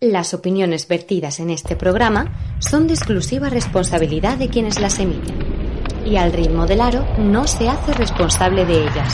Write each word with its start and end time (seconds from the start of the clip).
Las 0.00 0.32
opiniones 0.32 0.86
vertidas 0.86 1.40
en 1.40 1.50
este 1.50 1.74
programa 1.74 2.32
son 2.60 2.86
de 2.86 2.94
exclusiva 2.94 3.48
responsabilidad 3.48 4.38
de 4.38 4.48
quienes 4.48 4.78
las 4.78 5.00
emiten, 5.00 5.34
y 6.06 6.14
al 6.14 6.32
ritmo 6.32 6.68
del 6.68 6.82
aro 6.82 7.04
no 7.18 7.48
se 7.48 7.68
hace 7.68 7.92
responsable 7.94 8.64
de 8.64 8.82
ellas. 8.82 9.12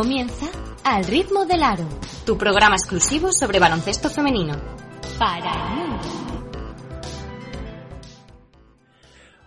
Comienza 0.00 0.46
Al 0.84 1.04
ritmo 1.06 1.44
del 1.44 1.60
aro, 1.60 1.84
tu 2.24 2.38
programa 2.38 2.76
exclusivo 2.76 3.32
sobre 3.32 3.58
baloncesto 3.58 4.08
femenino. 4.08 4.54
Para 5.18 5.50
el 5.52 5.76
mundo. 5.76 6.08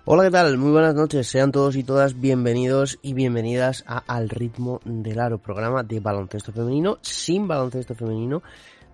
Hola, 0.04 0.24
¿qué 0.24 0.32
tal? 0.32 0.58
Muy 0.58 0.72
buenas 0.72 0.94
noches. 0.94 1.26
Sean 1.28 1.54
todos 1.54 1.78
y 1.78 1.86
todas 1.86 2.20
bienvenidos 2.20 3.00
y 3.02 3.14
bienvenidas 3.14 3.86
a 3.88 4.00
Al 4.00 4.28
ritmo 4.28 4.82
del 4.84 5.22
aro, 5.22 5.38
programa 5.38 5.84
de 5.84 6.02
baloncesto 6.02 6.52
femenino 6.52 6.98
sin 7.02 7.48
baloncesto 7.48 7.96
femenino. 7.96 8.44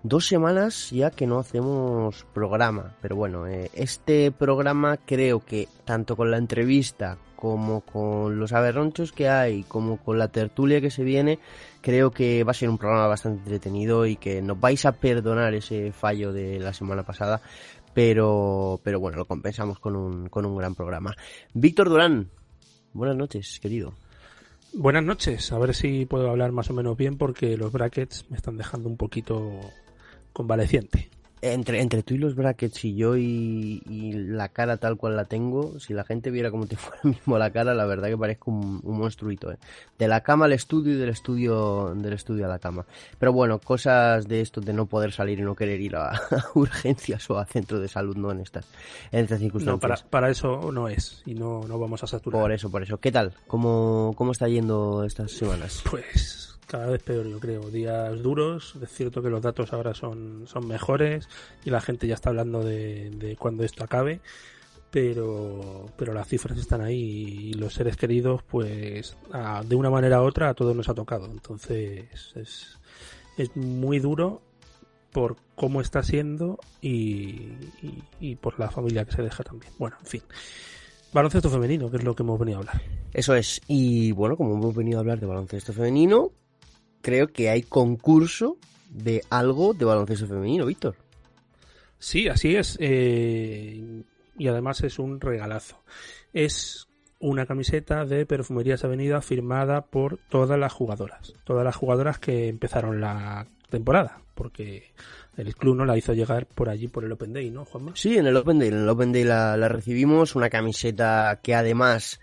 Dos 0.08 0.26
semanas 0.26 0.90
ya 0.92 1.12
que 1.12 1.28
no 1.28 1.38
hacemos 1.38 2.26
programa, 2.34 2.96
pero 3.02 3.18
bueno, 3.18 3.46
eh, 3.46 3.70
este 3.74 4.32
programa 4.32 4.96
creo 4.96 5.42
que 5.42 5.68
tanto 5.84 6.16
con 6.16 6.32
la 6.32 6.38
entrevista 6.38 7.18
como 7.36 7.82
con 7.82 8.40
los 8.40 8.54
aberronchos 8.54 9.12
que 9.12 9.28
hay, 9.28 9.64
como 9.64 9.98
con 9.98 10.18
la 10.18 10.30
tertulia 10.30 10.80
que 10.80 10.92
se 10.92 11.04
viene, 11.04 11.40
creo 11.82 12.12
que 12.12 12.46
va 12.46 12.52
a 12.52 12.54
ser 12.54 12.70
un 12.70 12.78
programa 12.78 13.08
bastante 13.08 13.40
entretenido 13.40 14.06
y 14.06 14.16
que 14.16 14.42
nos 14.42 14.58
vais 14.58 14.86
a 14.86 14.94
perdonar 14.94 15.54
ese 15.54 15.92
fallo 15.92 16.32
de 16.32 16.58
la 16.58 16.72
semana 16.72 17.04
pasada, 17.04 17.42
pero, 17.94 18.80
pero 18.86 19.02
bueno, 19.02 19.18
lo 19.18 19.26
compensamos 19.26 19.78
con 19.78 19.98
un, 19.98 20.30
con 20.30 20.46
un 20.46 20.56
gran 20.56 20.74
programa. 20.74 21.14
Víctor 21.54 21.90
Durán, 21.90 22.30
buenas 22.94 23.18
noches, 23.18 23.60
querido. 23.62 23.94
Buenas 24.72 25.04
noches, 25.04 25.52
a 25.52 25.60
ver 25.60 25.76
si 25.76 26.06
puedo 26.06 26.30
hablar 26.30 26.54
más 26.54 26.70
o 26.70 26.74
menos 26.74 26.96
bien 26.96 27.18
porque 27.18 27.58
los 27.58 27.74
brackets 27.74 28.26
me 28.30 28.38
están 28.38 28.56
dejando 28.56 28.88
un 28.88 28.96
poquito 28.96 29.60
convaleciente. 30.38 31.10
Entre, 31.42 31.82
entre 31.82 32.04
tú 32.04 32.14
y 32.16 32.18
los 32.18 32.36
brackets 32.36 32.86
y 32.86 32.96
yo 32.96 33.16
y, 33.16 33.82
y 33.88 34.12
la 34.14 34.50
cara 34.50 34.78
tal 34.78 34.98
cual 34.98 35.16
la 35.16 35.26
tengo, 35.26 35.80
si 35.80 35.94
la 35.94 36.04
gente 36.04 36.30
viera 36.32 36.52
cómo 36.52 36.68
te 36.68 36.76
fuera 36.78 37.00
mismo 37.04 37.40
la 37.40 37.52
cara, 37.52 37.74
la 37.74 37.86
verdad 37.86 38.08
que 38.10 38.18
parezco 38.18 38.52
un, 38.52 38.80
un 38.84 38.98
monstruito, 39.00 39.52
¿eh? 39.52 39.58
De 39.98 40.08
la 40.08 40.22
cama 40.22 40.46
al 40.46 40.54
estudio 40.54 40.94
y 40.94 40.98
del 40.98 41.10
estudio, 41.10 41.94
del 41.96 42.14
estudio 42.14 42.46
a 42.46 42.50
la 42.50 42.60
cama. 42.60 42.86
Pero 43.18 43.34
bueno, 43.34 43.60
cosas 43.60 44.28
de 44.28 44.42
esto 44.42 44.62
de 44.62 44.74
no 44.74 44.86
poder 44.86 45.12
salir 45.12 45.40
y 45.40 45.44
no 45.44 45.56
querer 45.56 45.82
ir 45.82 45.96
a, 45.96 46.10
a 46.16 46.46
urgencias 46.54 47.28
o 47.32 47.40
a 47.40 47.46
centro 47.46 47.80
de 47.80 47.88
salud, 47.88 48.16
no 48.16 48.32
en 48.32 48.42
estas, 48.42 48.68
en 49.12 49.24
estas 49.24 49.40
circunstancias. 49.40 49.76
No, 49.76 49.80
para, 49.80 50.10
para 50.10 50.30
eso 50.30 50.72
no 50.72 50.88
es 50.88 51.24
y 51.26 51.34
no, 51.34 51.62
no 51.68 51.80
vamos 51.80 52.04
a 52.04 52.08
saturar. 52.08 52.42
Por 52.42 52.52
eso, 52.52 52.70
por 52.70 52.84
eso. 52.84 53.00
¿Qué 53.00 53.12
tal? 53.12 53.34
¿Cómo, 53.48 54.14
cómo 54.16 54.34
está 54.34 54.48
yendo 54.48 55.04
estas 55.04 55.32
semanas? 55.32 55.84
Pues 55.90 56.47
cada 56.68 56.88
vez 56.88 57.02
peor, 57.02 57.26
yo 57.28 57.40
creo. 57.40 57.70
Días 57.72 58.22
duros. 58.22 58.76
Es 58.82 58.90
cierto 58.92 59.22
que 59.24 59.30
los 59.30 59.42
datos 59.42 59.74
ahora 59.74 59.94
son, 59.94 60.44
son 60.48 60.68
mejores 60.68 61.28
y 61.66 61.70
la 61.72 61.82
gente 61.82 62.06
ya 62.08 62.14
está 62.16 62.30
hablando 62.30 62.64
de, 62.64 63.10
de 63.12 63.36
cuando 63.36 63.64
esto 63.64 63.84
acabe. 63.84 64.20
Pero, 64.92 65.86
pero 65.98 66.14
las 66.14 66.28
cifras 66.30 66.58
están 66.58 66.82
ahí 66.82 67.50
y 67.50 67.54
los 67.54 67.74
seres 67.74 67.98
queridos, 67.98 68.42
pues 68.44 69.18
a- 69.34 69.62
de 69.64 69.76
una 69.76 69.90
manera 69.90 70.22
u 70.22 70.26
otra 70.26 70.50
a 70.50 70.54
todos 70.54 70.76
nos 70.76 70.88
ha 70.88 70.94
tocado. 70.94 71.26
Entonces 71.26 72.06
es, 72.36 72.78
es 73.38 73.56
muy 73.58 74.00
duro 74.00 74.42
por 75.12 75.36
cómo 75.56 75.82
está 75.82 76.04
siendo 76.04 76.58
y, 76.82 77.52
y, 77.82 78.04
y 78.22 78.36
por 78.36 78.60
la 78.60 78.70
familia 78.72 79.04
que 79.04 79.12
se 79.12 79.22
deja 79.24 79.44
también. 79.44 79.72
Bueno, 79.78 79.98
en 80.00 80.06
fin. 80.06 80.22
Baloncesto 81.14 81.50
femenino, 81.50 81.90
que 81.92 81.98
es 81.98 82.04
lo 82.04 82.16
que 82.16 82.24
hemos 82.24 82.40
venido 82.40 82.58
a 82.58 82.62
hablar. 82.62 82.82
Eso 83.14 83.36
es. 83.36 83.62
Y 83.68 84.12
bueno, 84.14 84.38
como 84.38 84.56
hemos 84.56 84.74
venido 84.76 85.00
a 85.00 85.02
hablar 85.02 85.20
de 85.20 85.26
baloncesto 85.26 85.74
femenino, 85.74 86.32
creo 87.02 87.28
que 87.28 87.50
hay 87.50 87.64
concurso 87.64 88.58
de 88.90 89.24
algo 89.30 89.74
de 89.74 89.86
baloncesto 89.86 90.28
femenino, 90.28 90.66
Víctor. 90.66 90.96
Sí, 92.00 92.28
así 92.28 92.56
es. 92.56 92.78
eh, 92.80 94.04
y 94.38 94.48
además 94.48 94.82
es 94.82 95.00
un 95.00 95.20
regalazo. 95.20 95.82
Es 96.34 96.88
una 97.20 97.46
camiseta 97.46 98.06
de 98.06 98.26
Perfumerías 98.26 98.84
Avenida 98.84 99.22
firmada 99.22 99.82
por 99.82 100.20
todas 100.30 100.60
las 100.60 100.72
jugadoras. 100.74 101.34
Todas 101.44 101.64
las 101.64 101.76
jugadoras 101.76 102.20
que 102.20 102.48
empezaron 102.48 103.02
la 103.02 103.48
temporada. 103.70 104.22
Porque 104.36 104.94
el 105.36 105.56
club 105.56 105.76
no 105.76 105.86
la 105.86 105.98
hizo 105.98 106.14
llegar 106.14 106.46
por 106.46 106.70
allí 106.70 106.88
por 106.88 107.04
el 107.04 107.12
Open 107.12 107.34
Day, 107.34 107.50
¿no, 107.50 107.66
Juanma? 107.66 107.94
Sí, 107.96 108.18
en 108.18 108.28
el 108.28 108.38
Open 108.38 108.60
Day, 108.60 108.68
en 108.68 108.76
el 108.76 108.90
Open 108.90 109.12
Day 109.12 109.24
la, 109.24 109.58
la 109.58 109.68
recibimos, 109.68 110.36
una 110.36 110.52
camiseta 110.52 111.40
que 111.42 111.56
además, 111.56 112.20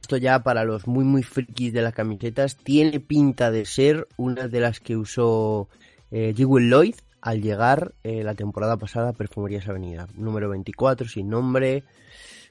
esto 0.00 0.16
ya 0.16 0.42
para 0.42 0.64
los 0.64 0.86
muy 0.86 1.04
muy 1.04 1.22
frikis 1.22 1.72
de 1.72 1.82
las 1.82 1.94
camisetas, 1.94 2.56
tiene 2.56 3.00
pinta 3.00 3.50
de 3.50 3.64
ser 3.64 4.08
una 4.16 4.48
de 4.48 4.60
las 4.60 4.80
que 4.80 4.96
usó 4.96 5.68
eh, 6.10 6.34
Jewel 6.36 6.70
Lloyd 6.70 6.94
al 7.26 7.42
llegar 7.42 7.92
eh, 8.04 8.22
la 8.22 8.34
temporada 8.34 8.76
pasada 8.76 9.08
a 9.08 9.12
Perfumerías 9.12 9.68
Avenida. 9.68 10.06
Número 10.14 10.48
24, 10.48 11.08
sin 11.08 11.28
nombre. 11.28 11.82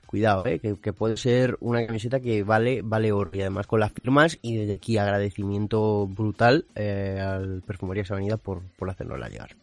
Cuidado, 0.05 0.45
eh, 0.45 0.59
que, 0.59 0.75
que 0.75 0.93
puede 0.93 1.17
ser 1.17 1.57
una 1.61 1.85
camiseta 1.85 2.19
que 2.19 2.43
vale, 2.43 2.81
vale 2.83 3.11
oro. 3.11 3.31
Y 3.33 3.41
además 3.41 3.67
con 3.67 3.79
las 3.79 3.93
firmas 3.93 4.37
y 4.41 4.57
desde 4.57 4.73
aquí 4.75 4.97
agradecimiento 4.97 6.07
brutal 6.07 6.65
eh, 6.75 7.19
al 7.21 7.61
Perfumerías 7.65 8.11
Avenida 8.11 8.37
por, 8.37 8.63
por 8.77 8.89
hacernosla 8.89 9.29
llegar. 9.29 9.55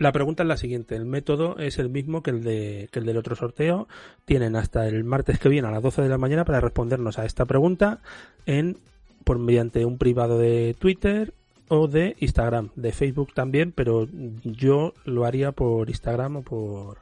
La 0.00 0.12
pregunta 0.12 0.44
es 0.44 0.48
la 0.48 0.56
siguiente. 0.56 0.96
El 0.96 1.04
método 1.04 1.58
es 1.58 1.78
el 1.78 1.90
mismo 1.90 2.22
que 2.22 2.30
el, 2.30 2.42
de, 2.42 2.88
que 2.90 3.00
el 3.00 3.04
del 3.04 3.18
otro 3.18 3.36
sorteo. 3.36 3.86
Tienen 4.24 4.56
hasta 4.56 4.88
el 4.88 5.04
martes 5.04 5.38
que 5.38 5.50
viene 5.50 5.68
a 5.68 5.70
las 5.70 5.82
12 5.82 6.00
de 6.00 6.08
la 6.08 6.16
mañana 6.16 6.46
para 6.46 6.58
respondernos 6.58 7.18
a 7.18 7.26
esta 7.26 7.44
pregunta 7.44 7.98
en 8.46 8.78
por 9.24 9.38
mediante 9.38 9.84
un 9.84 9.98
privado 9.98 10.38
de 10.38 10.74
Twitter 10.78 11.34
o 11.68 11.86
de 11.86 12.16
Instagram, 12.18 12.70
de 12.76 12.92
Facebook 12.92 13.34
también, 13.34 13.72
pero 13.72 14.08
yo 14.42 14.94
lo 15.04 15.26
haría 15.26 15.52
por 15.52 15.90
Instagram 15.90 16.36
o 16.36 16.42
por 16.42 16.98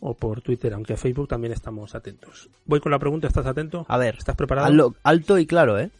o 0.00 0.14
por 0.14 0.40
Twitter, 0.40 0.74
aunque 0.74 0.96
Facebook 0.96 1.28
también 1.28 1.52
estamos 1.52 1.94
atentos. 1.94 2.50
Voy 2.66 2.80
con 2.80 2.90
la 2.90 2.98
pregunta, 2.98 3.28
¿estás 3.28 3.46
atento? 3.46 3.86
A 3.88 3.98
ver, 3.98 4.16
¿Estás 4.18 4.34
preparado? 4.34 4.96
Alto 5.04 5.38
y 5.38 5.46
claro, 5.46 5.78
¿eh? 5.78 5.92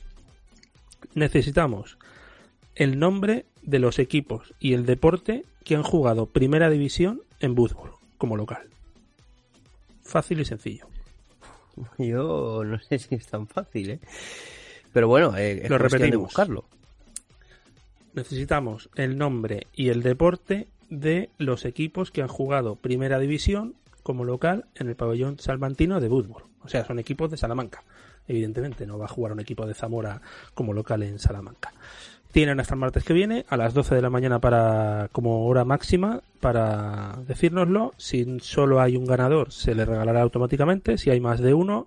necesitamos 1.15 1.99
el 2.75 2.99
nombre 2.99 3.47
de 3.63 3.79
los 3.79 3.99
equipos 3.99 4.55
y 4.59 4.75
el 4.75 4.87
deporte 4.87 5.45
que 5.65 5.77
han 5.77 5.83
jugado 5.83 6.27
primera 6.27 6.71
división 6.71 7.23
en 7.41 7.57
Würzburg 7.59 7.95
como 8.19 8.37
local. 8.37 8.63
Fácil 10.03 10.41
y 10.41 10.45
sencillo. 10.45 10.87
Yo 11.99 12.63
no 12.65 12.79
sé 12.81 12.99
si 12.99 13.15
es 13.15 13.27
tan 13.27 13.47
fácil, 13.47 13.91
¿eh? 13.91 14.01
Pero 14.93 15.09
bueno, 15.09 15.37
eh, 15.37 15.63
es 15.65 15.71
Lo 15.71 15.79
cuestión 15.79 15.81
de 15.81 15.99
repetimos. 16.07 16.27
buscarlo. 16.27 16.65
Necesitamos 18.15 18.91
el 18.95 19.17
nombre 19.17 19.67
y 19.75 19.89
el 19.89 20.03
deporte 20.03 20.69
de 20.91 21.31
los 21.39 21.65
equipos 21.65 22.11
que 22.11 22.21
han 22.21 22.29
jugado 22.29 22.77
primera 22.77 23.19
división 23.19 23.75
como 24.03 24.25
local 24.25 24.67
en 24.75 24.89
el 24.89 24.97
pabellón 24.97 25.39
salmantino 25.39 26.01
de 26.01 26.09
Würzburg. 26.09 26.45
O 26.63 26.69
sea, 26.69 26.85
son 26.85 26.99
equipos 26.99 27.31
de 27.31 27.39
Salamanca. 27.39 27.83
Evidentemente, 28.29 28.87
no 28.87 28.99
va 28.99 29.07
a 29.07 29.09
jugar 29.09 29.33
un 29.33 29.41
equipo 29.41 29.67
de 29.67 29.75
Zamora 29.75 30.21
como 30.55 30.75
local 30.75 31.03
en 31.03 31.19
Salamanca. 31.19 31.73
Tienen 32.33 32.61
hasta 32.61 32.75
el 32.75 32.81
martes 32.81 33.05
que 33.05 33.13
viene 33.13 33.45
a 33.49 33.59
las 33.59 33.75
12 33.75 33.95
de 33.95 34.01
la 34.01 34.09
mañana 34.09 34.41
para 34.41 35.09
como 35.13 35.47
hora 35.47 35.67
máxima 35.67 36.23
para 36.41 37.19
decírnoslo. 37.29 37.93
Si 37.99 38.41
solo 38.41 38.81
hay 38.81 38.97
un 38.97 39.05
ganador, 39.05 39.53
se 39.53 39.75
le 39.75 39.85
regalará 39.85 40.23
automáticamente. 40.23 40.97
Si 40.97 41.11
hay 41.11 41.21
más 41.21 41.41
de 41.41 41.53
uno, 41.53 41.87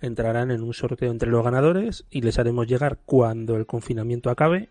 entrarán 0.00 0.50
en 0.50 0.62
un 0.62 0.72
sorteo 0.72 1.10
entre 1.10 1.30
los 1.30 1.44
ganadores 1.44 2.06
y 2.10 2.22
les 2.22 2.38
haremos 2.38 2.66
llegar 2.66 2.98
cuando 3.04 3.56
el 3.56 3.66
confinamiento 3.66 4.30
acabe 4.30 4.70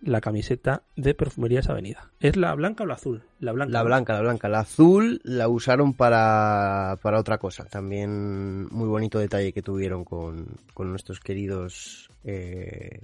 la 0.00 0.22
camiseta 0.22 0.82
de 0.96 1.14
Perfumerías 1.14 1.68
Avenida. 1.68 2.10
¿Es 2.18 2.36
la 2.36 2.54
blanca 2.54 2.84
o 2.84 2.86
la 2.86 2.94
azul? 2.94 3.22
La 3.40 3.52
blanca. 3.52 3.72
La 3.72 3.82
blanca, 3.82 4.14
la 4.14 4.20
blanca. 4.22 4.48
La 4.48 4.60
azul 4.60 5.20
la 5.22 5.48
usaron 5.48 5.92
para, 5.92 6.98
para 7.02 7.20
otra 7.20 7.36
cosa. 7.36 7.66
También 7.66 8.66
muy 8.72 8.88
bonito 8.88 9.18
detalle 9.18 9.52
que 9.52 9.62
tuvieron 9.62 10.04
con, 10.04 10.46
con 10.74 10.88
nuestros 10.90 11.20
queridos 11.20 12.10
eh, 12.24 13.00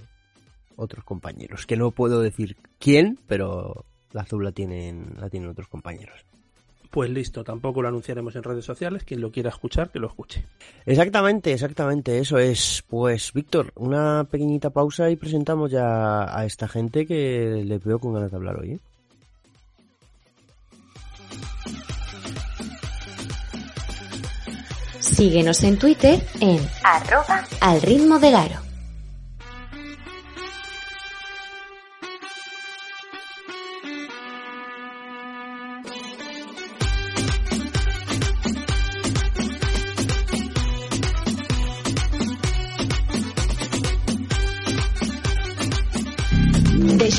otros 0.79 1.03
compañeros. 1.03 1.65
Que 1.65 1.77
no 1.77 1.91
puedo 1.91 2.21
decir 2.21 2.57
quién, 2.79 3.19
pero 3.27 3.85
la 4.11 4.21
azul 4.21 4.43
la 4.43 4.51
tienen, 4.51 5.15
la 5.19 5.29
tienen 5.29 5.49
otros 5.49 5.67
compañeros. 5.67 6.25
Pues 6.89 7.11
listo, 7.11 7.43
tampoco 7.43 7.83
lo 7.83 7.87
anunciaremos 7.87 8.35
en 8.35 8.41
redes 8.41 8.65
sociales. 8.65 9.03
Quien 9.03 9.21
lo 9.21 9.31
quiera 9.31 9.49
escuchar, 9.49 9.91
que 9.91 9.99
lo 9.99 10.07
escuche. 10.07 10.45
Exactamente, 10.85 11.53
exactamente, 11.53 12.17
eso 12.17 12.39
es. 12.39 12.83
Pues, 12.87 13.31
Víctor, 13.31 13.71
una 13.75 14.23
pequeñita 14.23 14.71
pausa 14.71 15.09
y 15.11 15.15
presentamos 15.15 15.69
ya 15.69 16.35
a 16.35 16.45
esta 16.45 16.67
gente 16.67 17.05
que 17.05 17.63
le 17.63 17.77
veo 17.77 17.99
con 17.99 18.13
ganas 18.13 18.31
de 18.31 18.37
hablar 18.37 18.59
hoy. 18.59 18.71
¿eh? 18.71 18.79
Síguenos 24.99 25.63
en 25.63 25.77
Twitter 25.77 26.23
en 26.39 26.59
arroba 26.83 27.43
al 27.61 27.81
ritmo 27.81 28.19
del 28.19 28.35
aro. 28.35 28.68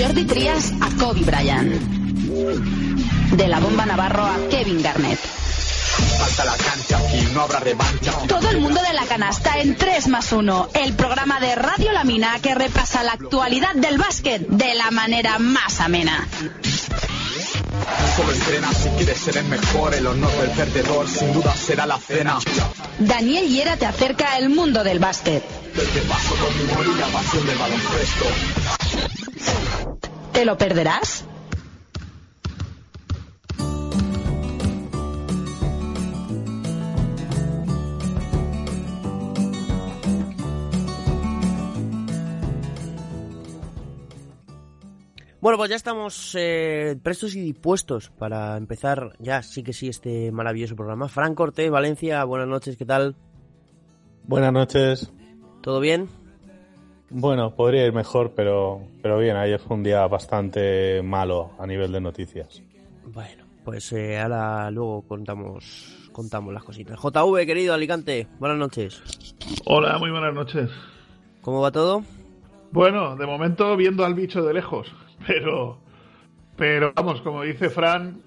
Jordi 0.00 0.24
Trias 0.24 0.72
a 0.80 0.88
Kobe 0.98 1.20
Bryant. 1.20 1.72
De 3.36 3.48
la 3.48 3.60
bomba 3.60 3.84
Navarro 3.84 4.24
a 4.24 4.38
Kevin 4.48 4.80
Garnett. 4.80 5.18
la 6.38 6.56
cancha, 6.56 6.96
aquí 6.96 7.28
no 7.34 7.42
habrá 7.42 7.60
revancha. 7.60 8.12
Todo 8.26 8.48
el 8.48 8.60
mundo 8.62 8.80
de 8.80 8.94
la 8.94 9.04
canasta 9.04 9.58
en 9.58 9.76
3 9.76 10.08
más 10.08 10.32
1. 10.32 10.70
El 10.72 10.94
programa 10.94 11.38
de 11.38 11.54
Radio 11.54 11.92
La 11.92 12.04
Mina 12.04 12.38
que 12.40 12.54
repasa 12.54 13.02
la 13.02 13.12
actualidad 13.12 13.74
del 13.74 13.98
básquet 13.98 14.40
de 14.48 14.72
la 14.72 14.90
manera 14.90 15.38
más 15.38 15.80
amena. 15.80 16.26
Solo 18.16 18.32
entrena 18.32 18.72
si 18.72 18.88
quieres 18.90 19.18
ser 19.18 19.36
el 19.36 19.44
mejor, 19.44 19.94
el 19.94 20.06
honor 20.06 20.32
del 20.40 20.50
perdedor 20.52 21.08
sin 21.10 21.34
duda 21.34 21.54
será 21.54 21.84
la 21.84 21.98
cena. 21.98 22.38
Daniel 22.98 23.46
Hiera 23.48 23.76
te 23.76 23.84
acerca 23.84 24.32
al 24.32 24.48
mundo 24.48 24.82
del 24.82 24.98
básquet. 24.98 25.44
Del 25.74 25.88
que 25.88 26.00
paso 26.00 26.34
con 26.36 26.98
la 26.98 27.06
pasión 27.08 27.46
del 27.46 27.58
baloncesto. 27.58 29.29
¿Te 30.32 30.44
lo 30.44 30.56
perderás? 30.56 31.26
Bueno, 45.40 45.56
pues 45.56 45.70
ya 45.70 45.76
estamos 45.76 46.36
eh, 46.38 46.98
prestos 47.02 47.34
y 47.34 47.40
dispuestos 47.40 48.10
para 48.10 48.58
empezar 48.58 49.14
ya, 49.18 49.42
sí 49.42 49.62
que 49.62 49.72
sí, 49.72 49.88
este 49.88 50.30
maravilloso 50.30 50.76
programa. 50.76 51.08
Fran 51.08 51.34
Cortés, 51.34 51.70
Valencia, 51.70 52.22
buenas 52.24 52.46
noches, 52.46 52.76
¿qué 52.76 52.84
tal? 52.84 53.16
Buenas 54.24 54.52
noches. 54.52 55.10
¿Todo 55.62 55.80
bien? 55.80 56.08
Bueno, 57.10 57.54
podría 57.54 57.86
ir 57.86 57.92
mejor, 57.92 58.32
pero, 58.36 58.80
pero 59.02 59.18
bien, 59.18 59.36
ayer 59.36 59.58
fue 59.58 59.76
un 59.76 59.82
día 59.82 60.06
bastante 60.06 61.02
malo 61.02 61.50
a 61.58 61.66
nivel 61.66 61.90
de 61.92 62.00
noticias. 62.00 62.62
Bueno, 63.04 63.44
pues 63.64 63.92
eh, 63.92 64.18
ahora 64.20 64.70
luego 64.70 65.02
contamos, 65.02 66.08
contamos 66.12 66.54
las 66.54 66.62
cositas. 66.62 66.98
JV, 67.00 67.46
querido 67.46 67.74
Alicante, 67.74 68.28
buenas 68.38 68.58
noches. 68.58 69.02
Hola, 69.66 69.98
muy 69.98 70.10
buenas 70.10 70.32
noches. 70.34 70.70
¿Cómo 71.42 71.60
va 71.60 71.72
todo? 71.72 72.04
Bueno, 72.70 73.16
de 73.16 73.26
momento 73.26 73.76
viendo 73.76 74.04
al 74.04 74.14
bicho 74.14 74.44
de 74.44 74.54
lejos, 74.54 74.86
pero, 75.26 75.78
pero 76.56 76.92
vamos, 76.94 77.20
como 77.22 77.42
dice 77.42 77.70
Fran, 77.70 78.20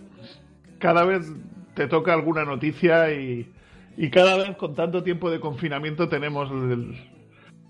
cada 0.80 1.06
vez 1.06 1.26
te 1.74 1.88
toca 1.88 2.14
alguna 2.14 2.44
noticia 2.44 3.14
y, 3.14 3.50
y 3.96 4.10
cada 4.10 4.36
vez 4.36 4.58
con 4.58 4.76
tanto 4.76 5.04
tiempo 5.04 5.32
de 5.32 5.40
confinamiento 5.40 6.10
tenemos 6.10 6.52
el- 6.52 7.13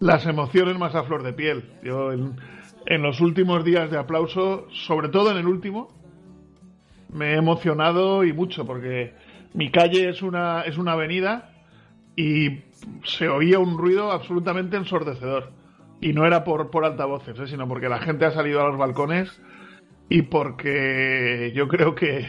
las 0.03 0.25
emociones 0.25 0.77
más 0.77 0.95
a 0.95 1.03
flor 1.03 1.23
de 1.23 1.31
piel. 1.31 1.63
Yo 1.81 2.11
en, 2.11 3.01
los 3.01 3.21
últimos 3.21 3.63
días 3.63 3.89
de 3.89 3.97
aplauso, 3.97 4.67
sobre 4.69 5.07
todo 5.07 5.31
en 5.31 5.37
el 5.37 5.47
último, 5.47 5.87
me 7.09 7.31
he 7.31 7.37
emocionado 7.37 8.25
y 8.25 8.33
mucho 8.33 8.65
porque 8.65 9.13
mi 9.53 9.71
calle 9.71 10.09
es 10.09 10.21
una, 10.21 10.63
es 10.63 10.77
una 10.77 10.91
avenida 10.91 11.53
y 12.17 12.63
se 13.05 13.29
oía 13.29 13.59
un 13.59 13.77
ruido 13.77 14.11
absolutamente 14.11 14.75
ensordecedor. 14.75 15.53
Y 16.01 16.11
no 16.11 16.25
era 16.25 16.43
por, 16.43 16.69
por 16.69 16.83
altavoces, 16.83 17.39
¿eh? 17.39 17.47
sino 17.47 17.65
porque 17.69 17.87
la 17.87 17.99
gente 17.99 18.25
ha 18.25 18.31
salido 18.31 18.59
a 18.59 18.67
los 18.67 18.77
balcones 18.77 19.41
y 20.09 20.23
porque 20.23 21.53
yo 21.55 21.69
creo 21.69 21.95
que 21.95 22.27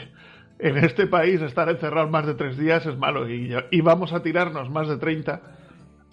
en 0.61 0.77
este 0.77 1.09
país 1.09 1.43
estar 1.43 1.69
encerrados 1.69 2.09
más 2.09 2.25
de 2.25 2.35
tres 2.35 2.57
días 2.57 2.87
es 2.87 2.97
malo 2.97 3.29
y 3.29 3.81
vamos 3.81 4.13
a 4.13 4.23
tirarnos 4.23 4.71
más 4.71 4.87
de 4.87 4.97
30. 4.97 5.64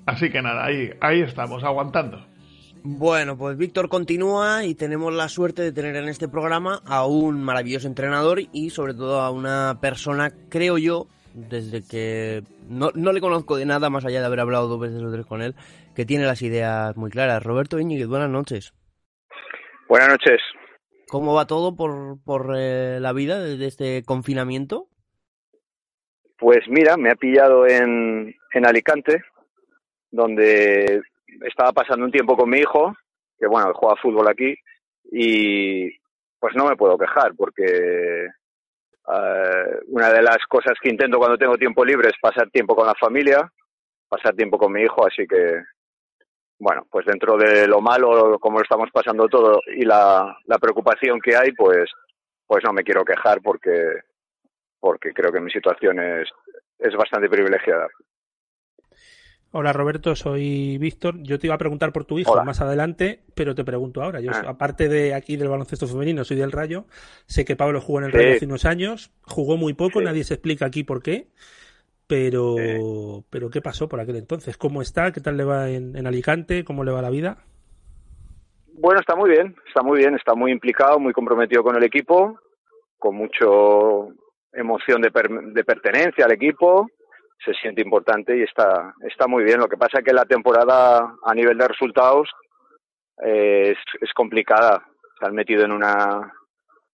Así 0.06 0.30
que 0.30 0.42
nada, 0.42 0.66
ahí, 0.66 0.92
ahí 1.00 1.22
estamos, 1.22 1.64
aguantando. 1.64 2.26
Bueno, 2.84 3.38
pues 3.38 3.58
Víctor 3.58 3.90
continúa 3.90 4.66
y 4.66 4.74
tenemos 4.74 5.14
la 5.14 5.30
suerte 5.30 5.62
de 5.62 5.72
tener 5.72 5.96
en 5.96 6.10
este 6.10 6.28
programa 6.28 6.82
a 6.86 7.06
un 7.06 7.44
maravilloso 7.44 7.88
entrenador 7.88 8.40
y 8.52 8.72
sobre 8.72 8.96
todo 8.96 9.22
a 9.22 9.30
una 9.30 9.78
persona, 9.80 10.32
creo 10.50 10.80
yo, 10.80 11.06
desde 11.36 11.88
que 11.88 12.42
no, 12.68 12.90
no 12.96 13.14
le 13.14 13.22
conozco 13.22 13.56
de 13.56 13.66
nada 13.66 13.92
más 13.92 14.04
allá 14.04 14.20
de 14.20 14.26
haber 14.26 14.40
hablado 14.40 14.68
dos 14.68 14.80
veces 14.80 15.02
o 15.04 15.12
tres 15.12 15.28
con 15.28 15.44
él, 15.44 15.54
que 15.96 16.06
tiene 16.06 16.26
las 16.26 16.42
ideas 16.42 16.98
muy 16.98 17.12
claras. 17.12 17.44
Roberto 17.44 17.80
Íñiguez, 17.80 18.08
buenas 18.08 18.30
noches. 18.30 18.74
Buenas 19.88 20.10
noches. 20.10 20.42
¿Cómo 21.08 21.36
va 21.36 21.46
todo 21.46 21.76
por, 21.76 22.24
por 22.24 22.56
eh, 22.58 23.00
la 23.00 23.14
vida 23.14 23.40
desde 23.42 23.68
este 23.68 24.04
confinamiento? 24.04 24.88
Pues 26.40 26.62
mira, 26.68 26.98
me 26.98 27.12
ha 27.12 27.16
pillado 27.16 27.68
en, 27.68 28.34
en 28.54 28.66
Alicante, 28.66 29.22
donde 30.12 31.02
estaba 31.46 31.72
pasando 31.72 32.06
un 32.06 32.12
tiempo 32.12 32.36
con 32.36 32.50
mi 32.50 32.60
hijo, 32.60 32.96
que 33.40 33.48
bueno, 33.48 33.74
juega 33.74 33.96
fútbol 33.96 34.28
aquí, 34.28 34.56
y 35.12 35.90
pues 36.40 36.56
no 36.56 36.66
me 36.66 36.76
puedo 36.76 36.98
quejar, 36.98 37.34
porque 37.36 38.26
eh, 38.26 39.80
una 39.88 40.10
de 40.12 40.22
las 40.22 40.40
cosas 40.48 40.74
que 40.82 40.90
intento 40.90 41.18
cuando 41.18 41.38
tengo 41.38 41.58
tiempo 41.58 41.84
libre 41.84 42.10
es 42.10 42.16
pasar 42.22 42.50
tiempo 42.50 42.76
con 42.76 42.86
la 42.86 42.96
familia, 42.96 43.52
pasar 44.08 44.36
tiempo 44.36 44.58
con 44.58 44.72
mi 44.72 44.82
hijo, 44.82 45.06
así 45.06 45.26
que 45.28 45.62
bueno, 46.60 46.86
pues 46.92 47.08
dentro 47.08 47.38
de 47.38 47.68
lo 47.68 47.82
malo, 47.82 48.38
como 48.40 48.60
lo 48.60 48.64
estamos 48.64 48.90
pasando 48.92 49.28
todo, 49.28 49.62
y 49.76 49.84
la, 49.84 50.38
la 50.46 50.60
preocupación 50.60 51.20
que 51.20 51.36
hay, 51.36 51.54
pues, 51.54 51.90
pues 52.46 52.64
no 52.64 52.72
me 52.72 52.84
quiero 52.84 53.04
quejar 53.04 53.42
porque 53.42 54.02
porque 54.82 55.14
creo 55.14 55.32
que 55.32 55.40
mi 55.40 55.52
situación 55.52 56.00
es, 56.00 56.28
es 56.80 56.94
bastante 56.96 57.30
privilegiada. 57.30 57.88
Hola 59.54 59.74
Roberto, 59.74 60.16
soy 60.16 60.78
Víctor. 60.78 61.16
Yo 61.24 61.38
te 61.38 61.48
iba 61.48 61.56
a 61.56 61.60
preguntar 61.60 61.92
por 61.92 62.06
tu 62.06 62.18
hijo 62.18 62.32
Hola. 62.32 62.46
más 62.46 62.62
adelante, 62.62 63.20
pero 63.36 63.54
te 63.54 63.66
pregunto 63.66 64.02
ahora. 64.02 64.22
Yo, 64.22 64.32
Ah. 64.34 64.44
aparte 64.48 64.88
de 64.88 65.14
aquí 65.14 65.36
del 65.36 65.50
baloncesto 65.50 65.88
femenino, 65.88 66.24
soy 66.24 66.38
del 66.38 66.54
Rayo. 66.54 66.86
Sé 67.26 67.44
que 67.44 67.58
Pablo 67.58 67.82
jugó 67.82 68.00
en 68.00 68.06
el 68.06 68.12
Sí. 68.12 68.18
Rayo 68.18 68.36
hace 68.36 68.46
unos 68.46 68.64
años, 68.66 69.12
jugó 69.24 69.58
muy 69.58 69.74
poco, 69.74 70.00
Sí. 70.00 70.06
nadie 70.06 70.24
se 70.24 70.36
explica 70.36 70.66
aquí 70.66 70.84
por 70.86 71.04
qué. 71.04 71.28
Pero, 72.08 72.56
Sí. 72.58 73.26
pero 73.30 73.50
¿qué 73.50 73.62
pasó 73.62 73.90
por 73.90 74.00
aquel 74.00 74.16
entonces? 74.18 74.56
¿Cómo 74.58 74.82
está? 74.82 75.12
¿Qué 75.12 75.20
tal 75.22 75.36
le 75.36 75.44
va 75.44 75.70
en, 75.70 75.98
en 75.98 76.08
Alicante? 76.08 76.64
¿Cómo 76.64 76.84
le 76.86 76.92
va 76.92 77.02
la 77.02 77.10
vida? 77.10 77.38
Bueno, 78.74 79.02
está 79.02 79.16
muy 79.16 79.30
bien, 79.30 79.54
está 79.68 79.82
muy 79.84 80.00
bien, 80.00 80.16
está 80.16 80.34
muy 80.34 80.52
implicado, 80.52 80.98
muy 80.98 81.12
comprometido 81.14 81.62
con 81.62 81.76
el 81.76 81.84
equipo, 81.84 82.40
con 82.98 83.16
mucho 83.16 84.10
emoción 84.54 85.02
de, 85.02 85.12
per- 85.12 85.30
de 85.30 85.64
pertenencia 85.64 86.26
al 86.26 86.32
equipo, 86.32 86.90
se 87.44 87.54
siente 87.56 87.82
importante 87.82 88.38
y 88.38 88.44
está, 88.44 88.94
está 89.08 89.28
muy 89.28 89.44
bien. 89.44 89.60
Lo 89.60 89.68
que 89.68 89.78
pasa 89.78 90.00
es 90.00 90.06
que 90.06 90.14
la 90.14 90.26
temporada 90.26 91.16
a 91.24 91.34
nivel 91.34 91.58
de 91.58 91.68
resultados 91.68 92.30
eh, 93.24 93.76
es, 94.02 94.14
complicada. 94.14 94.86
Se 95.20 95.26
han 95.26 95.36
metido 95.36 95.66
en 95.66 95.72
una 95.72 96.34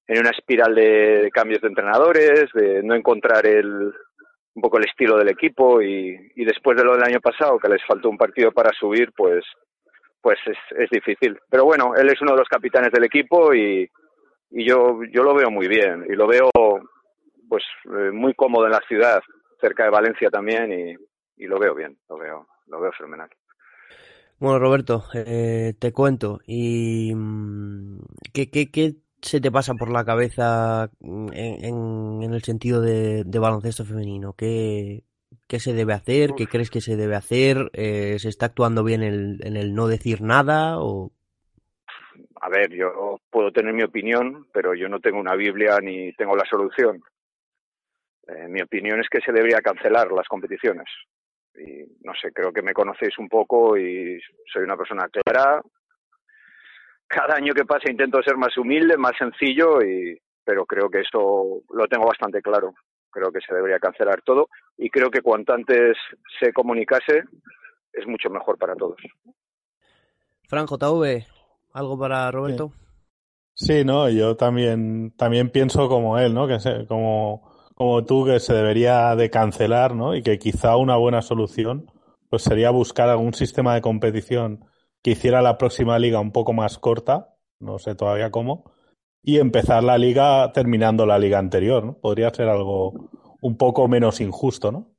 en 0.09 0.19
una 0.19 0.29
espiral 0.29 0.73
de, 0.73 1.21
de 1.23 1.31
cambios 1.31 1.61
de 1.61 1.67
entrenadores, 1.67 2.45
de 2.53 2.81
no 2.81 2.95
encontrar 2.95 3.45
el 3.45 3.93
un 4.53 4.61
poco 4.61 4.77
el 4.79 4.87
estilo 4.87 5.17
del 5.17 5.29
equipo 5.29 5.81
y, 5.81 6.17
y 6.35 6.43
después 6.45 6.75
de 6.75 6.83
lo 6.83 6.93
del 6.93 7.03
año 7.03 7.19
pasado 7.19 7.59
que 7.59 7.69
les 7.69 7.85
faltó 7.85 8.09
un 8.09 8.17
partido 8.17 8.51
para 8.51 8.71
subir, 8.71 9.11
pues 9.15 9.45
pues 10.21 10.39
es, 10.45 10.57
es 10.77 10.89
difícil. 10.89 11.37
Pero 11.49 11.65
bueno, 11.65 11.93
él 11.95 12.07
es 12.09 12.21
uno 12.21 12.31
de 12.31 12.39
los 12.39 12.49
capitanes 12.49 12.91
del 12.91 13.03
equipo 13.03 13.53
y, 13.53 13.89
y 14.51 14.67
yo, 14.67 14.99
yo 15.11 15.23
lo 15.23 15.35
veo 15.35 15.49
muy 15.51 15.67
bien 15.67 16.05
y 16.09 16.13
lo 16.13 16.27
veo 16.27 16.49
pues 17.47 17.63
eh, 17.85 18.11
muy 18.11 18.33
cómodo 18.33 18.65
en 18.65 18.71
la 18.71 18.81
ciudad, 18.87 19.21
cerca 19.61 19.83
de 19.83 19.89
Valencia 19.89 20.29
también 20.29 20.71
y, 20.71 21.43
y 21.43 21.47
lo 21.47 21.59
veo 21.59 21.75
bien, 21.75 21.97
lo 22.09 22.17
veo, 22.17 22.47
lo 22.67 22.79
veo 22.79 22.91
fenomenal. 22.93 23.29
Bueno, 24.39 24.59
Roberto, 24.59 25.03
eh, 25.13 25.73
te 25.79 25.91
cuento. 25.93 26.39
¿Y 26.45 27.13
mm, 27.15 27.99
qué, 28.33 28.49
qué, 28.51 28.69
qué 28.71 28.95
se 29.21 29.41
te 29.41 29.51
pasa 29.51 29.75
por 29.75 29.89
la 29.91 30.05
cabeza 30.05 30.91
mm, 30.99 31.29
en, 31.33 31.65
en, 31.65 32.23
en 32.23 32.33
el 32.33 32.43
sentido 32.43 32.81
de, 32.81 33.23
de 33.25 33.39
baloncesto 33.39 33.83
femenino? 33.85 34.33
¿Qué, 34.33 35.03
¿Qué 35.47 35.59
se 35.59 35.73
debe 35.73 35.93
hacer? 35.93 36.35
¿Qué 36.35 36.47
crees 36.49 36.69
que 36.69 36.81
se 36.81 36.95
debe 36.97 37.15
hacer? 37.15 37.69
Eh, 37.73 38.17
¿Se 38.19 38.29
está 38.29 38.47
actuando 38.47 38.83
bien 38.83 39.01
el- 39.03 39.39
en 39.43 39.57
el 39.57 39.73
no 39.73 39.87
decir 39.87 40.21
nada? 40.21 40.79
O... 40.79 41.11
A 42.41 42.49
ver, 42.49 42.71
yo 42.73 43.19
puedo 43.29 43.51
tener 43.51 43.73
mi 43.73 43.83
opinión, 43.83 44.47
pero 44.53 44.73
yo 44.73 44.87
no 44.89 44.99
tengo 44.99 45.19
una 45.19 45.35
Biblia 45.35 45.79
ni 45.81 46.13
tengo 46.13 46.35
la 46.35 46.45
solución. 46.45 47.01
Eh, 48.27 48.47
mi 48.49 48.61
opinión 48.61 48.99
es 48.99 49.07
que 49.09 49.21
se 49.21 49.31
debería 49.31 49.61
cancelar 49.61 50.11
las 50.11 50.27
competiciones. 50.27 50.85
Y 51.55 51.83
no 52.03 52.13
sé, 52.21 52.31
creo 52.31 52.51
que 52.51 52.61
me 52.61 52.73
conocéis 52.73 53.17
un 53.17 53.29
poco 53.29 53.77
y 53.77 54.19
soy 54.51 54.63
una 54.63 54.77
persona 54.77 55.07
clara. 55.09 55.61
Cada 57.07 57.35
año 57.35 57.53
que 57.53 57.65
pasa 57.65 57.89
intento 57.89 58.21
ser 58.21 58.35
más 58.35 58.55
humilde, 58.57 58.97
más 58.97 59.13
sencillo, 59.17 59.81
y, 59.81 60.19
pero 60.43 60.65
creo 60.65 60.89
que 60.89 60.99
eso 60.99 61.61
lo 61.69 61.87
tengo 61.87 62.05
bastante 62.05 62.41
claro. 62.41 62.73
Creo 63.09 63.31
que 63.31 63.39
se 63.39 63.55
debería 63.55 63.79
cancelar 63.79 64.21
todo 64.21 64.49
y 64.77 64.89
creo 64.89 65.09
que 65.09 65.21
cuanto 65.21 65.53
antes 65.53 65.97
se 66.39 66.53
comunicase 66.53 67.23
es 67.93 68.05
mucho 68.05 68.29
mejor 68.29 68.57
para 68.57 68.75
todos. 68.75 68.97
Fran 70.47 70.67
JV, 70.67 71.25
¿algo 71.73 71.97
para 71.97 72.29
Roberto? 72.31 72.71
Sí, 73.53 73.83
no, 73.83 74.07
yo 74.09 74.35
también, 74.35 75.13
también 75.17 75.49
pienso 75.49 75.89
como 75.89 76.19
él, 76.19 76.33
¿no? 76.33 76.47
Que 76.47 76.59
se, 76.59 76.85
como, 76.85 77.56
como 77.77 78.03
tú, 78.05 78.25
que 78.25 78.39
se 78.39 78.55
debería 78.55 79.15
de 79.15 79.29
cancelar, 79.29 79.93
¿no? 79.93 80.15
Y 80.15 80.23
que 80.23 80.39
quizá 80.39 80.75
una 80.77 80.97
buena 80.97 81.21
solución, 81.21 81.91
pues 82.27 82.41
sería 82.41 82.71
buscar 82.71 83.07
algún 83.07 83.35
sistema 83.35 83.75
de 83.75 83.81
competición 83.81 84.65
que 85.03 85.11
hiciera 85.11 85.43
la 85.43 85.59
próxima 85.59 85.99
liga 85.99 86.19
un 86.19 86.31
poco 86.31 86.53
más 86.53 86.79
corta, 86.79 87.35
no 87.59 87.77
sé 87.77 87.93
todavía 87.93 88.31
cómo, 88.31 88.73
y 89.21 89.37
empezar 89.37 89.83
la 89.83 89.99
liga 89.99 90.51
terminando 90.53 91.05
la 91.05 91.19
liga 91.19 91.37
anterior, 91.37 91.85
¿no? 91.85 91.99
Podría 91.99 92.31
ser 92.31 92.49
algo 92.49 93.11
un 93.41 93.57
poco 93.59 93.87
menos 93.87 94.21
injusto, 94.21 94.71
¿no? 94.71 94.95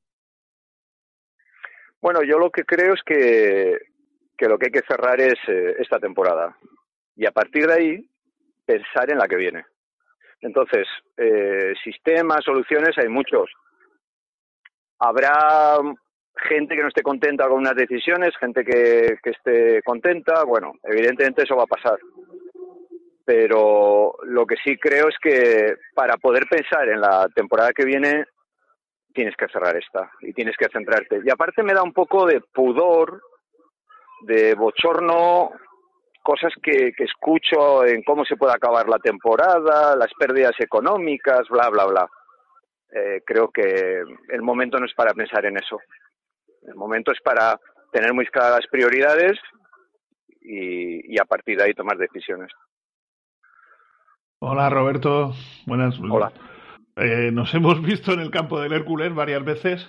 Bueno, 2.01 2.23
yo 2.23 2.39
lo 2.39 2.53
que 2.53 2.63
creo 2.63 2.95
es 2.95 3.03
que, 3.05 3.77
que 4.37 4.47
lo 4.47 4.57
que 4.57 4.67
hay 4.67 4.73
que 4.73 4.87
cerrar 4.87 5.21
es 5.21 5.35
eh, 5.49 5.75
esta 5.81 5.99
temporada. 5.99 6.57
Y 7.17 7.27
a 7.27 7.33
partir 7.33 7.67
de 7.67 7.75
ahí, 7.75 8.11
pensar 8.65 9.11
en 9.11 9.19
la 9.19 9.27
que 9.27 9.35
viene. 9.35 9.65
Entonces, 10.41 10.87
eh, 11.17 11.75
sistemas, 11.83 12.45
soluciones, 12.45 12.97
hay 12.99 13.09
muchos. 13.09 13.51
Habrá 14.99 15.79
gente 16.49 16.77
que 16.77 16.83
no 16.83 16.89
esté 16.89 17.03
contenta 17.03 17.49
con 17.49 17.59
unas 17.59 17.75
decisiones, 17.75 18.37
gente 18.39 18.65
que, 18.65 19.19
que 19.23 19.31
esté 19.31 19.83
contenta. 19.83 20.45
Bueno, 20.45 20.75
evidentemente 20.85 21.43
eso 21.43 21.57
va 21.57 21.65
a 21.65 21.67
pasar. 21.67 21.99
Pero 23.25 24.15
lo 24.23 24.47
que 24.47 24.57
sí 24.65 24.77
creo 24.79 25.09
es 25.09 25.17
que 25.21 25.75
para 25.95 26.17
poder 26.17 26.47
pensar 26.49 26.89
en 26.89 27.01
la 27.01 27.29
temporada 27.35 27.73
que 27.73 27.85
viene, 27.85 28.25
tienes 29.13 29.37
que 29.37 29.49
cerrar 29.49 29.77
esta 29.77 30.11
y 30.21 30.33
tienes 30.33 30.57
que 30.57 30.69
centrarte. 30.73 31.21
Y 31.25 31.31
aparte 31.31 31.63
me 31.63 31.75
da 31.75 31.83
un 31.83 31.93
poco 31.93 32.25
de 32.25 32.41
pudor, 32.41 33.21
de 34.23 34.55
bochorno, 34.55 35.51
cosas 36.29 36.53
que, 36.63 36.93
que 36.93 37.05
escucho 37.05 37.87
en 37.87 38.03
cómo 38.03 38.23
se 38.27 38.37
puede 38.37 38.53
acabar 38.53 38.87
la 38.87 38.99
temporada, 38.99 39.97
las 39.97 40.13
pérdidas 40.13 40.53
económicas, 40.59 41.49
bla, 41.49 41.71
bla, 41.71 41.87
bla. 41.87 42.11
Eh, 42.93 43.23
creo 43.25 43.49
que 43.49 44.03
el 44.29 44.43
momento 44.43 44.79
no 44.79 44.85
es 44.85 44.93
para 44.93 45.15
pensar 45.15 45.47
en 45.47 45.57
eso. 45.57 45.79
El 46.67 46.75
momento 46.75 47.13
es 47.13 47.21
para 47.23 47.59
tener 47.93 48.13
muy 48.13 48.27
claras 48.27 48.67
prioridades 48.71 49.39
y, 50.43 51.15
y 51.15 51.19
a 51.19 51.25
partir 51.25 51.57
de 51.57 51.65
ahí 51.65 51.73
tomar 51.73 51.97
decisiones. 51.97 52.53
Hola 54.41 54.69
Roberto, 54.69 55.33
buenas. 55.65 55.99
Hola. 55.99 56.31
Eh, 56.97 57.31
nos 57.33 57.55
hemos 57.55 57.81
visto 57.81 58.13
en 58.13 58.21
el 58.21 58.31
campo 58.31 58.61
del 58.61 58.75
Hércules 58.75 59.15
varias 59.15 59.43
veces 59.47 59.87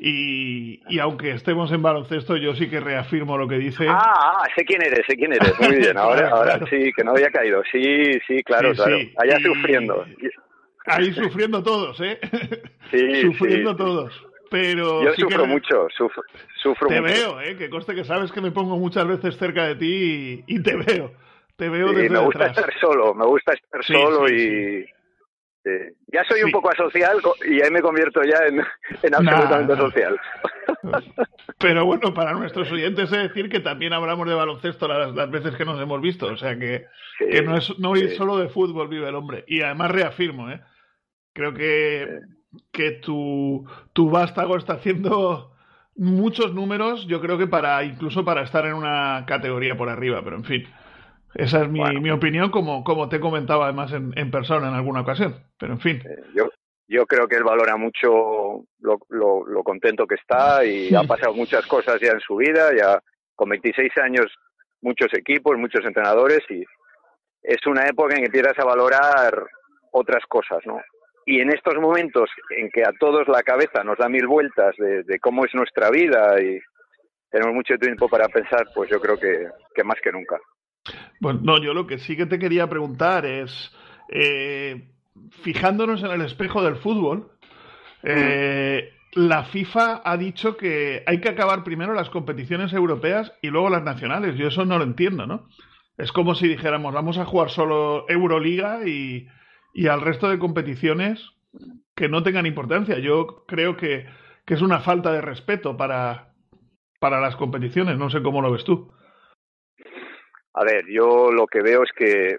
y, 0.00 0.80
y, 0.88 0.98
aunque 1.00 1.32
estemos 1.32 1.72
en 1.72 1.82
baloncesto, 1.82 2.36
yo 2.36 2.54
sí 2.54 2.70
que 2.70 2.78
reafirmo 2.78 3.36
lo 3.36 3.48
que 3.48 3.58
dice. 3.58 3.86
Ah, 3.88 4.42
ah 4.42 4.46
sé 4.56 4.64
quién 4.64 4.80
eres, 4.80 5.00
sé 5.08 5.16
quién 5.16 5.32
eres. 5.32 5.58
Muy 5.60 5.76
bien, 5.76 5.98
ahora, 5.98 6.28
ahora 6.32 6.60
sí, 6.70 6.92
que 6.96 7.02
no 7.02 7.12
había 7.12 7.30
caído. 7.30 7.62
Sí, 7.72 8.12
sí, 8.26 8.42
claro, 8.44 8.74
sí, 8.74 8.76
claro. 8.76 8.98
Sí. 8.98 9.12
Allá 9.16 9.38
y... 9.40 9.42
sufriendo. 9.42 10.04
Ahí 10.86 11.12
sufriendo 11.12 11.62
todos, 11.62 12.00
¿eh? 12.00 12.18
Sí, 12.90 13.20
sufriendo 13.20 13.72
sí, 13.72 13.76
todos. 13.76 14.26
Pero 14.50 15.04
yo 15.04 15.12
sí 15.12 15.20
sufro 15.20 15.42
que... 15.42 15.48
mucho, 15.48 15.88
sufro, 15.94 16.22
sufro 16.62 16.88
te 16.88 17.02
mucho. 17.02 17.12
veo, 17.12 17.40
¿eh? 17.42 17.56
Que 17.56 17.68
conste 17.68 17.94
que 17.94 18.04
sabes 18.04 18.32
que 18.32 18.40
me 18.40 18.50
pongo 18.50 18.78
muchas 18.78 19.06
veces 19.06 19.36
cerca 19.36 19.66
de 19.66 19.74
ti 19.74 20.44
y, 20.46 20.54
y 20.54 20.62
te 20.62 20.74
veo. 20.74 21.12
Te 21.56 21.68
veo 21.68 21.88
desde 21.88 22.08
me 22.08 22.20
gusta 22.20 22.46
detrás. 22.46 22.58
estar 22.58 22.80
solo, 22.80 23.12
me 23.14 23.26
gusta 23.26 23.52
estar 23.52 23.84
solo 23.84 24.26
y 24.28 24.86
Sí. 25.68 25.94
Ya 26.12 26.24
soy 26.24 26.42
un 26.42 26.50
poco 26.50 26.70
asocial 26.70 27.18
y 27.46 27.60
ahí 27.60 27.70
me 27.70 27.82
convierto 27.82 28.22
ya 28.22 28.46
en, 28.46 28.60
en 29.02 29.14
absolutamente 29.14 29.74
Nah, 29.74 29.80
social. 29.80 30.18
Pero 31.58 31.84
bueno, 31.84 32.14
para 32.14 32.32
nuestros 32.32 32.70
oyentes 32.70 33.12
es 33.12 33.28
decir 33.28 33.48
que 33.50 33.60
también 33.60 33.92
hablamos 33.92 34.26
de 34.28 34.34
baloncesto 34.34 34.86
las, 34.88 35.14
las 35.14 35.30
veces 35.30 35.56
que 35.56 35.64
nos 35.64 35.80
hemos 35.80 36.00
visto. 36.00 36.26
O 36.26 36.36
sea 36.36 36.58
que, 36.58 36.86
Sí, 37.18 37.26
que 37.30 37.42
no 37.42 37.56
es 37.56 37.78
no 37.78 37.94
es 37.96 38.16
solo 38.16 38.38
de 38.38 38.48
fútbol 38.48 38.88
vive 38.88 39.08
el 39.08 39.14
hombre. 39.16 39.44
Y 39.46 39.60
además 39.62 39.90
reafirmo, 39.90 40.50
¿eh? 40.50 40.60
Creo 41.34 41.52
que, 41.52 42.20
que 42.72 42.92
tu, 42.92 43.66
tu 43.92 44.10
vástago 44.10 44.56
está 44.56 44.74
haciendo 44.74 45.52
muchos 45.96 46.54
números, 46.54 47.06
yo 47.08 47.20
creo 47.20 47.36
que 47.36 47.48
para 47.48 47.82
incluso 47.84 48.24
para 48.24 48.42
estar 48.42 48.64
en 48.66 48.74
una 48.74 49.24
categoría 49.26 49.76
por 49.76 49.88
arriba, 49.88 50.22
pero 50.22 50.36
en 50.36 50.44
fin. 50.44 50.64
Esa 51.34 51.62
es 51.62 51.68
mi, 51.68 51.80
Bueno. 51.80 52.00
mi 52.00 52.10
opinión, 52.10 52.50
como, 52.50 52.82
como 52.84 53.08
te 53.08 53.20
comentaba 53.20 53.64
además 53.66 53.92
en, 53.92 54.12
en 54.16 54.30
persona 54.30 54.68
en 54.68 54.74
alguna 54.74 55.02
ocasión. 55.02 55.36
Pero 55.58 55.74
en 55.74 55.80
fin. 55.80 56.02
Eh, 56.04 56.22
Yo, 56.34 56.48
yo 56.88 57.06
creo 57.06 57.28
que 57.28 57.36
él 57.36 57.44
valora 57.44 57.76
mucho 57.76 58.64
lo, 58.80 58.98
lo, 59.08 59.46
lo 59.46 59.62
contento 59.62 60.06
que 60.06 60.14
está 60.14 60.64
y 60.64 60.94
ha 60.94 61.02
pasado 61.02 61.34
muchas 61.34 61.66
cosas 61.66 62.00
ya 62.00 62.12
en 62.12 62.20
su 62.20 62.36
vida, 62.36 62.70
ya 62.76 62.98
con 63.34 63.48
26 63.50 63.96
años 63.98 64.26
muchos 64.80 65.12
equipos, 65.12 65.56
muchos 65.58 65.84
entrenadores 65.84 66.40
y 66.50 66.64
es 67.42 67.66
una 67.66 67.86
época 67.86 68.14
en 68.14 68.20
que 68.20 68.26
empiezas 68.26 68.58
a 68.58 68.64
valorar 68.64 69.44
otras 69.92 70.24
cosas, 70.28 70.60
¿no? 70.64 70.80
Y 71.26 71.40
en 71.40 71.50
estos 71.52 71.74
momentos 71.76 72.30
en 72.56 72.70
que 72.70 72.82
a 72.82 72.92
todos 72.98 73.28
la 73.28 73.42
cabeza 73.42 73.84
nos 73.84 73.98
da 73.98 74.08
mil 74.08 74.26
vueltas 74.26 74.74
de, 74.78 75.02
de 75.02 75.18
cómo 75.18 75.44
es 75.44 75.54
nuestra 75.54 75.90
vida 75.90 76.40
y 76.40 76.58
tenemos 77.30 77.54
mucho 77.54 77.76
tiempo 77.76 78.08
para 78.08 78.28
pensar, 78.28 78.66
pues 78.74 78.88
yo 78.88 78.98
creo 78.98 79.18
que, 79.18 79.46
que 79.74 79.84
más 79.84 79.98
que 80.02 80.10
nunca. 80.10 80.38
Pues 81.20 81.40
no, 81.42 81.60
yo 81.60 81.74
lo 81.74 81.86
que 81.86 81.98
sí 81.98 82.16
que 82.16 82.26
te 82.26 82.38
quería 82.38 82.68
preguntar 82.68 83.26
es, 83.26 83.72
eh, 84.08 84.88
fijándonos 85.42 86.02
en 86.02 86.10
el 86.10 86.22
espejo 86.22 86.62
del 86.62 86.76
fútbol, 86.76 87.32
eh, 88.02 88.92
la 89.14 89.44
FIFA 89.44 90.02
ha 90.04 90.16
dicho 90.16 90.56
que 90.56 91.02
hay 91.06 91.20
que 91.20 91.30
acabar 91.30 91.64
primero 91.64 91.94
las 91.94 92.10
competiciones 92.10 92.72
europeas 92.72 93.32
y 93.42 93.48
luego 93.48 93.70
las 93.70 93.82
nacionales. 93.82 94.36
Yo 94.36 94.48
eso 94.48 94.64
no 94.64 94.78
lo 94.78 94.84
entiendo, 94.84 95.26
¿no? 95.26 95.48
Es 95.96 96.12
como 96.12 96.34
si 96.34 96.46
dijéramos, 96.46 96.94
vamos 96.94 97.18
a 97.18 97.24
jugar 97.24 97.50
solo 97.50 98.08
Euroliga 98.08 98.86
y, 98.86 99.26
y 99.74 99.88
al 99.88 100.00
resto 100.00 100.28
de 100.28 100.38
competiciones 100.38 101.20
que 101.96 102.08
no 102.08 102.22
tengan 102.22 102.46
importancia. 102.46 102.98
Yo 103.00 103.44
creo 103.48 103.76
que, 103.76 104.06
que 104.44 104.54
es 104.54 104.62
una 104.62 104.80
falta 104.80 105.12
de 105.12 105.20
respeto 105.20 105.76
para, 105.76 106.34
para 107.00 107.20
las 107.20 107.34
competiciones. 107.34 107.98
No 107.98 108.10
sé 108.10 108.22
cómo 108.22 108.40
lo 108.40 108.52
ves 108.52 108.64
tú. 108.64 108.92
A 110.58 110.64
ver, 110.64 110.86
yo 110.88 111.30
lo 111.30 111.46
que 111.46 111.62
veo 111.62 111.84
es 111.84 111.92
que 111.92 112.36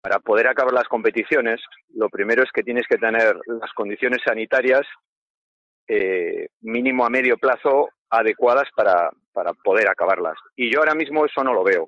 para 0.00 0.18
poder 0.18 0.48
acabar 0.48 0.72
las 0.72 0.88
competiciones, 0.88 1.60
lo 1.90 2.08
primero 2.08 2.42
es 2.42 2.50
que 2.52 2.62
tienes 2.62 2.86
que 2.88 2.96
tener 2.96 3.36
las 3.44 3.70
condiciones 3.74 4.20
sanitarias 4.24 4.80
eh, 5.86 6.48
mínimo 6.62 7.04
a 7.04 7.10
medio 7.10 7.36
plazo 7.36 7.90
adecuadas 8.08 8.66
para, 8.74 9.10
para 9.34 9.52
poder 9.52 9.90
acabarlas. 9.90 10.38
Y 10.56 10.72
yo 10.72 10.78
ahora 10.78 10.94
mismo 10.94 11.26
eso 11.26 11.44
no 11.44 11.52
lo 11.52 11.62
veo. 11.62 11.86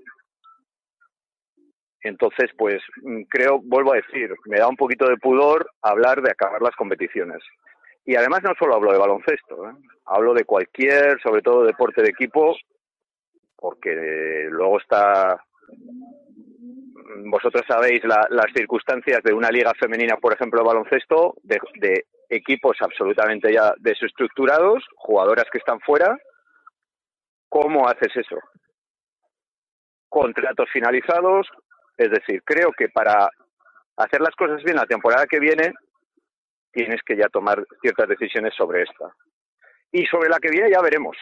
Entonces, 2.03 2.51
pues 2.59 2.83
mm, 3.03 3.23
creo, 3.23 3.59
vuelvo 3.63 3.95
a 3.95 3.97
decir, 3.97 4.31
me 4.45 4.59
da 4.59 4.69
un 4.69 4.77
poquito 4.77 5.09
de 5.09 5.17
pudor 5.17 5.71
hablar 5.81 6.21
de 6.21 6.33
acabar 6.33 6.61
las 6.61 6.77
competiciones. 6.77 7.43
Y 8.05 8.15
además 8.15 8.43
no 8.43 8.53
solo 8.59 8.75
hablo 8.75 8.93
de 8.93 8.99
baloncesto, 8.99 9.71
¿eh? 9.71 9.73
hablo 10.05 10.35
de 10.35 10.45
cualquier, 10.45 11.19
sobre 11.23 11.41
todo 11.41 11.65
deporte 11.65 12.03
de 12.03 12.11
equipo, 12.11 12.55
porque 13.57 14.49
luego 14.51 14.79
está 14.79 15.43
vosotros 17.25 17.63
sabéis 17.67 18.05
la, 18.05 18.27
las 18.31 18.53
circunstancias 18.55 19.23
de 19.23 19.33
una 19.33 19.51
liga 19.51 19.73
femenina, 19.79 20.17
por 20.17 20.33
ejemplo, 20.33 20.65
baloncesto, 20.65 21.35
de, 21.43 22.05
equipos 22.29 22.77
absolutamente 22.81 23.53
ya 23.53 23.75
desestructurados, 23.79 24.83
jugadoras 24.97 25.45
que 25.53 25.59
están 25.59 25.81
fuera. 25.81 26.17
¿Cómo 27.49 27.87
haces 27.87 28.17
eso? 28.17 28.39
Contratos 30.09 30.69
finalizados. 30.73 31.47
Es 31.99 32.11
decir, 32.11 32.43
creo 32.43 32.73
que 32.73 32.89
para 32.89 33.29
hacer 33.97 34.21
las 34.23 34.35
cosas 34.35 34.63
bien 34.65 34.77
la 34.77 34.87
temporada 34.87 35.27
que 35.27 35.41
viene, 35.41 35.75
tienes 36.73 37.03
que 37.03 37.17
ya 37.17 37.29
tomar 37.29 37.63
ciertas 37.83 38.09
decisiones 38.09 38.55
sobre 38.55 38.83
esta. 38.83 39.15
Y 39.91 40.07
sobre 40.07 40.31
la 40.31 40.39
que 40.39 40.51
viene 40.51 40.71
ya 40.71 40.81
veremos. 40.81 41.17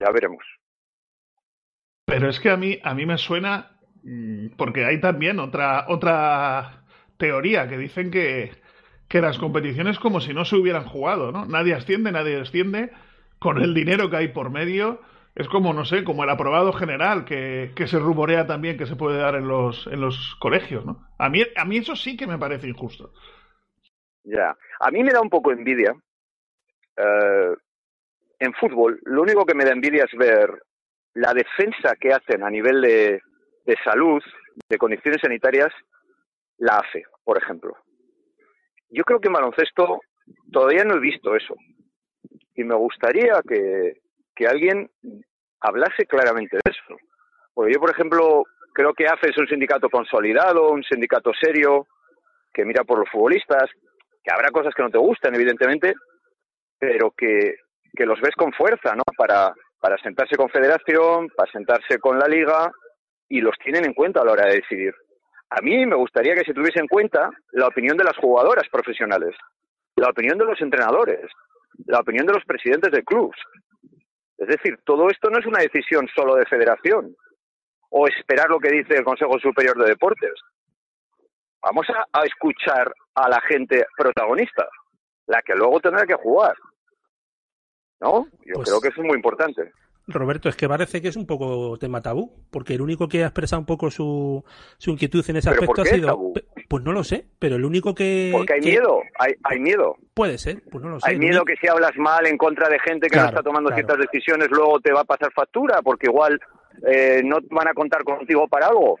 Ya 0.00 0.10
veremos. 0.10 0.42
Pero 2.12 2.28
es 2.28 2.40
que 2.40 2.50
a 2.50 2.58
mí, 2.58 2.78
a 2.82 2.94
mí 2.94 3.06
me 3.06 3.16
suena, 3.16 3.70
mm, 4.02 4.48
porque 4.58 4.84
hay 4.84 5.00
también 5.00 5.40
otra, 5.40 5.86
otra 5.88 6.84
teoría 7.16 7.66
que 7.70 7.78
dicen 7.78 8.10
que, 8.10 8.52
que 9.08 9.22
las 9.22 9.38
competiciones 9.38 9.98
como 9.98 10.20
si 10.20 10.34
no 10.34 10.44
se 10.44 10.56
hubieran 10.56 10.84
jugado, 10.84 11.32
¿no? 11.32 11.46
Nadie 11.46 11.72
asciende, 11.72 12.12
nadie 12.12 12.36
desciende, 12.36 12.92
con 13.38 13.62
el 13.62 13.72
dinero 13.72 14.10
que 14.10 14.18
hay 14.18 14.28
por 14.28 14.50
medio, 14.50 15.00
es 15.34 15.48
como, 15.48 15.72
no 15.72 15.86
sé, 15.86 16.04
como 16.04 16.22
el 16.24 16.28
aprobado 16.28 16.74
general 16.74 17.24
que, 17.24 17.72
que 17.74 17.86
se 17.86 17.98
rumorea 17.98 18.46
también 18.46 18.76
que 18.76 18.84
se 18.84 18.96
puede 18.96 19.16
dar 19.16 19.34
en 19.34 19.48
los, 19.48 19.86
en 19.86 20.02
los 20.02 20.36
colegios, 20.38 20.84
¿no? 20.84 21.08
A 21.16 21.30
mí, 21.30 21.42
a 21.56 21.64
mí 21.64 21.78
eso 21.78 21.96
sí 21.96 22.18
que 22.18 22.26
me 22.26 22.36
parece 22.36 22.68
injusto. 22.68 23.14
Ya, 24.24 24.54
a 24.80 24.90
mí 24.90 25.02
me 25.02 25.12
da 25.12 25.22
un 25.22 25.30
poco 25.30 25.50
envidia. 25.50 25.94
Uh, 26.98 27.56
en 28.38 28.52
fútbol, 28.52 29.00
lo 29.04 29.22
único 29.22 29.46
que 29.46 29.54
me 29.54 29.64
da 29.64 29.72
envidia 29.72 30.04
es 30.04 30.18
ver 30.18 30.62
la 31.14 31.34
defensa 31.34 31.94
que 32.00 32.12
hacen 32.12 32.42
a 32.42 32.50
nivel 32.50 32.80
de, 32.80 33.20
salud, 33.84 34.22
de 34.68 34.78
condiciones 34.78 35.20
sanitarias, 35.20 35.72
la 36.58 36.78
hace, 36.78 37.04
por 37.24 37.38
ejemplo. 37.38 37.76
Yo 38.90 39.04
creo 39.04 39.20
que 39.20 39.28
en 39.28 39.34
baloncesto 39.34 40.00
todavía 40.50 40.84
no 40.84 40.96
he 40.96 41.00
visto 41.00 41.34
eso. 41.34 41.54
Y 42.54 42.64
me 42.64 42.74
gustaría 42.74 43.40
que, 43.48 44.00
que 44.34 44.46
alguien 44.46 44.90
hablase 45.60 46.06
claramente 46.06 46.56
de 46.56 46.70
eso. 46.70 46.96
Porque 47.54 47.72
yo, 47.72 47.80
por 47.80 47.90
ejemplo, 47.90 48.44
creo 48.72 48.92
que 48.94 49.06
AFE 49.06 49.30
es 49.30 49.38
un 49.38 49.48
sindicato 49.48 49.88
consolidado, 49.88 50.70
un 50.70 50.82
sindicato 50.82 51.32
serio, 51.40 51.86
que 52.52 52.64
mira 52.64 52.84
por 52.84 52.98
los 52.98 53.08
futbolistas, 53.10 53.70
que 54.22 54.32
habrá 54.32 54.50
cosas 54.50 54.74
que 54.74 54.82
no 54.82 54.90
te 54.90 54.98
gusten, 54.98 55.34
evidentemente, 55.34 55.94
pero 56.78 57.10
que, 57.12 57.56
que 57.94 58.06
los 58.06 58.20
ves 58.20 58.34
con 58.36 58.52
fuerza, 58.52 58.94
¿no? 58.94 59.02
Para, 59.16 59.54
para 59.82 59.98
sentarse 59.98 60.36
con 60.36 60.48
Federación, 60.48 61.28
para 61.36 61.50
sentarse 61.50 61.98
con 61.98 62.16
la 62.16 62.28
Liga, 62.28 62.70
y 63.28 63.40
los 63.40 63.56
tienen 63.58 63.84
en 63.84 63.94
cuenta 63.94 64.20
a 64.20 64.24
la 64.24 64.32
hora 64.32 64.46
de 64.46 64.60
decidir. 64.60 64.94
A 65.50 65.60
mí 65.60 65.84
me 65.84 65.96
gustaría 65.96 66.34
que 66.34 66.44
se 66.44 66.54
tuviese 66.54 66.78
en 66.78 66.86
cuenta 66.86 67.30
la 67.50 67.66
opinión 67.66 67.96
de 67.96 68.04
las 68.04 68.16
jugadoras 68.16 68.68
profesionales, 68.70 69.34
la 69.96 70.08
opinión 70.08 70.38
de 70.38 70.44
los 70.44 70.60
entrenadores, 70.60 71.28
la 71.86 71.98
opinión 71.98 72.26
de 72.26 72.34
los 72.34 72.44
presidentes 72.44 72.92
de 72.92 73.02
clubs. 73.02 73.36
Es 74.38 74.46
decir, 74.46 74.78
todo 74.84 75.08
esto 75.10 75.30
no 75.30 75.38
es 75.38 75.46
una 75.46 75.60
decisión 75.60 76.08
solo 76.14 76.36
de 76.36 76.46
federación 76.46 77.16
o 77.90 78.06
esperar 78.06 78.48
lo 78.50 78.60
que 78.60 78.70
dice 78.70 78.94
el 78.94 79.04
Consejo 79.04 79.38
Superior 79.40 79.76
de 79.78 79.90
Deportes. 79.90 80.34
Vamos 81.60 81.86
a, 81.90 82.24
escuchar 82.24 82.92
a 83.14 83.28
la 83.28 83.40
gente 83.42 83.84
protagonista, 83.96 84.68
la 85.26 85.42
que 85.42 85.54
luego 85.54 85.80
tendrá 85.80 86.06
que 86.06 86.14
jugar. 86.14 86.54
¿No? 88.02 88.26
Yo 88.44 88.54
Pues 88.54 88.68
creo 88.68 88.80
que 88.80 88.88
eso 88.88 89.00
es 89.00 89.06
muy 89.06 89.16
importante. 89.16 89.70
Roberto, 90.08 90.48
es 90.48 90.56
que 90.56 90.68
parece 90.68 91.00
que 91.00 91.06
es 91.08 91.16
un 91.16 91.26
poco 91.26 91.78
tema 91.78 92.00
tabú, 92.00 92.32
porque 92.50 92.74
el 92.74 92.82
único 92.82 93.06
que 93.08 93.22
ha 93.22 93.28
expresado 93.28 93.60
un 93.60 93.66
poco 93.66 93.88
su, 93.88 94.44
su 94.76 94.90
inquietud 94.90 95.24
en 95.30 95.36
ese 95.36 95.48
¿Pero 95.50 95.60
aspecto 95.62 95.82
por 95.82 95.86
ha 95.88 95.94
sido. 95.94 96.06
tabú? 96.08 96.34
Pues 96.68 96.82
no 96.82 96.92
lo 96.92 97.04
sé, 97.04 97.24
pero 97.38 97.54
el 97.54 97.64
único 97.64 97.94
que. 97.94 98.30
Porque 98.32 98.54
hay 98.54 98.60
que- 98.60 98.70
miedo, 98.70 98.98
hay, 99.18 99.34
hay 99.44 99.60
miedo. 99.60 99.96
Puede 100.12 100.38
ser, 100.38 100.60
pues 100.72 100.82
no 100.82 100.90
lo 100.90 100.98
sé. 101.00 101.08
Hay 101.08 101.14
el 101.14 101.20
miedo 101.20 101.44
que 101.44 101.54
si 101.56 101.68
hablas 101.68 101.92
mal 101.96 102.26
en 102.26 102.36
contra 102.36 102.68
de 102.68 102.80
gente 102.80 103.06
que 103.06 103.14
no 103.16 103.22
Claro, 103.22 103.28
está 103.28 103.42
tomando 103.44 103.68
claro. 103.70 103.86
ciertas 103.86 104.06
decisiones, 104.10 104.48
luego 104.50 104.80
te 104.80 104.92
va 104.92 105.02
a 105.02 105.04
pasar 105.04 105.32
factura, 105.32 105.80
porque 105.82 106.08
igual 106.08 106.40
eh, 106.90 107.22
no 107.24 107.36
van 107.50 107.68
a 107.68 107.72
contar 107.74 108.02
contigo 108.02 108.48
para 108.48 108.66
algo. 108.66 108.98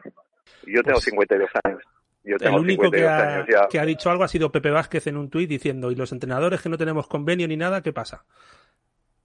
Yo 0.66 0.82
tengo 0.84 0.94
Pues, 0.98 1.04
52 1.06 1.50
años. 1.64 1.82
Yo 2.24 2.34
El 2.36 2.38
tengo 2.40 2.58
único 2.58 2.88
que 2.92 2.98
52 2.98 3.64
ha, 3.64 3.68
que 3.68 3.80
ha 3.80 3.84
dicho 3.84 4.08
algo 4.08 4.22
ha 4.22 4.28
sido 4.28 4.52
Pepe 4.52 4.70
Vázquez 4.70 5.08
en 5.08 5.16
un 5.16 5.28
tuit 5.30 5.48
diciendo, 5.50 5.90
y 5.90 5.96
los 5.96 6.12
entrenadores 6.12 6.62
que 6.62 6.68
no 6.68 6.78
tenemos 6.78 7.08
convenio 7.08 7.48
ni 7.48 7.56
nada, 7.56 7.82
¿qué 7.82 7.92
pasa? 7.92 8.24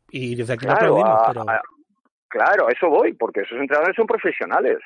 Y 0.10 0.36
desde 0.36 0.54
aquí 0.54 0.66
lo 0.66 0.72
Claro, 0.74 0.88
aplaudimos, 0.98 1.22
a- 1.22 1.28
pero 1.28 1.50
a- 1.50 1.62
claro, 2.28 2.68
a 2.68 2.72
eso 2.72 2.90
voy, 2.90 3.14
porque 3.14 3.42
esos 3.42 3.58
entrenadores 3.60 3.96
son 3.96 4.08
profesionales. 4.08 4.78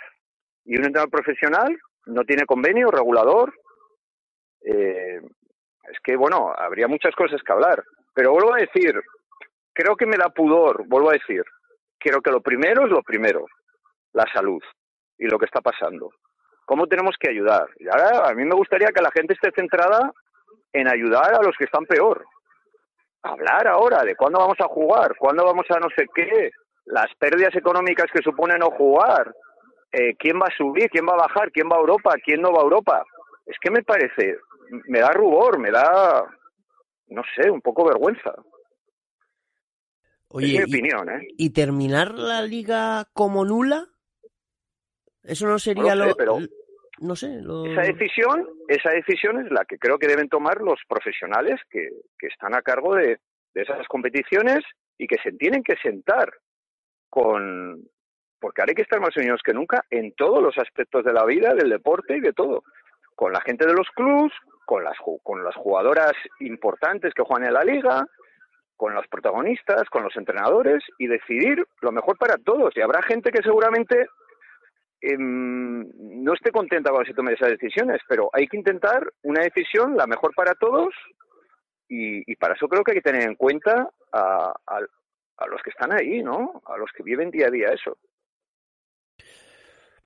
Y 0.66 0.72
un 0.78 0.86
entrenador 0.86 1.10
profesional 1.10 1.78
no 2.06 2.24
tiene 2.24 2.46
convenio, 2.46 2.90
regulador. 2.92 3.54
Eh, 4.64 5.20
es 5.92 6.00
que, 6.04 6.16
bueno, 6.16 6.54
habría 6.58 6.88
muchas 6.88 7.16
cosas 7.16 7.42
que 7.44 7.52
hablar. 7.52 7.84
Pero 8.14 8.32
vuelvo 8.32 8.54
a 8.54 8.58
decir, 8.60 9.00
creo 9.74 9.96
que 9.96 10.06
me 10.06 10.18
da 10.18 10.30
pudor, 10.30 10.84
vuelvo 10.88 11.10
a 11.10 11.14
decir, 11.14 11.44
creo 11.98 12.22
que 12.22 12.32
lo 12.32 12.42
primero 12.42 12.86
es 12.86 12.92
lo 12.92 13.02
primero, 13.04 13.46
la 14.14 14.26
salud 14.34 14.62
y 15.18 15.26
lo 15.28 15.38
que 15.40 15.46
está 15.46 15.62
pasando. 15.62 16.12
¿Cómo 16.66 16.88
tenemos 16.88 17.16
que 17.20 17.30
ayudar? 17.30 17.68
Y 17.80 17.88
ahora 17.88 18.30
a 18.30 18.34
mí 18.34 18.44
me 18.46 18.56
gustaría 18.56 18.90
que 18.90 19.02
la 19.02 19.12
gente 19.12 19.34
esté 19.34 19.52
centrada 19.56 20.12
en 20.74 20.88
ayudar 20.88 21.34
a 21.36 21.42
los 21.44 21.56
que 21.58 21.66
están 21.66 21.86
peor. 21.86 22.26
Hablar 23.24 23.68
ahora 23.68 24.04
de 24.04 24.16
cuándo 24.16 24.40
vamos 24.40 24.58
a 24.60 24.68
jugar, 24.68 25.16
cuándo 25.18 25.46
vamos 25.46 25.66
a 25.70 25.80
no 25.80 25.88
sé 25.96 26.06
qué, 26.14 26.52
las 26.86 27.08
pérdidas 27.20 27.56
económicas 27.56 28.08
que 28.12 28.24
supone 28.24 28.58
no 28.58 28.72
jugar, 28.72 29.32
eh, 29.92 30.16
quién 30.18 30.40
va 30.42 30.48
a 30.48 30.58
subir, 30.58 30.90
quién 30.90 31.06
va 31.06 31.14
a 31.14 31.28
bajar, 31.28 31.52
quién 31.52 31.70
va 31.72 31.76
a 31.76 31.80
Europa, 31.82 32.16
quién 32.24 32.42
no 32.42 32.52
va 32.52 32.60
a 32.62 32.64
Europa. 32.64 33.04
Es 33.46 33.58
que 33.62 33.70
me 33.70 33.84
parece, 33.84 34.38
me 34.88 35.00
da 35.00 35.12
rubor, 35.12 35.60
me 35.60 35.70
da, 35.70 36.26
no 37.08 37.22
sé, 37.36 37.50
un 37.52 37.62
poco 37.62 37.86
vergüenza. 37.86 38.34
Oye, 40.30 40.48
es 40.48 40.54
mi 40.54 40.60
y- 40.60 40.64
opinión, 40.82 41.10
¿eh? 41.10 41.28
¿y 41.38 41.50
terminar 41.52 42.14
la 42.14 42.42
liga 42.42 43.06
como 43.14 43.46
nula? 43.46 43.86
Eso 45.24 45.46
no 45.46 45.60
sería 45.60 45.94
No 45.96 46.04
sé, 46.04 46.10
lo... 46.10 46.16
pero- 46.16 46.38
No 47.02 47.16
sé, 47.16 47.42
lo... 47.42 47.66
Esa 47.66 47.82
decisión, 47.82 48.48
esa 48.68 48.92
decisión 48.92 49.44
es 49.44 49.52
la 49.52 49.66
que 49.66 49.78
creo 49.78 49.98
que 49.98 50.08
deben 50.08 50.30
tomar 50.30 50.62
los 50.62 50.80
profesionales 50.88 51.60
que, 51.70 51.90
que 52.18 52.28
están 52.28 52.54
a 52.54 52.62
cargo 52.62 52.96
de, 52.96 53.18
de 53.54 53.62
esas 53.62 53.88
competiciones 53.88 54.60
y 54.98 55.08
que 55.08 55.18
se 55.24 55.32
tienen 55.32 55.64
que 55.64 55.76
sentar 55.82 56.32
con 57.10 57.84
porque 58.40 58.62
ahora 58.62 58.72
hay 58.72 58.76
que 58.76 58.82
estar 58.82 59.00
más 59.00 59.16
unidos 59.16 59.42
que 59.44 59.54
nunca 59.54 59.86
en 59.92 60.14
todos 60.14 60.42
los 60.42 60.58
aspectos 60.58 61.06
de 61.06 61.14
la 61.14 61.26
vida, 61.26 61.54
del 61.54 61.70
deporte 61.70 62.18
y 62.18 62.22
de 62.22 62.34
todo. 62.34 62.64
Con 63.16 63.34
la 63.34 63.42
gente 63.42 63.68
de 63.68 63.74
los 63.74 63.88
clubs, 63.96 64.34
con 64.66 64.84
las 64.84 64.98
con 65.22 65.44
las 65.44 65.56
jugadoras 65.56 66.14
importantes 66.40 67.14
que 67.14 67.22
juegan 67.22 67.48
en 67.48 67.54
la 67.54 67.64
liga, 67.64 68.06
con 68.76 68.96
los 68.96 69.08
protagonistas, 69.08 69.88
con 69.92 70.04
los 70.04 70.16
entrenadores 70.18 70.84
y 70.98 71.06
decidir 71.06 71.64
lo 71.82 71.92
mejor 71.92 72.18
para 72.18 72.38
todos. 72.38 72.76
Y 72.76 72.82
habrá 72.82 73.04
gente 73.04 73.32
que 73.32 73.44
seguramente 73.44 74.08
em, 75.02 75.88
no 76.24 76.34
esté 76.34 76.52
contenta 76.52 76.92
cuando 76.92 77.08
se 77.08 77.14
tomen 77.16 77.34
esas 77.36 77.50
decisiones, 77.50 78.00
pero 78.08 78.30
hay 78.34 78.48
que 78.48 78.58
intentar 78.58 79.12
una 79.24 79.42
decisión 79.44 79.98
la 79.98 80.06
mejor 80.08 80.34
para 80.36 80.54
todos 80.56 80.94
y, 81.90 82.24
y 82.32 82.36
para 82.36 82.54
eso 82.54 82.68
creo 82.68 82.84
que 82.84 82.92
hay 82.92 82.98
que 83.02 83.10
tener 83.12 83.24
en 83.28 83.36
cuenta 83.36 83.90
a, 84.14 84.54
a- 84.68 84.88
a 85.38 85.48
los 85.48 85.62
que 85.64 85.72
están 85.72 85.92
ahí, 85.92 86.22
¿no? 86.22 86.62
A 86.66 86.78
los 86.78 86.92
que 86.96 87.02
viven 87.04 87.32
día 87.32 87.48
a 87.48 87.50
día 87.52 87.70
eso. 87.70 87.98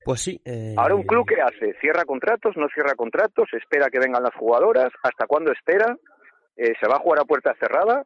Pues 0.03 0.21
sí. 0.21 0.39
eh, 0.45 0.75
Ahora 0.77 0.95
un 0.95 1.03
club 1.03 1.25
que 1.27 1.41
hace, 1.41 1.73
cierra 1.81 2.05
contratos, 2.05 2.55
no 2.55 2.67
cierra 2.69 2.95
contratos, 2.95 3.49
espera 3.53 3.89
que 3.89 3.99
vengan 3.99 4.23
las 4.23 4.35
jugadoras, 4.35 4.91
hasta 5.03 5.27
cuándo 5.27 5.51
espera, 5.51 5.97
Eh, 6.57 6.73
se 6.79 6.87
va 6.87 6.95
a 6.95 6.99
jugar 6.99 7.19
a 7.19 7.25
puerta 7.25 7.53
cerrada. 7.59 8.01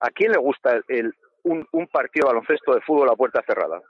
¿A 0.00 0.08
quién 0.10 0.32
le 0.32 0.38
gusta 0.38 0.72
el, 0.76 0.84
el- 0.88 1.14
un, 1.42 1.66
un 1.72 1.86
partido 1.88 2.26
de 2.28 2.32
baloncesto 2.34 2.74
de 2.74 2.80
fútbol 2.80 3.10
a 3.10 3.16
puerta 3.16 3.42
cerrada? 3.46 3.82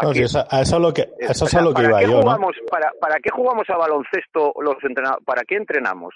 ¿A 0.00 0.04
No, 0.06 0.12
esa- 0.12 0.46
a 0.50 0.60
eso 0.62 0.76
es 0.76 0.82
lo 0.82 0.92
que, 0.92 1.02
a 1.02 1.30
eso 1.32 1.44
O 1.44 1.46
es 1.46 1.50
sea, 1.50 1.60
a 1.60 1.64
lo 1.64 1.70
que 1.70 1.82
¿para 1.82 1.88
iba 1.88 2.02
yo, 2.02 2.08
¿no? 2.16 2.22
jugamos, 2.22 2.56
para, 2.70 2.92
¿Para 3.00 3.18
qué 3.20 3.30
jugamos 3.30 3.68
a 3.70 3.76
baloncesto 3.76 4.52
los 4.60 4.76
entrenados? 4.82 5.22
¿Para 5.24 5.42
qué 5.44 5.56
entrenamos? 5.56 6.14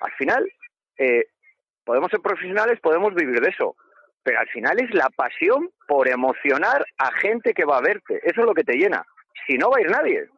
Al 0.00 0.12
final, 0.12 0.50
eh, 0.98 1.24
podemos 1.84 2.10
ser 2.10 2.20
profesionales, 2.20 2.78
podemos 2.82 3.14
vivir 3.14 3.40
de 3.40 3.48
eso, 3.50 3.76
pero 4.22 4.40
al 4.40 4.48
final 4.48 4.80
es 4.80 4.92
la 4.94 5.08
pasión 5.10 5.70
por 5.86 6.08
emocionar 6.08 6.84
a 6.98 7.12
gente 7.20 7.52
que 7.52 7.64
va 7.64 7.78
a 7.78 7.82
verte. 7.82 8.20
Eso 8.24 8.40
es 8.40 8.46
lo 8.46 8.54
que 8.54 8.64
te 8.64 8.74
llena. 8.76 9.04
Si 9.46 9.56
no, 9.58 9.70
va 9.70 9.78
a 9.78 9.80
ir 9.80 9.90
nadie. 9.90 10.28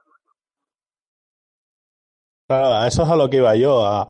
Claro, 2.48 2.74
a 2.74 2.86
eso 2.86 3.02
es 3.04 3.08
a 3.08 3.16
lo 3.16 3.30
que 3.30 3.38
iba 3.38 3.54
yo, 3.56 3.84
a, 3.86 4.08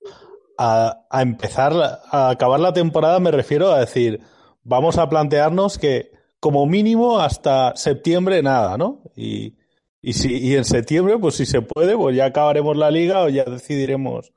a, 0.59 0.97
a 1.11 1.23
empezar, 1.23 1.73
a 2.11 2.31
acabar 2.31 2.61
la 2.61 2.73
temporada 2.73 3.21
me 3.21 3.31
refiero 3.31 3.71
a 3.73 3.81
decir, 3.81 4.21
vamos 4.65 4.99
a 4.99 5.09
plantearnos 5.09 5.79
que 5.79 6.11
como 6.43 6.67
mínimo 6.67 7.21
hasta 7.21 7.73
septiembre 7.77 8.43
nada, 8.43 8.77
¿no? 8.77 8.99
Y, 9.15 9.55
y, 10.01 10.13
si, 10.15 10.37
y 10.39 10.57
en 10.57 10.65
septiembre, 10.65 11.17
pues 11.21 11.37
si 11.37 11.47
se 11.47 11.63
puede, 11.63 11.97
pues 11.97 12.17
ya 12.17 12.25
acabaremos 12.25 12.77
la 12.77 12.91
liga 12.91 13.23
o 13.23 13.29
ya 13.29 13.45
decidiremos 13.45 14.33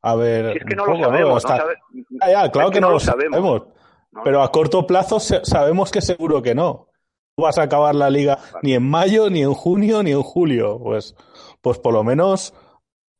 a 0.00 0.14
ver. 0.14 0.52
Si 0.54 0.58
es 0.60 0.64
que 0.64 0.74
no 0.74 0.86
lo 0.86 0.98
sabemos. 0.98 1.44
Hasta- 1.44 1.56
no 1.58 1.62
sabe- 1.62 1.78
Ya, 2.22 2.30
ya, 2.44 2.50
claro 2.50 2.68
es 2.70 2.74
que, 2.74 2.80
no, 2.80 2.90
lo 2.92 2.98
sabemos. 3.00 3.62
Pero 4.24 4.42
a 4.42 4.50
corto 4.50 4.86
plazo 4.86 5.20
sabemos 5.20 5.90
que 5.90 6.00
seguro 6.00 6.40
que 6.40 6.54
no. 6.54 6.88
No 7.36 7.44
vas 7.44 7.58
a 7.58 7.64
acabar 7.64 7.94
la 7.94 8.08
liga 8.08 8.38
ni 8.62 8.72
en 8.72 8.82
mayo, 8.88 9.28
ni 9.28 9.42
en 9.42 9.52
junio, 9.52 10.02
ni 10.02 10.12
en 10.12 10.22
julio. 10.22 10.78
Pues, 10.82 11.14
pues 11.60 11.78
por 11.78 11.92
lo 11.92 12.02
menos 12.02 12.54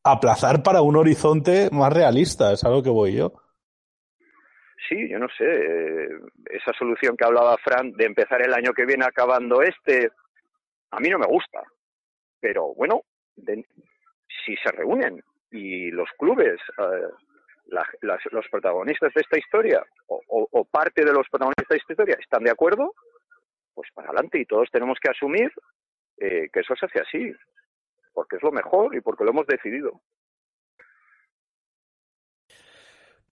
aplazar 0.02 0.62
para 0.62 0.80
un 0.80 0.96
horizonte 0.96 1.68
más 1.72 1.92
realista, 1.92 2.52
es 2.54 2.64
a 2.64 2.70
lo 2.70 2.82
que 2.82 2.88
voy 2.90 3.12
yo. 3.16 3.34
Sí, 4.88 5.08
yo 5.08 5.18
no 5.18 5.28
sé. 5.36 5.44
eh, 5.44 6.08
esa 6.50 6.72
solución 6.72 7.16
que 7.16 7.24
hablaba 7.24 7.56
Fran 7.58 7.92
de 7.92 8.04
empezar 8.06 8.42
el 8.42 8.54
año 8.54 8.72
que 8.72 8.86
viene 8.86 9.04
acabando 9.04 9.62
este, 9.62 10.10
a 10.90 11.00
mí 11.00 11.08
no 11.08 11.18
me 11.18 11.26
gusta. 11.26 11.62
Pero 12.40 12.74
bueno, 12.74 13.02
si 14.44 14.56
se 14.56 14.70
reúnen 14.72 15.22
y 15.50 15.90
los 15.90 16.08
clubes, 16.18 16.58
eh, 16.78 17.08
los 18.32 18.48
protagonistas 18.50 19.12
de 19.14 19.20
esta 19.20 19.38
historia, 19.38 19.84
o, 20.06 20.20
o- 20.28 20.48
o 20.50 20.64
parte 20.64 21.04
de 21.04 21.12
los 21.12 21.28
protagonistas 21.28 21.68
de 21.68 21.76
esta 21.76 21.92
historia, 21.92 22.16
están 22.20 22.42
de 22.44 22.50
acuerdo, 22.50 22.94
pues 23.74 23.88
para 23.94 24.08
adelante 24.08 24.38
y 24.40 24.46
todos 24.46 24.68
tenemos 24.70 24.98
que 25.00 25.10
asumir 25.10 25.52
eh, 26.18 26.48
que 26.52 26.60
eso 26.60 26.74
se 26.76 26.86
hace 26.86 27.00
así, 27.00 27.32
porque 28.12 28.36
es 28.36 28.42
lo 28.42 28.50
mejor 28.52 28.94
y 28.96 29.00
porque 29.00 29.24
lo 29.24 29.30
hemos 29.30 29.46
decidido. 29.46 30.00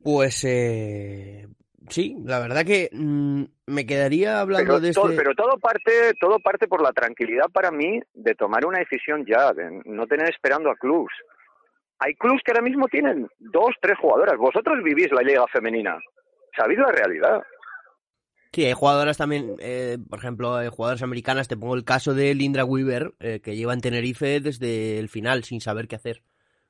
Pues 0.02 0.44
eh, 0.44 1.48
sí, 1.88 2.16
la 2.24 2.38
verdad 2.38 2.64
que 2.64 2.88
mm, 2.92 3.42
me 3.66 3.86
quedaría 3.86 4.40
hablando 4.40 4.74
pero, 4.74 4.80
de 4.80 4.92
todo, 4.92 5.10
este... 5.10 5.16
pero 5.16 5.34
todo 5.34 5.58
parte 5.58 6.14
todo 6.20 6.38
parte 6.38 6.68
por 6.68 6.82
la 6.82 6.92
tranquilidad 6.92 7.46
para 7.52 7.70
mí 7.70 8.00
de 8.14 8.34
tomar 8.34 8.64
una 8.64 8.78
decisión 8.78 9.24
ya 9.26 9.52
de 9.52 9.82
no 9.84 10.06
tener 10.06 10.28
esperando 10.28 10.70
a 10.70 10.76
clubs. 10.76 11.12
Hay 12.00 12.14
clubs 12.14 12.42
que 12.44 12.52
ahora 12.52 12.62
mismo 12.62 12.86
tienen 12.86 13.28
dos 13.38 13.74
tres 13.80 13.98
jugadoras. 14.00 14.36
Vosotros 14.36 14.82
vivís 14.84 15.10
la 15.10 15.22
liga 15.22 15.44
femenina. 15.52 15.98
Sabéis 16.56 16.78
la 16.78 16.92
realidad 16.92 17.42
Sí, 18.52 18.64
hay 18.64 18.72
jugadoras 18.72 19.18
también, 19.18 19.56
eh, 19.60 19.98
por 20.08 20.18
ejemplo, 20.18 20.56
hay 20.56 20.68
jugadoras 20.68 21.02
americanas, 21.02 21.48
te 21.48 21.56
pongo 21.56 21.74
el 21.74 21.84
caso 21.84 22.14
de 22.14 22.34
Lindra 22.34 22.64
Weaver, 22.64 23.12
eh, 23.20 23.40
que 23.40 23.56
lleva 23.56 23.74
en 23.74 23.80
Tenerife 23.80 24.40
desde 24.40 24.98
el 24.98 25.08
final 25.08 25.44
sin 25.44 25.60
saber 25.60 25.86
qué 25.86 25.96
hacer. 25.96 26.22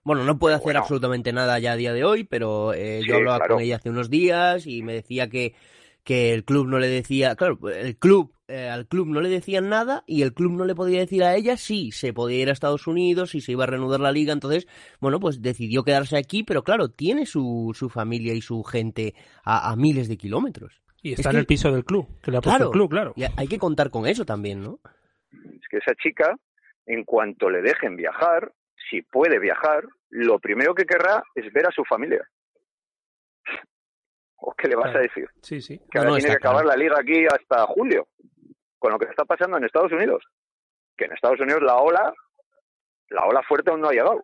Bueno, 0.08 0.24
no 0.24 0.38
puede 0.38 0.56
hacer 0.56 0.64
bueno. 0.64 0.80
absolutamente 0.80 1.32
nada 1.32 1.58
ya 1.60 1.72
a 1.72 1.76
día 1.76 1.92
de 1.92 2.02
hoy, 2.04 2.24
pero 2.24 2.72
eh, 2.74 3.00
Sí, 3.02 3.08
yo 3.08 3.16
hablaba 3.16 3.38
claro. 3.38 3.54
con 3.54 3.62
ella 3.62 3.76
hace 3.76 3.90
unos 3.90 4.10
días 4.10 4.66
y 4.66 4.82
me 4.82 4.94
decía 4.94 5.28
que, 5.28 5.54
que 6.02 6.32
el 6.32 6.44
club 6.44 6.66
no 6.66 6.78
le 6.78 6.88
decía, 6.88 7.36
claro, 7.36 7.58
el 7.68 7.96
club, 7.98 8.32
eh, 8.48 8.68
al 8.68 8.86
club 8.86 9.06
no 9.08 9.20
le 9.20 9.28
decían 9.28 9.68
nada 9.68 10.04
y 10.06 10.22
el 10.22 10.32
club 10.32 10.52
no 10.52 10.64
le 10.64 10.74
podía 10.74 11.00
decir 11.00 11.22
a 11.22 11.36
ella 11.36 11.56
si 11.58 11.92
se 11.92 12.12
podía 12.14 12.40
ir 12.40 12.48
a 12.48 12.52
Estados 12.52 12.86
Unidos, 12.86 13.30
si 13.32 13.40
se 13.42 13.52
iba 13.52 13.64
a 13.64 13.66
reanudar 13.66 14.00
la 14.00 14.10
liga, 14.10 14.32
entonces, 14.32 14.66
bueno, 15.00 15.20
pues 15.20 15.42
decidió 15.42 15.84
quedarse 15.84 16.16
aquí, 16.16 16.42
pero 16.42 16.64
claro, 16.64 16.88
tiene 16.88 17.26
su, 17.26 17.72
su 17.78 17.90
familia 17.90 18.32
y 18.32 18.40
su 18.40 18.62
gente 18.64 19.14
a, 19.44 19.70
a 19.70 19.76
miles 19.76 20.08
de 20.08 20.16
kilómetros. 20.16 20.80
Y 21.02 21.12
Es 21.12 21.18
está 21.20 21.28
en 21.30 21.34
que- 21.36 21.40
el 21.40 21.46
piso 21.46 21.70
del 21.70 21.84
club, 21.84 22.08
que 22.22 22.30
le 22.30 22.38
ha 22.38 22.40
puesto 22.40 22.56
Claro, 22.56 22.70
el 22.70 22.72
club, 22.72 22.90
claro. 22.90 23.12
y 23.14 23.24
hay 23.36 23.46
que 23.46 23.58
contar 23.58 23.90
con 23.90 24.06
eso 24.06 24.24
también, 24.24 24.62
¿no? 24.62 24.80
Es 25.30 25.68
que 25.70 25.76
esa 25.76 25.94
chica, 26.02 26.34
en 26.86 27.04
cuanto 27.04 27.50
le 27.50 27.60
dejen 27.60 27.96
viajar, 27.96 28.52
si 28.90 29.02
puede 29.02 29.38
viajar, 29.38 29.84
lo 30.10 30.38
primero 30.38 30.74
que 30.74 30.84
querrá 30.84 31.22
es 31.34 31.52
ver 31.52 31.66
a 31.66 31.72
su 31.72 31.84
familia. 31.84 32.26
¿O 34.36 34.54
qué 34.54 34.68
le 34.68 34.76
vas 34.76 34.86
Claro. 34.86 34.98
a 35.00 35.02
decir? 35.02 35.28
Sí, 35.42 35.60
sí. 35.60 35.78
Que 35.90 35.98
No, 35.98 36.00
ahora 36.00 36.10
no, 36.10 36.16
tiene 36.16 36.30
que 36.30 36.36
acabar 36.36 36.62
claro. 36.64 36.76
la 36.78 36.82
liga 36.84 36.96
aquí 37.00 37.26
hasta 37.26 37.66
julio, 37.66 38.08
con 38.78 38.92
lo 38.92 38.98
que 38.98 39.06
está 39.06 39.24
pasando 39.24 39.56
en 39.56 39.64
Estados 39.64 39.92
Unidos. 39.92 40.24
Que 40.96 41.04
en 41.06 41.12
Estados 41.12 41.40
Unidos 41.40 41.62
la 41.62 41.76
ola, 41.76 42.12
la 43.10 43.24
ola 43.26 43.42
fuerte 43.46 43.70
aún 43.70 43.80
no 43.80 43.88
ha 43.88 43.92
llegado. 43.92 44.22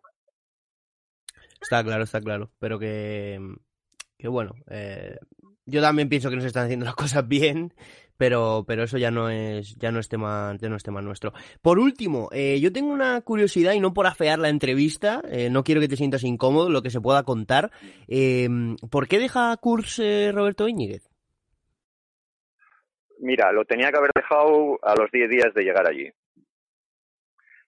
Está 1.61 1.83
claro, 1.83 2.03
está 2.03 2.21
claro. 2.21 2.51
Pero 2.59 2.77
que, 2.79 3.39
que 4.17 4.27
bueno, 4.27 4.53
eh, 4.69 5.17
yo 5.65 5.81
también 5.81 6.09
pienso 6.09 6.29
que 6.29 6.35
no 6.35 6.41
se 6.41 6.47
están 6.47 6.65
haciendo 6.65 6.85
las 6.85 6.95
cosas 6.95 7.27
bien, 7.27 7.73
pero, 8.17 8.63
pero 8.67 8.83
eso 8.83 8.97
ya 8.97 9.11
no 9.11 9.29
es, 9.29 9.75
ya 9.75 9.91
no 9.91 9.99
es 9.99 10.09
tema, 10.09 10.55
ya 10.59 10.69
no 10.69 10.75
es 10.75 10.83
tema 10.83 11.01
nuestro. 11.01 11.33
Por 11.61 11.79
último, 11.79 12.29
eh, 12.31 12.59
yo 12.59 12.71
tengo 12.71 12.91
una 12.91 13.21
curiosidad 13.21 13.73
y 13.73 13.79
no 13.79 13.93
por 13.93 14.07
afear 14.07 14.39
la 14.39 14.49
entrevista, 14.49 15.21
eh, 15.29 15.49
no 15.49 15.63
quiero 15.63 15.81
que 15.81 15.87
te 15.87 15.97
sientas 15.97 16.23
incómodo, 16.23 16.69
lo 16.69 16.81
que 16.81 16.89
se 16.89 17.01
pueda 17.01 17.23
contar. 17.23 17.71
Eh, 18.07 18.47
¿Por 18.89 19.07
qué 19.07 19.19
deja 19.19 19.55
Kurs 19.57 19.99
eh, 19.99 20.31
Roberto 20.33 20.67
Íñiguez? 20.67 21.09
Mira, 23.19 23.51
lo 23.51 23.65
tenía 23.65 23.91
que 23.91 23.97
haber 23.97 24.11
dejado 24.13 24.79
a 24.81 24.95
los 24.95 25.09
10 25.11 25.29
días 25.29 25.53
de 25.53 25.63
llegar 25.63 25.87
allí. 25.87 26.11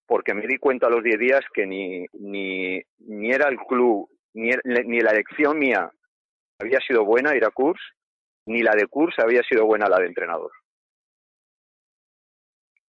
Porque 0.06 0.34
me 0.34 0.48
di 0.48 0.58
cuenta 0.58 0.88
a 0.88 0.90
los 0.90 1.04
10 1.04 1.20
días 1.20 1.42
que 1.54 1.66
ni, 1.66 2.06
ni, 2.14 2.82
ni 3.00 3.32
era 3.32 3.50
el 3.50 3.58
club, 3.58 4.10
ni, 4.34 4.52
ni 4.86 5.00
la 5.00 5.12
elección 5.12 5.60
mía 5.60 5.92
había 6.60 6.80
sido 6.80 7.06
buena 7.06 7.36
ir 7.36 7.46
a 7.46 7.52
Kurs, 7.52 7.82
ni 8.48 8.62
la 8.62 8.74
de 8.76 8.88
Kurs 8.88 9.20
había 9.20 9.44
sido 9.44 9.66
buena 9.66 9.88
la 9.88 10.00
de 10.00 10.08
entrenador. 10.08 10.52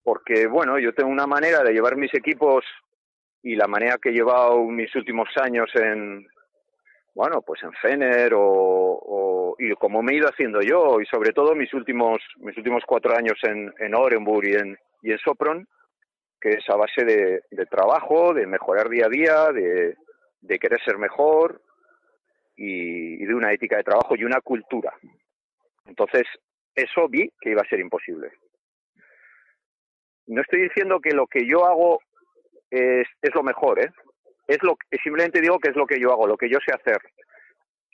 Porque, 0.04 0.48
bueno, 0.48 0.80
yo 0.80 0.94
tengo 0.94 1.10
una 1.10 1.28
manera 1.28 1.64
de 1.64 1.72
llevar 1.72 1.96
mis 1.96 2.14
equipos 2.14 2.66
y 3.42 3.56
la 3.56 3.68
manera 3.68 3.98
que 4.02 4.10
he 4.10 4.14
llevado 4.14 4.64
mis 4.66 4.94
últimos 4.96 5.30
años 5.38 5.70
en, 5.76 6.28
bueno, 7.14 7.42
pues 7.42 7.62
en 7.64 7.72
Fener 7.74 8.34
o, 8.36 9.56
y 9.60 9.72
como 9.76 10.02
me 10.02 10.14
he 10.14 10.18
ido 10.18 10.28
haciendo 10.28 10.62
yo 10.62 11.00
y 11.00 11.06
sobre 11.06 11.32
todo 11.32 11.54
mis 11.54 11.72
últimos 11.74 12.20
mis 12.38 12.58
últimos 12.58 12.84
cuatro 12.88 13.16
años 13.16 13.38
en, 13.44 13.72
en 13.78 13.94
Orenburg 13.94 14.48
y 14.48 14.54
en, 14.56 14.78
y 15.04 15.12
en 15.12 15.20
Sopron, 15.20 15.68
que 16.42 16.50
es 16.50 16.70
a 16.70 16.76
base 16.76 17.06
de, 17.06 17.66
trabajo, 17.68 18.34
de 18.34 18.48
mejorar 18.48 18.90
día 18.90 19.06
a 19.06 19.10
día, 19.10 19.52
de, 19.52 19.96
de 20.42 20.60
querer 20.60 20.82
ser 20.84 20.98
mejor 20.98 21.62
y 22.56 23.24
de 23.24 23.34
una 23.34 23.54
ética 23.54 23.78
de 23.78 23.84
trabajo 23.84 24.16
y 24.16 24.24
una 24.24 24.42
cultura. 24.42 24.94
Entonces, 25.86 26.24
eso 26.76 27.08
vi 27.08 27.30
que 27.40 27.52
iba 27.52 27.62
a 27.62 27.70
ser 27.70 27.80
imposible. 27.80 28.32
No 30.28 30.42
estoy 30.42 30.64
diciendo 30.64 31.00
que 31.00 31.12
lo 31.12 31.28
que 31.28 31.46
yo 31.46 31.66
hago 31.66 32.00
es, 32.72 33.08
lo 33.34 33.44
mejor, 33.44 33.80
¿eh? 33.80 33.92
Es 34.48 34.58
lo 34.64 34.76
simplemente 35.04 35.42
digo 35.42 35.60
que 35.60 35.70
es 35.70 35.76
lo 35.76 35.86
que 35.86 36.00
yo 36.00 36.12
hago, 36.12 36.28
lo 36.28 36.38
que 36.38 36.50
yo 36.50 36.58
sé 36.66 36.74
hacer. 36.74 37.00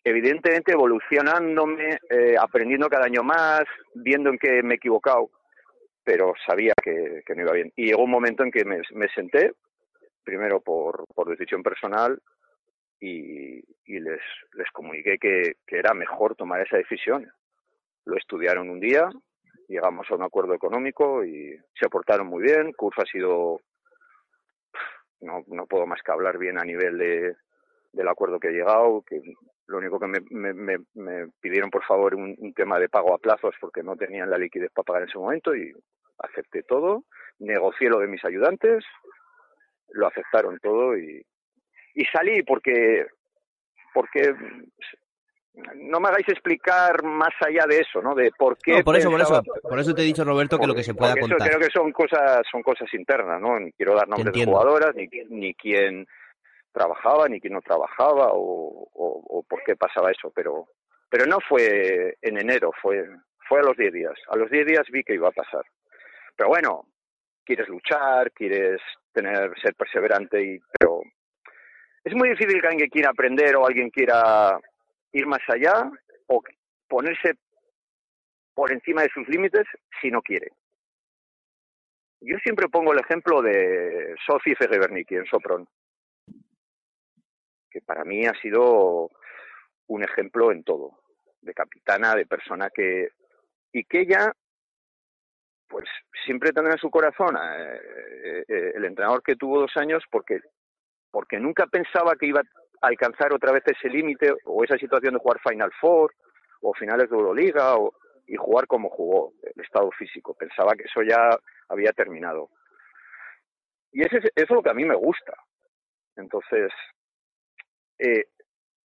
Evidentemente 0.04 0.72
evolucionándome, 0.72 2.00
eh, 2.10 2.36
aprendiendo 2.40 2.88
cada 2.88 3.06
año 3.06 3.22
más, 3.24 3.64
viendo 3.94 4.30
en 4.30 4.38
qué 4.38 4.64
me 4.64 4.76
he 4.76 4.78
equivocado, 4.78 5.30
pero 6.04 6.34
sabía 6.48 6.74
que, 6.82 7.22
no 7.36 7.42
iba 7.42 7.52
bien. 7.52 7.72
Y 7.76 7.88
llegó 7.88 8.04
un 8.04 8.12
momento 8.12 8.44
en 8.44 8.52
que 8.52 8.64
me, 8.64 9.08
senté, 9.14 9.52
primero 10.24 10.62
por, 10.62 11.06
decisión 11.28 11.62
personal, 11.62 12.20
y, 13.02 13.62
les, 13.86 14.22
les 14.54 14.72
comuniqué 14.72 15.18
que 15.18 15.56
era 15.68 15.94
mejor 15.94 16.36
tomar 16.36 16.62
esa 16.62 16.78
decisión. 16.78 17.30
Lo 18.10 18.18
estudiaron 18.18 18.72
un 18.72 18.80
día, 18.80 19.08
llegamos 19.68 20.10
a 20.10 20.16
un 20.16 20.24
acuerdo 20.24 20.56
económico 20.56 21.24
y 21.24 21.56
se 21.80 21.90
portaron 21.90 22.26
muy 22.26 22.42
bien. 22.42 22.74
Curso 22.74 23.04
ha 23.04 23.06
sido 23.06 23.62
no, 25.22 25.44
no 25.48 25.68
puedo 25.68 25.86
más 25.86 26.02
que 26.02 26.12
hablar 26.12 26.40
bien 26.40 26.58
a 26.58 26.64
nivel 26.64 26.98
de, 26.98 27.36
del 27.92 28.08
acuerdo 28.08 28.40
que 28.40 28.48
he 28.48 28.54
llegado, 28.54 29.04
que 29.04 29.22
lo 29.68 29.78
único 29.78 30.00
que 30.00 30.08
me, 30.08 30.22
me, 30.32 30.54
me, 30.54 30.78
me 30.96 31.28
pidieron 31.40 31.70
por 31.70 31.84
favor 31.86 32.16
un, 32.16 32.36
un 32.40 32.54
tema 32.56 32.80
de 32.80 32.90
pago 32.90 33.14
a 33.14 33.20
plazos 33.20 33.54
porque 33.62 33.84
no 33.84 33.96
tenían 33.96 34.32
la 34.32 34.40
liquidez 34.40 34.72
para 34.72 34.86
pagar 34.86 35.04
en 35.04 35.10
ese 35.10 35.20
momento 35.20 35.56
y 35.56 35.72
acepté 36.18 36.64
todo, 36.64 37.04
negocié 37.38 37.90
lo 37.90 38.00
de 38.00 38.08
mis 38.08 38.26
ayudantes, 38.26 38.84
lo 39.90 40.08
aceptaron 40.08 40.58
todo 40.60 40.98
y, 40.98 41.24
y 41.94 42.06
salí 42.06 42.42
porque 42.42 43.06
porque 43.94 44.34
no 45.76 46.00
me 46.00 46.08
hagáis 46.10 46.28
explicar 46.30 47.04
más 47.04 47.34
allá 47.46 47.66
de 47.68 47.80
eso, 47.80 48.02
¿no? 48.02 48.16
De 48.16 48.32
por 48.38 48.58
qué 48.58 48.78
No, 48.78 48.84
por 48.84 48.96
eso, 48.96 49.10
por 49.10 49.20
pensaba- 49.20 49.42
eso, 49.44 49.62
por 49.68 49.80
eso 49.80 49.94
te 49.94 50.02
he 50.02 50.06
dicho, 50.06 50.24
Roberto, 50.24 50.58
que 50.58 50.68
lo 50.68 50.76
que 50.76 50.84
se 50.84 50.94
pueda 50.94 51.12
porque 51.14 51.22
contar. 51.22 51.48
Eso 51.50 51.58
creo 51.58 51.68
que 51.68 51.74
son 51.74 51.92
cosas, 51.92 52.42
son 52.52 52.62
cosas 52.64 52.94
internas, 52.94 53.42
¿no? 53.42 53.60
Ni 53.60 53.72
quiero 53.74 53.96
dar 53.96 54.08
nombres 54.08 54.34
de 54.34 54.46
jugadoras, 54.46 54.96
ni, 54.96 55.08
ni 55.30 55.54
quién 55.56 56.08
trabajaba, 56.72 57.28
ni 57.28 57.42
quién 57.42 57.54
no 57.54 57.62
trabajaba, 57.62 58.30
o, 58.32 58.88
o, 58.94 59.24
o 59.40 59.44
por 59.44 59.64
qué 59.64 59.76
pasaba 59.76 60.12
eso, 60.12 60.32
pero, 60.34 60.68
pero 61.10 61.26
no 61.26 61.40
fue 61.48 62.16
en 62.22 62.38
enero, 62.38 62.72
fue, 62.82 63.04
fue 63.48 63.60
a 63.60 63.64
los 63.64 63.76
10 63.76 63.92
días. 63.94 64.14
A 64.30 64.38
los 64.38 64.50
10 64.50 64.66
días 64.68 64.86
vi 64.92 65.04
que 65.04 65.16
iba 65.16 65.28
a 65.30 65.32
pasar. 65.32 65.64
Pero 66.38 66.50
bueno, 66.50 66.86
quieres 67.44 67.68
luchar, 67.68 68.32
quieres 68.32 68.80
tener, 69.12 69.52
ser 69.60 69.74
perseverante, 69.76 70.42
y, 70.42 70.60
pero 70.80 71.02
es 72.04 72.14
muy 72.14 72.30
difícil 72.30 72.62
que 72.62 72.68
alguien 72.68 72.90
quiera 72.90 73.10
aprender 73.10 73.56
o 73.58 73.66
alguien 73.66 73.90
quiera 73.90 74.58
ir 75.12 75.26
más 75.26 75.42
allá 75.48 75.92
o 76.28 76.42
ponerse 76.88 77.36
por 78.54 78.72
encima 78.72 79.04
de 79.04 79.10
sus 79.14 79.28
límites 79.28 79.66
si 80.02 80.12
no 80.12 80.22
quiere. 80.22 80.52
Yo 82.22 82.38
siempre 82.44 82.68
pongo 82.68 82.92
el 82.92 83.00
ejemplo 83.00 83.42
de 83.42 84.16
Sophie 84.26 84.56
Fegebernicki 84.56 85.16
en 85.16 85.26
Sopron, 85.26 85.68
que 87.72 87.82
para 87.82 88.04
mí 88.04 88.26
ha 88.26 88.34
sido 88.42 89.10
un 89.88 90.04
ejemplo 90.04 90.52
en 90.52 90.64
todo, 90.64 91.00
de 91.42 91.54
capitana, 91.54 92.16
de 92.16 92.26
persona 92.26 92.70
que... 92.70 93.10
y 93.72 93.86
que 93.86 94.02
ella, 94.02 94.34
pues 95.68 95.88
siempre 96.26 96.52
tendrá 96.52 96.74
en 96.74 96.80
su 96.80 96.90
corazón 96.90 97.38
eh, 97.38 98.44
eh, 98.48 98.72
el 98.76 98.86
entrenador 98.86 99.24
que 99.24 99.36
tuvo 99.36 99.62
dos 99.62 99.72
años 99.78 100.04
porque, 100.12 100.42
porque 101.12 101.40
nunca 101.40 101.68
pensaba 101.68 102.16
que 102.16 102.26
iba 102.26 102.42
alcanzar 102.82 103.34
otra 103.34 103.52
vez 103.52 103.64
ese 103.66 103.90
límite 103.90 104.34
o 104.46 104.64
esa 104.64 104.78
situación 104.78 105.14
de 105.14 105.20
jugar 105.20 105.40
Final 105.42 105.72
Four 105.80 106.14
o 106.62 106.74
finales 106.74 107.10
de 107.10 107.16
Euroliga 107.16 107.76
o, 107.76 107.94
y 108.28 108.36
jugar 108.36 108.68
como 108.68 108.90
jugó, 108.90 109.34
el 109.42 109.64
estado 109.64 109.90
físico. 109.92 110.34
Pensaba 110.34 110.74
que 110.74 110.84
eso 110.84 111.02
ya 111.02 111.38
había 111.68 111.92
terminado. 111.94 112.50
Y 113.92 114.02
eso 114.02 114.18
es 114.36 114.50
lo 114.50 114.62
que 114.62 114.70
a 114.70 114.76
mí 114.76 114.86
me 114.86 114.96
gusta. 114.96 115.34
Entonces, 116.16 116.72
eh, 117.98 118.26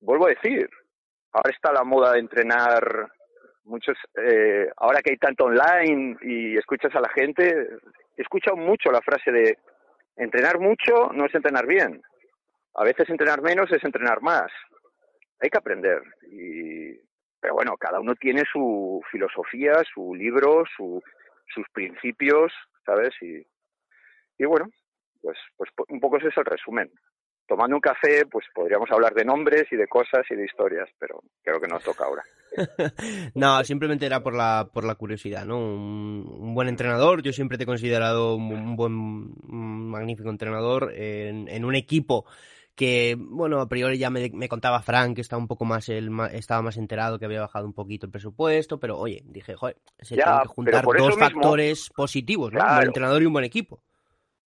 vuelvo 0.00 0.26
a 0.26 0.30
decir, 0.30 0.68
ahora 1.32 1.50
está 1.50 1.72
la 1.72 1.84
moda 1.84 2.12
de 2.12 2.20
entrenar 2.20 3.08
muchos, 3.64 3.96
eh, 4.16 4.70
ahora 4.76 5.00
que 5.00 5.12
hay 5.12 5.16
tanto 5.16 5.44
online 5.44 6.16
y 6.22 6.56
escuchas 6.56 6.94
a 6.94 7.00
la 7.00 7.08
gente, 7.08 7.68
he 8.16 8.22
escuchado 8.22 8.56
mucho 8.56 8.90
la 8.90 9.00
frase 9.00 9.30
de 9.30 9.58
entrenar 10.16 10.58
mucho 10.60 11.10
no 11.12 11.26
es 11.26 11.34
entrenar 11.34 11.66
bien. 11.66 12.02
A 12.74 12.84
veces 12.84 13.08
entrenar 13.08 13.40
menos 13.42 13.70
es 13.70 13.82
entrenar 13.84 14.20
más. 14.20 14.50
Hay 15.40 15.50
que 15.50 15.58
aprender. 15.58 16.02
Y, 16.30 16.98
pero 17.40 17.54
bueno, 17.54 17.76
cada 17.76 18.00
uno 18.00 18.14
tiene 18.14 18.42
su 18.50 19.02
filosofía, 19.10 19.82
su 19.92 20.14
libro, 20.14 20.64
su, 20.76 21.02
sus 21.54 21.66
principios, 21.72 22.52
¿sabes? 22.84 23.10
Y, 23.20 24.44
bueno, 24.44 24.66
pues, 25.20 25.38
pues 25.56 25.70
un 25.88 26.00
poco 26.00 26.16
ese 26.18 26.28
es 26.28 26.36
el 26.36 26.44
resumen. 26.44 26.90
Tomando 27.46 27.76
un 27.76 27.80
café, 27.80 28.24
pues 28.24 28.46
podríamos 28.54 28.90
hablar 28.90 29.12
de 29.12 29.24
nombres 29.24 29.64
y 29.70 29.76
de 29.76 29.86
cosas 29.86 30.22
y 30.30 30.34
de 30.34 30.46
historias, 30.46 30.88
pero 30.98 31.20
creo 31.42 31.60
que 31.60 31.68
no 31.68 31.78
toca 31.78 32.04
ahora. 32.04 32.22
No, 33.34 33.64
simplemente 33.64 34.06
era 34.06 34.22
por 34.22 34.34
la, 34.34 34.70
por 34.72 34.84
la 34.84 34.94
curiosidad, 34.94 35.44
¿no? 35.44 35.58
Un, 35.58 36.54
buen 36.54 36.68
entrenador, 36.68 37.20
yo 37.20 37.32
siempre 37.32 37.58
te 37.58 37.64
he 37.64 37.66
considerado 37.66 38.36
un, 38.36 38.76
buen, 38.76 39.34
magnífico 39.90 40.30
entrenador 40.30 40.92
en, 40.94 41.48
en 41.48 41.64
un 41.64 41.74
equipo 41.74 42.24
que, 42.76 43.16
bueno, 43.18 43.60
a 43.60 43.68
priori 43.68 43.98
ya 43.98 44.10
me, 44.10 44.30
me 44.32 44.48
contaba 44.48 44.82
Frank 44.82 45.14
que 45.14 45.20
estaba 45.20 45.40
un 45.40 45.46
poco 45.48 45.64
más, 45.64 45.88
el, 45.88 46.10
estaba 46.32 46.62
más 46.62 46.76
enterado, 46.76 47.18
que 47.18 47.24
había 47.24 47.40
bajado 47.40 47.66
un 47.66 47.72
poquito 47.72 48.06
el 48.06 48.12
presupuesto, 48.12 48.80
pero 48.80 48.98
oye, 48.98 49.22
dije, 49.26 49.54
joder, 49.54 49.76
se 50.00 50.16
Ya, 50.16 50.24
tienen 50.24 50.42
que 50.42 50.48
juntar 50.48 50.84
dos 50.84 50.94
mismo- 51.16 51.18
factores 51.18 51.90
positivos, 51.94 52.52
¿no? 52.52 52.60
Un 52.60 52.74
buen 52.74 52.86
entrenador 52.88 53.22
y 53.22 53.26
un 53.26 53.32
buen 53.32 53.44
equipo. 53.44 53.80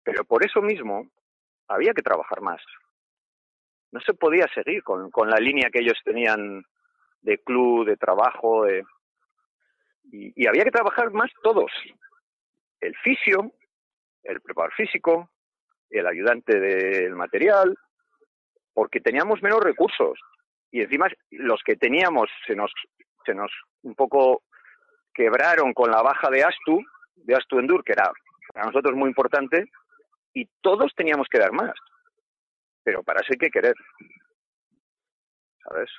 Pero 0.02 0.24
por 0.24 0.44
eso 0.44 0.62
mismo 0.62 1.08
había 1.68 1.92
que 1.92 2.02
trabajar 2.02 2.40
más. 2.40 2.60
no 3.92 4.00
se 4.00 4.12
podía 4.14 4.46
seguir 4.54 4.82
con, 4.82 5.10
con 5.10 5.30
la 5.30 5.36
línea 5.38 5.70
que 5.70 5.78
ellos 5.80 5.98
tenían 6.04 6.64
de 7.22 7.38
club, 7.38 7.86
de 7.86 7.96
trabajo, 7.96 8.64
de, 8.64 8.82
y, 10.10 10.32
y 10.42 10.46
había 10.48 10.64
que 10.64 10.70
trabajar 10.72 11.12
más 11.12 11.30
todos. 11.42 11.70
El 12.80 12.94
fisio, 12.96 13.52
el 14.24 14.40
preparador 14.40 14.74
físico, 14.74 15.30
el 15.90 16.06
ayudante 16.08 16.58
del 16.58 17.14
material, 17.14 17.78
porque 18.74 19.00
teníamos 19.00 19.42
menos 19.42 19.60
recursos. 19.60 20.18
Y 20.70 20.82
encima 20.82 21.08
los 21.30 21.62
que 21.64 21.76
teníamos 21.76 22.28
se 22.46 22.54
nos, 22.54 22.72
se 23.24 23.34
nos 23.34 23.50
un 23.82 23.94
poco 23.94 24.42
quebraron 25.14 25.72
con 25.72 25.90
la 25.90 26.02
baja 26.02 26.28
de 26.28 26.42
Astu, 26.42 26.82
de 27.14 27.34
Astu 27.34 27.60
Endur, 27.60 27.84
que 27.84 27.92
era 27.92 28.10
para 28.52 28.66
nosotros 28.66 28.94
muy 28.94 29.08
importante, 29.08 29.70
y 30.34 30.46
todos 30.60 30.92
teníamos 30.96 31.28
que 31.30 31.38
dar 31.38 31.52
más. 31.52 31.74
Pero 32.82 33.02
para 33.02 33.20
eso 33.20 33.28
hay 33.32 33.38
que 33.38 33.50
querer. 33.50 33.74
¿Sabes? 35.62 35.90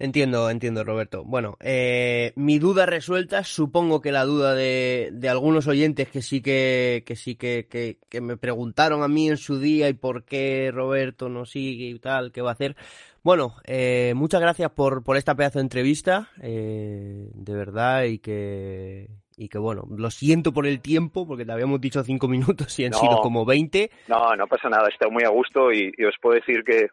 Entiendo, 0.00 0.50
entiendo, 0.50 0.82
Roberto. 0.82 1.22
Bueno, 1.24 1.56
eh, 1.60 2.32
mi 2.34 2.58
duda 2.58 2.84
resuelta, 2.84 3.44
supongo 3.44 4.00
que 4.00 4.10
la 4.10 4.24
duda 4.24 4.54
de, 4.54 5.10
de 5.12 5.28
algunos 5.28 5.68
oyentes 5.68 6.08
que 6.08 6.20
sí 6.20 6.42
que, 6.42 7.04
que 7.06 7.14
sí 7.14 7.36
que, 7.36 7.68
que, 7.70 7.98
que, 8.10 8.20
me 8.20 8.36
preguntaron 8.36 9.04
a 9.04 9.08
mí 9.08 9.28
en 9.28 9.36
su 9.36 9.60
día 9.60 9.88
y 9.88 9.92
por 9.92 10.24
qué 10.24 10.72
Roberto 10.74 11.28
no 11.28 11.46
sigue 11.46 11.86
y 11.86 11.98
tal, 12.00 12.32
qué 12.32 12.42
va 12.42 12.50
a 12.50 12.54
hacer. 12.54 12.74
Bueno, 13.22 13.54
eh, 13.66 14.14
muchas 14.16 14.40
gracias 14.40 14.72
por, 14.72 15.04
por 15.04 15.16
esta 15.16 15.36
pedazo 15.36 15.60
de 15.60 15.62
entrevista, 15.62 16.28
eh, 16.42 17.28
de 17.32 17.54
verdad, 17.54 18.02
y 18.02 18.18
que, 18.18 19.08
y 19.36 19.48
que 19.48 19.58
bueno, 19.58 19.84
lo 19.96 20.10
siento 20.10 20.52
por 20.52 20.66
el 20.66 20.80
tiempo, 20.80 21.24
porque 21.24 21.46
te 21.46 21.52
habíamos 21.52 21.80
dicho 21.80 22.02
cinco 22.02 22.26
minutos 22.28 22.76
y 22.80 22.84
han 22.84 22.90
No. 22.90 22.98
sido 22.98 23.20
como 23.20 23.44
veinte. 23.44 23.92
No, 24.08 24.34
no 24.34 24.48
pasa 24.48 24.68
nada, 24.68 24.88
estoy 24.88 25.10
muy 25.12 25.22
a 25.22 25.30
gusto 25.30 25.72
y, 25.72 25.94
y 25.96 26.04
os 26.04 26.16
puedo 26.20 26.34
decir 26.34 26.64
que 26.64 26.88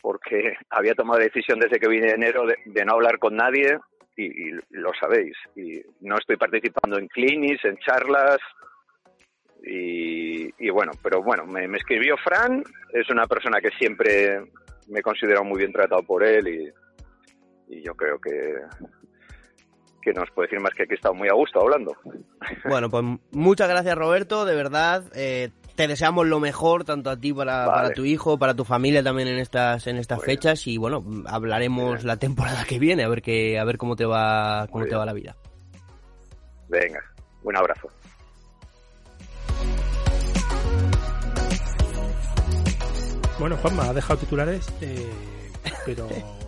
porque 0.00 0.54
había 0.70 0.94
tomado 0.94 1.18
la 1.18 1.26
decisión 1.26 1.58
desde 1.58 1.78
que 1.78 1.88
vine 1.88 2.06
de 2.06 2.14
enero 2.14 2.44
de, 2.46 2.84
no 2.84 2.92
hablar 2.92 3.18
con 3.18 3.36
nadie 3.36 3.78
y, 4.16 4.50
lo 4.70 4.92
sabéis. 4.98 5.36
Y 5.56 5.80
no 6.00 6.16
estoy 6.18 6.36
participando 6.36 6.98
en 6.98 7.08
clinics, 7.08 7.64
en 7.64 7.78
charlas 7.78 8.38
y, 9.62 10.50
y 10.58 10.70
bueno, 10.70 10.92
pero 11.02 11.22
bueno, 11.22 11.46
me, 11.46 11.68
me 11.68 11.78
escribió 11.78 12.16
Fran, 12.16 12.62
es 12.92 13.08
una 13.10 13.26
persona 13.26 13.60
que 13.60 13.70
siempre 13.78 14.40
me 14.88 15.00
he 15.00 15.02
considerado 15.02 15.44
muy 15.44 15.58
bien 15.58 15.72
tratado 15.72 16.02
por 16.02 16.24
él 16.24 16.48
y, 16.48 17.76
y 17.76 17.82
yo 17.82 17.94
creo 17.94 18.18
que 18.18 18.56
que 20.00 20.12
nos 20.12 20.30
puede 20.30 20.48
decir 20.48 20.60
más 20.60 20.72
que 20.74 20.84
aquí 20.84 20.92
he 20.92 20.96
estado 20.96 21.14
muy 21.14 21.28
a 21.28 21.34
gusto 21.34 21.60
hablando. 21.60 21.96
Bueno, 22.64 22.88
pues 22.88 23.04
muchas 23.32 23.68
gracias 23.68 23.96
Roberto, 23.96 24.44
de 24.44 24.54
verdad. 24.54 25.04
Eh, 25.14 25.50
te 25.74 25.86
deseamos 25.88 26.26
lo 26.26 26.40
mejor 26.40 26.84
tanto 26.84 27.10
a 27.10 27.16
ti 27.16 27.32
para, 27.32 27.66
Vale. 27.66 27.82
para 27.82 27.94
tu 27.94 28.04
hijo, 28.04 28.38
para 28.38 28.54
tu 28.54 28.64
familia 28.64 29.02
también 29.02 29.28
en 29.28 29.38
estas 29.38 29.86
en 29.86 29.96
estas 29.96 30.22
fechas 30.22 30.66
y 30.66 30.76
bueno, 30.76 31.04
hablaremos 31.26 31.94
Bien. 31.96 32.06
la 32.06 32.16
temporada 32.16 32.64
que 32.64 32.78
viene 32.78 33.04
a 33.04 33.08
ver 33.08 33.22
que 33.22 33.58
a 33.58 33.64
ver 33.64 33.78
cómo 33.78 33.96
te 33.96 34.04
va 34.06 34.66
cómo 34.70 34.80
Muy 34.80 34.88
te 34.88 34.94
bien. 34.94 35.00
va 35.00 35.06
la 35.06 35.12
vida. 35.12 35.36
Venga, 36.68 37.00
un 37.42 37.56
abrazo. 37.56 37.88
Bueno, 43.38 43.56
Juanma, 43.56 43.84
ha 43.88 43.94
dejado 43.94 44.18
titulares, 44.20 44.66
eh, 44.82 45.08
pero, 45.86 46.06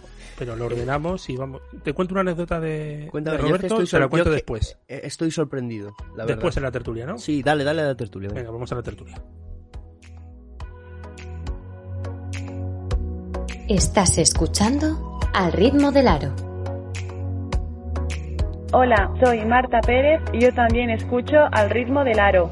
pero 0.45 0.57
lo 0.57 0.67
ordenamos 0.67 1.31
y 1.31 1.37
vamos. 1.37 1.63
Te 1.85 1.93
cuento 1.93 2.15
una 2.15 2.23
anécdota 2.23 2.59
de, 2.59 3.07
Cuéntame, 3.13 3.37
de 3.37 3.43
yo 3.49 3.55
es 3.55 3.61
que 3.61 3.69
Roberto, 3.69 3.83
estoy 3.83 3.99
te 3.99 4.01
la 4.01 4.09
cuento 4.09 4.31
después. 4.31 4.77
Eh, 4.89 5.03
Estoy 5.05 5.31
sorprendido, 5.31 5.95
la 6.17 6.27
Después 6.27 6.57
en 6.57 6.65
la 6.65 6.73
tertulia, 6.73 7.07
¿no? 7.07 7.17
Sí, 7.17 7.45
dale, 7.45 7.63
dale 7.63 7.83
a 7.83 7.85
la 7.85 7.95
tertulia. 7.95 8.29
venga. 8.29 8.41
Venga, 8.41 8.51
vamos 8.51 8.73
a 8.73 8.75
la 8.75 8.83
tertulia. 8.83 9.23
Estás 13.69 14.19
escuchando 14.19 15.21
Al 15.33 15.53
ritmo 15.53 15.93
del 15.93 16.09
aro. 16.09 16.35
Hola, 18.73 19.15
soy 19.23 19.45
Marta 19.47 19.81
Pérez 19.81 20.21
y 20.33 20.41
yo 20.41 20.53
también 20.55 20.91
escucho 20.91 21.37
al 21.53 21.71
ritmo 21.71 22.03
del 22.03 22.19
aro. 22.19 22.51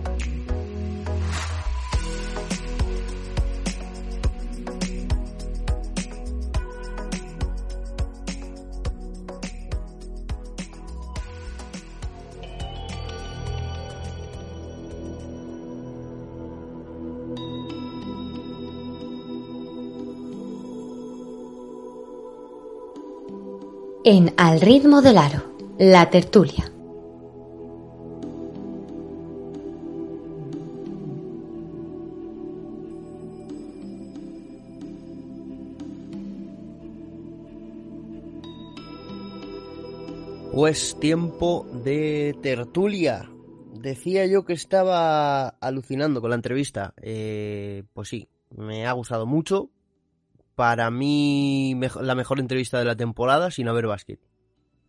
En 24.02 24.32
Al 24.38 24.62
ritmo 24.62 25.02
del 25.02 25.18
aro, 25.18 25.42
la 25.78 26.08
tertulia. 26.08 26.64
Pues 40.54 40.96
tiempo 40.98 41.66
de 41.84 42.34
tertulia. 42.40 43.30
Decía 43.74 44.24
yo 44.24 44.46
que 44.46 44.54
estaba 44.54 45.48
alucinando 45.48 46.22
con 46.22 46.30
la 46.30 46.36
entrevista. 46.36 46.94
Eh, 47.02 47.82
pues 47.92 48.08
sí, 48.08 48.28
me 48.56 48.86
ha 48.86 48.92
gustado 48.92 49.26
mucho. 49.26 49.68
Para 50.60 50.90
mí, 50.90 51.74
la 52.02 52.14
mejor 52.14 52.38
entrevista 52.38 52.78
de 52.78 52.84
la 52.84 52.94
temporada 52.94 53.50
sin 53.50 53.66
haber 53.66 53.86
básquet. 53.86 54.20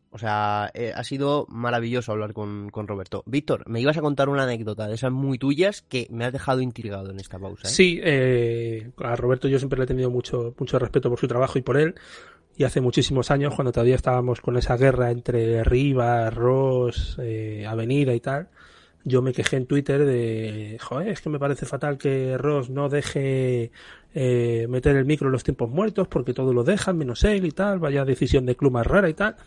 O 0.10 0.18
sea, 0.18 0.70
eh, 0.74 0.92
ha 0.94 1.02
sido 1.06 1.46
maravilloso 1.48 2.12
hablar 2.12 2.34
con, 2.34 2.70
con 2.72 2.90
Roberto. 2.90 3.24
Víctor, 3.26 3.64
me 3.70 3.80
ibas 3.80 3.96
a 3.96 4.02
contar 4.02 4.28
una 4.28 4.44
anécdota 4.44 4.90
de 4.90 4.96
esas 4.96 5.14
muy 5.14 5.38
tuyas 5.38 5.82
que 5.82 6.10
me 6.12 6.26
has 6.26 6.34
dejado 6.34 6.60
intrigado 6.60 7.10
en 7.10 7.22
esta 7.22 7.40
pausa. 7.40 7.70
¿eh? 7.70 7.72
Sí, 7.72 8.02
eh, 8.04 8.92
a 8.98 9.16
Roberto 9.16 9.48
yo 9.48 9.60
siempre 9.60 9.78
le 9.78 9.86
he 9.86 9.88
tenido 9.88 10.10
mucho, 10.10 10.54
mucho 10.60 10.78
respeto 10.78 11.10
por 11.10 11.18
su 11.18 11.30
trabajo 11.30 11.58
y 11.58 11.62
por 11.62 11.78
él. 11.78 11.96
Y 12.58 12.66
hace 12.66 12.82
muchísimos 12.82 13.32
años, 13.32 13.56
cuando 13.56 13.72
todavía 13.72 13.96
estábamos 13.96 14.42
con 14.42 14.58
esa 14.58 14.76
guerra 14.76 15.10
entre 15.10 15.64
Rivas, 15.64 16.34
Ross, 16.34 17.18
eh, 17.22 17.66
Avenida 17.66 18.14
y 18.14 18.20
tal, 18.20 18.50
yo 19.04 19.22
me 19.22 19.34
quejé 19.34 19.58
en 19.58 19.66
Twitter 19.66 20.06
de, 20.06 20.78
joder, 20.80 21.10
es 21.10 21.22
que 21.22 21.30
me 21.30 21.40
parece 21.40 21.66
fatal 21.66 21.98
que 21.98 22.38
Ross 22.38 22.70
no 22.70 22.90
deje 22.90 23.72
eh, 24.14 24.68
meter 24.70 24.96
el 24.96 25.06
micro 25.06 25.28
en 25.28 25.32
los 25.32 25.44
tiempos 25.44 25.70
muertos 25.70 26.08
porque 26.08 26.34
todo 26.34 26.54
lo 26.54 26.64
dejan, 26.64 26.98
menos 26.98 27.24
él 27.24 27.46
y 27.46 27.52
tal, 27.52 27.80
vaya 27.80 28.06
decisión 28.06 28.46
de 28.46 28.56
club 28.56 28.74
más 28.74 28.86
rara 28.86 29.10
y 29.10 29.14
tal. 29.14 29.38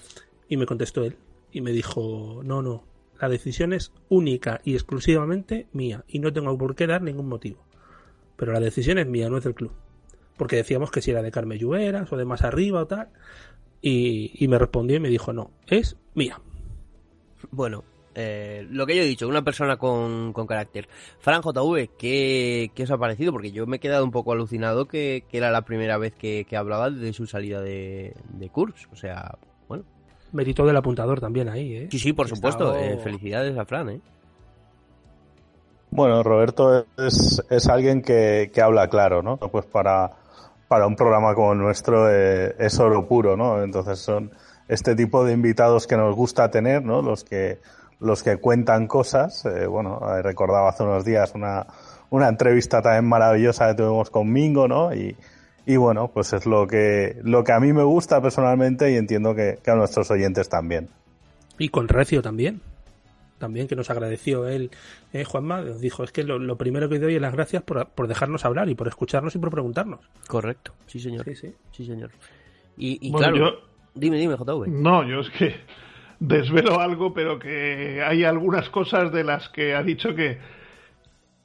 Y 0.48 0.56
me 0.56 0.66
contestó 0.66 1.04
él 1.04 1.16
y 1.52 1.60
me 1.60 1.72
dijo, 1.72 2.42
no, 2.44 2.62
no, 2.62 2.84
la 3.20 3.28
decisión 3.28 3.72
es 3.72 3.92
única 4.08 4.60
y 4.64 4.74
exclusivamente 4.74 5.68
mía 5.72 6.04
y 6.08 6.18
no 6.18 6.32
tengo 6.32 6.56
por 6.58 6.74
qué 6.74 6.86
dar 6.86 7.02
ningún 7.02 7.28
motivo. 7.28 7.64
Pero 8.36 8.52
la 8.52 8.60
decisión 8.60 8.98
es 8.98 9.06
mía, 9.06 9.28
no 9.30 9.38
es 9.38 9.44
del 9.44 9.54
club. 9.54 9.72
Porque 10.36 10.56
decíamos 10.56 10.90
que 10.90 11.00
si 11.00 11.12
era 11.12 11.22
de 11.22 11.30
Carmen 11.30 11.58
Lluveras 11.58 12.12
o 12.12 12.16
de 12.16 12.24
más 12.24 12.42
arriba 12.42 12.82
o 12.82 12.86
tal. 12.86 13.08
Y 13.80 14.46
me 14.48 14.58
respondió 14.58 14.96
y 14.96 15.00
me 15.00 15.10
dijo, 15.10 15.32
no, 15.32 15.52
es 15.66 15.96
mía. 16.14 16.40
Bueno, 17.50 17.84
eh, 18.14 18.66
lo 18.70 18.86
que 18.86 18.96
yo 18.96 19.02
he 19.02 19.06
dicho, 19.06 19.28
una 19.28 19.42
persona 19.42 19.76
con, 19.76 20.32
con 20.32 20.46
carácter. 20.46 20.88
Fran 21.18 21.42
JV, 21.42 21.90
¿qué, 21.98 22.70
¿qué 22.74 22.82
os 22.84 22.90
ha 22.90 22.98
parecido? 22.98 23.32
Porque 23.32 23.52
yo 23.52 23.66
me 23.66 23.76
he 23.76 23.80
quedado 23.80 24.04
un 24.04 24.10
poco 24.10 24.32
alucinado 24.32 24.86
que, 24.86 25.24
que 25.28 25.36
era 25.38 25.50
la 25.50 25.62
primera 25.62 25.98
vez 25.98 26.14
que, 26.14 26.44
que 26.48 26.56
hablaba 26.56 26.90
de 26.90 27.12
su 27.12 27.26
salida 27.26 27.60
de, 27.60 28.14
de 28.30 28.48
Kurz. 28.50 28.86
O 28.92 28.96
sea, 28.96 29.36
bueno. 29.68 29.84
Mérito 30.32 30.64
del 30.66 30.76
apuntador 30.76 31.20
también 31.20 31.48
ahí, 31.48 31.74
¿eh? 31.76 31.88
Sí, 31.90 31.98
sí, 31.98 32.12
por 32.12 32.26
He 32.26 32.30
supuesto. 32.30 32.74
estado- 32.74 32.84
eh, 32.94 32.98
felicidades 33.02 33.56
a 33.58 33.64
Fran, 33.64 33.88
¿eh? 33.90 34.00
Bueno, 35.90 36.22
Roberto 36.24 36.86
es, 36.98 37.42
es 37.50 37.68
alguien 37.68 38.02
que, 38.02 38.50
que 38.52 38.60
habla 38.60 38.88
claro, 38.88 39.22
¿no? 39.22 39.36
Pues 39.36 39.64
para, 39.66 40.10
para 40.66 40.86
un 40.88 40.96
programa 40.96 41.34
como 41.34 41.52
el 41.52 41.58
nuestro 41.58 42.10
eh, 42.10 42.54
es 42.58 42.78
oro 42.80 43.06
puro, 43.06 43.36
¿no? 43.36 43.62
Entonces 43.62 44.00
son 44.00 44.32
este 44.66 44.96
tipo 44.96 45.24
de 45.24 45.32
invitados 45.34 45.86
que 45.86 45.96
nos 45.96 46.16
gusta 46.16 46.50
tener, 46.50 46.82
¿no? 46.84 47.00
Los 47.00 47.22
que, 47.22 47.60
los 48.04 48.22
que 48.22 48.36
cuentan 48.36 48.86
cosas. 48.86 49.44
Eh, 49.46 49.66
bueno, 49.66 50.00
eh, 50.16 50.22
recordaba 50.22 50.68
hace 50.68 50.82
unos 50.82 51.04
días 51.04 51.32
una, 51.34 51.66
una 52.10 52.28
entrevista 52.28 52.80
también 52.82 53.06
maravillosa 53.08 53.68
que 53.68 53.74
tuvimos 53.82 54.10
con 54.10 54.30
Mingo, 54.32 54.68
¿no? 54.68 54.94
Y, 54.94 55.16
y 55.66 55.76
bueno, 55.76 56.08
pues 56.12 56.32
es 56.32 56.46
lo 56.46 56.66
que, 56.66 57.16
lo 57.22 57.42
que 57.44 57.52
a 57.52 57.60
mí 57.60 57.72
me 57.72 57.82
gusta 57.84 58.20
personalmente 58.20 58.92
y 58.92 58.96
entiendo 58.96 59.34
que, 59.34 59.58
que 59.64 59.70
a 59.70 59.74
nuestros 59.74 60.10
oyentes 60.10 60.48
también. 60.48 60.88
Y 61.58 61.68
con 61.70 61.88
Recio 61.88 62.20
también. 62.22 62.60
También 63.38 63.66
que 63.66 63.74
nos 63.76 63.90
agradeció 63.90 64.46
él, 64.46 64.70
eh, 65.12 65.24
Juanma, 65.24 65.60
nos 65.60 65.80
dijo, 65.80 66.04
es 66.04 66.12
que 66.12 66.22
lo, 66.22 66.38
lo 66.38 66.56
primero 66.56 66.88
que 66.88 66.98
doy 67.00 67.16
es 67.16 67.20
las 67.20 67.32
gracias 67.34 67.62
por, 67.64 67.88
por 67.88 68.06
dejarnos 68.06 68.44
hablar 68.44 68.68
y 68.68 68.74
por 68.76 68.86
escucharnos 68.88 69.34
y 69.34 69.38
por 69.38 69.50
preguntarnos. 69.50 70.00
Correcto, 70.28 70.72
sí 70.86 71.00
señor. 71.00 71.24
Sí, 71.24 71.34
sí. 71.34 71.54
Sí 71.72 71.84
señor. 71.84 72.10
Y, 72.76 73.06
y 73.06 73.10
Bueno, 73.10 73.32
claro, 73.32 73.36
yo- 73.52 73.58
dime, 73.94 74.18
dime, 74.18 74.36
JV. 74.36 74.68
No, 74.68 75.02
yo 75.06 75.20
es 75.20 75.30
que 75.30 75.56
desvelo 76.26 76.80
algo, 76.80 77.12
pero 77.14 77.38
que 77.38 78.02
hay 78.02 78.24
algunas 78.24 78.68
cosas 78.70 79.12
de 79.12 79.24
las 79.24 79.48
que 79.50 79.74
ha 79.74 79.82
dicho 79.82 80.14
que, 80.14 80.38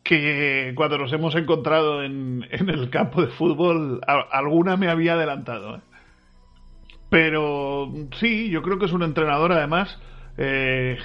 que 0.04 0.74
cuando 0.76 0.98
nos 0.98 1.12
hemos 1.14 1.36
encontrado 1.36 2.04
en, 2.04 2.46
el 2.52 2.90
campo 2.90 3.22
de 3.22 3.28
fútbol, 3.30 4.02
alguna 4.32 4.78
me 4.78 4.90
había 4.90 5.14
adelantado. 5.14 5.78
¿eh? 5.78 5.82
Pero 7.10 7.92
sí, 8.20 8.50
yo 8.50 8.62
creo 8.62 8.80
que 8.80 8.86
es 8.86 8.94
un 8.94 9.04
entrenador 9.04 9.52
además. 9.52 10.00
Eh, 10.38 10.98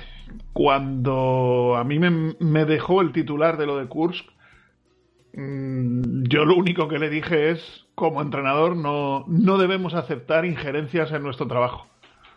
cuando 0.52 1.74
a 1.76 1.84
mí 1.84 1.98
me, 1.98 2.34
me, 2.38 2.64
dejó 2.64 3.00
el 3.00 3.12
titular 3.12 3.56
de 3.56 3.66
lo 3.66 3.76
de 3.76 3.86
Kursk, 3.86 4.26
mm, 5.34 6.24
yo 6.28 6.44
lo 6.44 6.54
único 6.56 6.88
que 6.88 6.98
le 6.98 7.10
dije 7.10 7.50
es, 7.50 7.86
como 7.94 8.22
entrenador, 8.22 8.76
no, 8.76 9.24
no 9.26 9.58
debemos 9.58 9.94
aceptar 9.94 10.44
injerencias 10.44 11.10
en 11.12 11.22
nuestro 11.22 11.46
trabajo. 11.46 11.86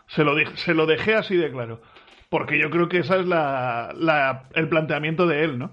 Se 0.07 0.23
lo, 0.23 0.35
se 0.55 0.73
lo 0.73 0.85
dejé 0.85 1.15
así 1.15 1.35
de 1.35 1.51
claro. 1.51 1.81
Porque 2.29 2.59
yo 2.59 2.69
creo 2.69 2.89
que 2.89 2.99
ese 2.99 3.19
es 3.19 3.25
la, 3.25 3.93
la, 3.95 4.49
el 4.53 4.67
planteamiento 4.67 5.27
de 5.27 5.43
él, 5.43 5.57
¿no? 5.57 5.71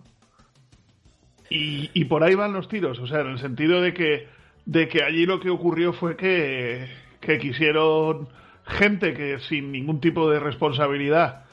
Y, 1.51 2.05
por 2.07 2.25
ahí 2.25 2.35
van 2.35 2.53
los 2.53 2.69
tiros, 2.69 2.99
o 2.99 3.07
sea, 3.07 3.21
en 3.21 3.29
el 3.29 3.39
sentido 3.39 3.81
de 3.81 3.95
que, 3.95 4.27
de 4.67 4.89
que 4.89 5.05
allí 5.05 5.25
lo 5.25 5.39
que 5.39 5.51
ocurrió 5.51 5.93
fue 5.93 6.17
que, 6.17 6.89
que 7.21 7.39
quisieron 7.39 8.29
gente 8.67 9.15
que 9.15 9.39
sin 9.39 9.71
ningún 9.71 10.01
tipo 10.01 10.29
de 10.29 10.41
responsabilidad 10.41 11.45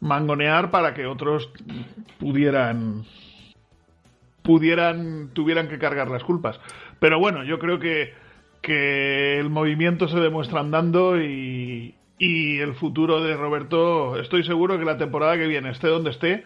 mangonear 0.00 0.70
para 0.70 0.94
que 0.94 1.06
otros 1.06 1.50
pudieran 2.20 3.04
pudieran 4.42 5.30
tuvieran 5.32 5.68
que 5.68 5.78
cargar 5.78 6.08
las 6.08 6.22
culpas. 6.22 6.60
Pero 7.00 7.18
bueno, 7.18 7.42
yo 7.42 7.58
creo 7.58 7.78
que, 7.78 8.12
que 8.62 9.38
el 9.38 9.50
movimiento 9.50 10.08
se 10.08 10.20
demuestra 10.20 10.60
andando 10.60 11.20
y, 11.20 11.94
y 12.18 12.58
el 12.58 12.74
futuro 12.74 13.22
de 13.22 13.36
Roberto, 13.36 14.18
estoy 14.18 14.44
seguro 14.44 14.78
que 14.78 14.84
la 14.84 14.98
temporada 14.98 15.36
que 15.36 15.46
viene, 15.46 15.70
esté 15.70 15.88
donde 15.88 16.10
esté, 16.10 16.44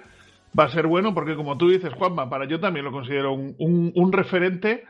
va 0.59 0.65
a 0.65 0.71
ser 0.71 0.87
bueno 0.87 1.15
porque 1.15 1.35
como 1.35 1.57
tú 1.57 1.71
dices, 1.71 1.93
Juanma, 1.95 2.29
para 2.29 2.45
yo 2.45 2.61
también 2.61 2.85
lo 2.85 2.93
considero 2.93 3.33
un, 3.33 4.13
referente, 4.13 4.85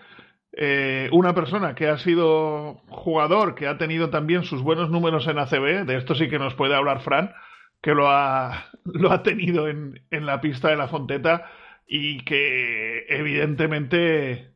eh, 0.53 1.09
una 1.13 1.35
persona 1.35 1.75
que 1.75 1.89
ha 1.89 1.99
sido 1.99 2.83
jugador, 2.89 3.55
que 3.55 3.69
ha 3.69 3.79
tenido 3.79 4.11
también 4.11 4.43
sus 4.43 4.63
buenos 4.63 4.91
números 4.91 5.27
en 5.29 5.39
ACB, 5.39 5.87
de 5.87 5.97
esto 5.97 6.15
sí 6.15 6.29
que 6.29 6.39
nos 6.39 6.55
puede 6.55 6.75
hablar 6.75 7.03
Fran, 7.03 7.33
que 7.81 7.95
lo 7.95 8.09
ha, 8.09 8.67
lo 8.85 9.13
ha 9.13 9.23
tenido 9.23 9.69
en, 9.69 10.01
en 10.11 10.27
la 10.27 10.41
pista 10.41 10.69
de 10.69 10.77
la 10.77 10.89
Fonteta 10.89 11.51
y 11.87 12.25
que 12.25 13.07
evidentemente 13.09 14.53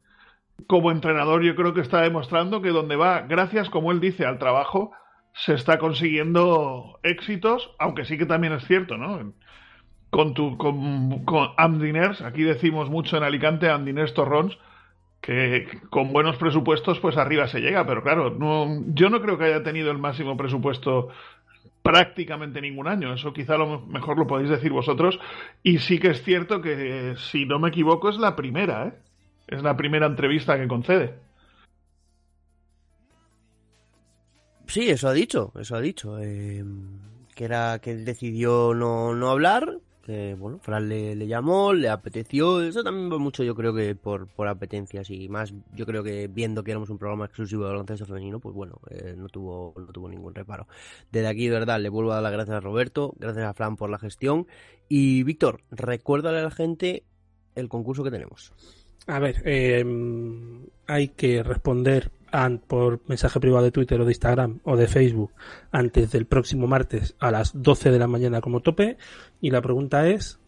como 0.66 0.90
entrenador 0.90 1.42
yo 1.42 1.54
creo 1.54 1.74
que 1.74 1.82
está 1.82 2.00
demostrando 2.00 2.62
que 2.62 2.70
donde 2.70 2.96
va, 2.96 3.22
gracias, 3.22 3.70
como 3.70 3.92
él 3.92 4.00
dice, 4.00 4.24
al 4.24 4.38
trabajo, 4.38 4.92
se 5.44 5.54
está 5.54 5.78
consiguiendo 5.78 6.98
éxitos, 7.02 7.70
aunque 7.78 8.04
sí 8.04 8.16
que 8.16 8.26
también 8.26 8.54
es 8.54 8.66
cierto, 8.66 8.96
¿no? 8.96 9.32
con, 10.10 10.34
tu, 10.34 10.56
con, 10.56 11.24
con 11.24 11.48
Amdiners, 11.56 12.22
aquí 12.22 12.42
decimos 12.42 12.88
mucho 12.88 13.16
en 13.16 13.22
Alicante, 13.22 13.68
Amdiners 13.68 14.14
Torrons, 14.14 14.56
que 15.20 15.68
con 15.90 16.12
buenos 16.12 16.36
presupuestos 16.36 17.00
pues 17.00 17.16
arriba 17.16 17.48
se 17.48 17.60
llega, 17.60 17.86
pero 17.86 18.02
claro, 18.02 18.30
no, 18.30 18.82
yo 18.94 19.10
no 19.10 19.20
creo 19.20 19.36
que 19.36 19.44
haya 19.44 19.62
tenido 19.62 19.90
el 19.90 19.98
máximo 19.98 20.36
presupuesto 20.36 21.08
prácticamente 21.82 22.60
ningún 22.60 22.88
año, 22.88 23.12
eso 23.12 23.32
quizá 23.32 23.56
lo 23.56 23.80
mejor 23.80 24.18
lo 24.18 24.26
podéis 24.26 24.50
decir 24.50 24.72
vosotros, 24.72 25.18
y 25.62 25.78
sí 25.78 25.98
que 25.98 26.08
es 26.10 26.22
cierto 26.22 26.62
que 26.62 27.14
si 27.16 27.44
no 27.44 27.58
me 27.58 27.68
equivoco 27.68 28.08
es 28.08 28.16
la 28.16 28.36
primera, 28.36 28.86
¿eh? 28.86 28.92
es 29.48 29.62
la 29.62 29.76
primera 29.76 30.06
entrevista 30.06 30.58
que 30.58 30.66
concede. 30.66 31.14
Sí, 34.66 34.90
eso 34.90 35.08
ha 35.08 35.12
dicho, 35.12 35.52
eso 35.58 35.76
ha 35.76 35.80
dicho, 35.80 36.18
eh, 36.20 36.64
que 37.34 37.44
era 37.44 37.78
que 37.78 37.94
decidió 37.94 38.74
no, 38.74 39.14
no 39.14 39.30
hablar, 39.30 39.78
que 40.06 40.34
bueno, 40.34 40.58
Fran 40.60 40.88
le, 40.88 41.26
llamó, 41.26 41.72
le 41.72 41.88
apeteció, 41.88 42.62
eso 42.62 42.84
también 42.84 43.12
va 43.12 43.18
mucho 43.18 43.42
yo 43.42 43.54
creo 43.54 43.74
que 43.74 43.96
por, 43.96 44.28
por 44.28 44.46
apetencias 44.46 45.10
y 45.10 45.28
más 45.28 45.52
yo 45.74 45.84
creo 45.84 46.04
que 46.04 46.28
viendo 46.28 46.62
que 46.62 46.70
éramos 46.70 46.90
un 46.90 46.98
programa 46.98 47.24
exclusivo 47.24 47.64
de 47.64 47.70
baloncesto 47.70 48.06
femenino, 48.06 48.38
pues 48.38 48.54
bueno, 48.54 48.80
eh, 48.90 49.14
no 49.16 49.28
tuvo 49.28 49.74
no 49.76 49.86
tuvo 49.86 50.08
ningún 50.08 50.34
reparo. 50.34 50.68
Desde 51.10 51.26
aquí 51.26 51.48
de 51.48 51.58
verdad 51.58 51.80
le 51.80 51.88
vuelvo 51.88 52.12
a 52.12 52.14
dar 52.14 52.22
las 52.22 52.32
gracias 52.32 52.56
a 52.56 52.60
Roberto, 52.60 53.14
gracias 53.18 53.44
a 53.44 53.54
Fran 53.54 53.76
por 53.76 53.90
la 53.90 53.98
gestión 53.98 54.46
y 54.88 55.24
Víctor, 55.24 55.62
recuérdale 55.70 56.38
a 56.38 56.42
la 56.42 56.50
gente 56.50 57.02
el 57.54 57.68
concurso 57.68 58.04
que 58.04 58.10
tenemos. 58.10 58.52
A 59.08 59.18
ver, 59.18 59.42
eh, 59.44 59.84
hay 60.86 61.08
que 61.08 61.42
responder 61.42 62.10
por 62.66 63.00
mensaje 63.06 63.40
privado 63.40 63.64
de 63.64 63.70
Twitter 63.70 64.00
o 64.00 64.04
de 64.04 64.12
Instagram 64.12 64.60
o 64.64 64.76
de 64.76 64.88
Facebook 64.88 65.32
antes 65.72 66.12
del 66.12 66.26
próximo 66.26 66.66
martes 66.66 67.14
a 67.18 67.30
las 67.30 67.62
12 67.62 67.90
de 67.90 67.98
la 67.98 68.06
mañana 68.06 68.40
como 68.40 68.60
tope. 68.60 68.98
Y 69.40 69.50
la 69.50 69.62
pregunta 69.62 70.08
es, 70.08 70.38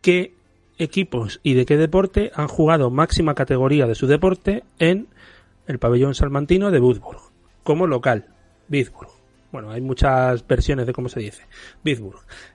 ¿qué 0.00 0.34
equipos 0.78 1.40
y 1.42 1.54
de 1.54 1.66
qué 1.66 1.76
deporte 1.76 2.30
han 2.34 2.48
jugado 2.48 2.90
máxima 2.90 3.34
categoría 3.34 3.86
de 3.86 3.94
su 3.94 4.06
deporte 4.06 4.64
en 4.78 5.08
el 5.66 5.78
pabellón 5.78 6.14
salmantino 6.14 6.70
de 6.70 6.80
Würzburg? 6.80 7.20
Como 7.64 7.86
local. 7.86 8.26
Bueno, 9.50 9.70
hay 9.70 9.80
muchas 9.80 10.46
versiones 10.46 10.86
de 10.86 10.92
cómo 10.92 11.08
se 11.08 11.20
dice. 11.20 11.42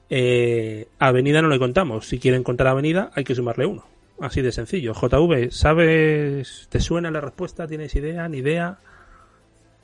Eh, 0.10 0.88
avenida 0.97 1.41
no 1.41 1.50
le 1.50 1.60
contamos. 1.60 2.08
Si 2.08 2.19
quieren 2.19 2.43
contar 2.43 2.67
avenida, 2.67 3.12
hay 3.13 3.23
que 3.23 3.36
sumarle 3.36 3.65
uno. 3.65 3.86
Así 4.19 4.41
de 4.41 4.51
sencillo. 4.51 4.93
JV, 4.93 5.51
¿sabes? 5.51 6.67
¿Te 6.71 6.80
suena 6.80 7.12
la 7.12 7.21
respuesta? 7.21 7.67
¿Tienes 7.67 7.95
idea? 7.95 8.27
¿Ni 8.27 8.39
idea? 8.39 8.80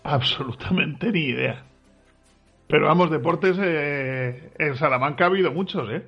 Absolutamente 0.04 1.12
ni 1.12 1.26
idea. 1.26 1.64
Pero 2.68 2.88
vamos, 2.88 3.12
deportes 3.12 3.58
eh, 3.62 4.52
en 4.58 4.76
Salamanca 4.78 5.26
ha 5.26 5.28
habido 5.28 5.52
muchos, 5.52 5.90
¿eh? 5.92 6.08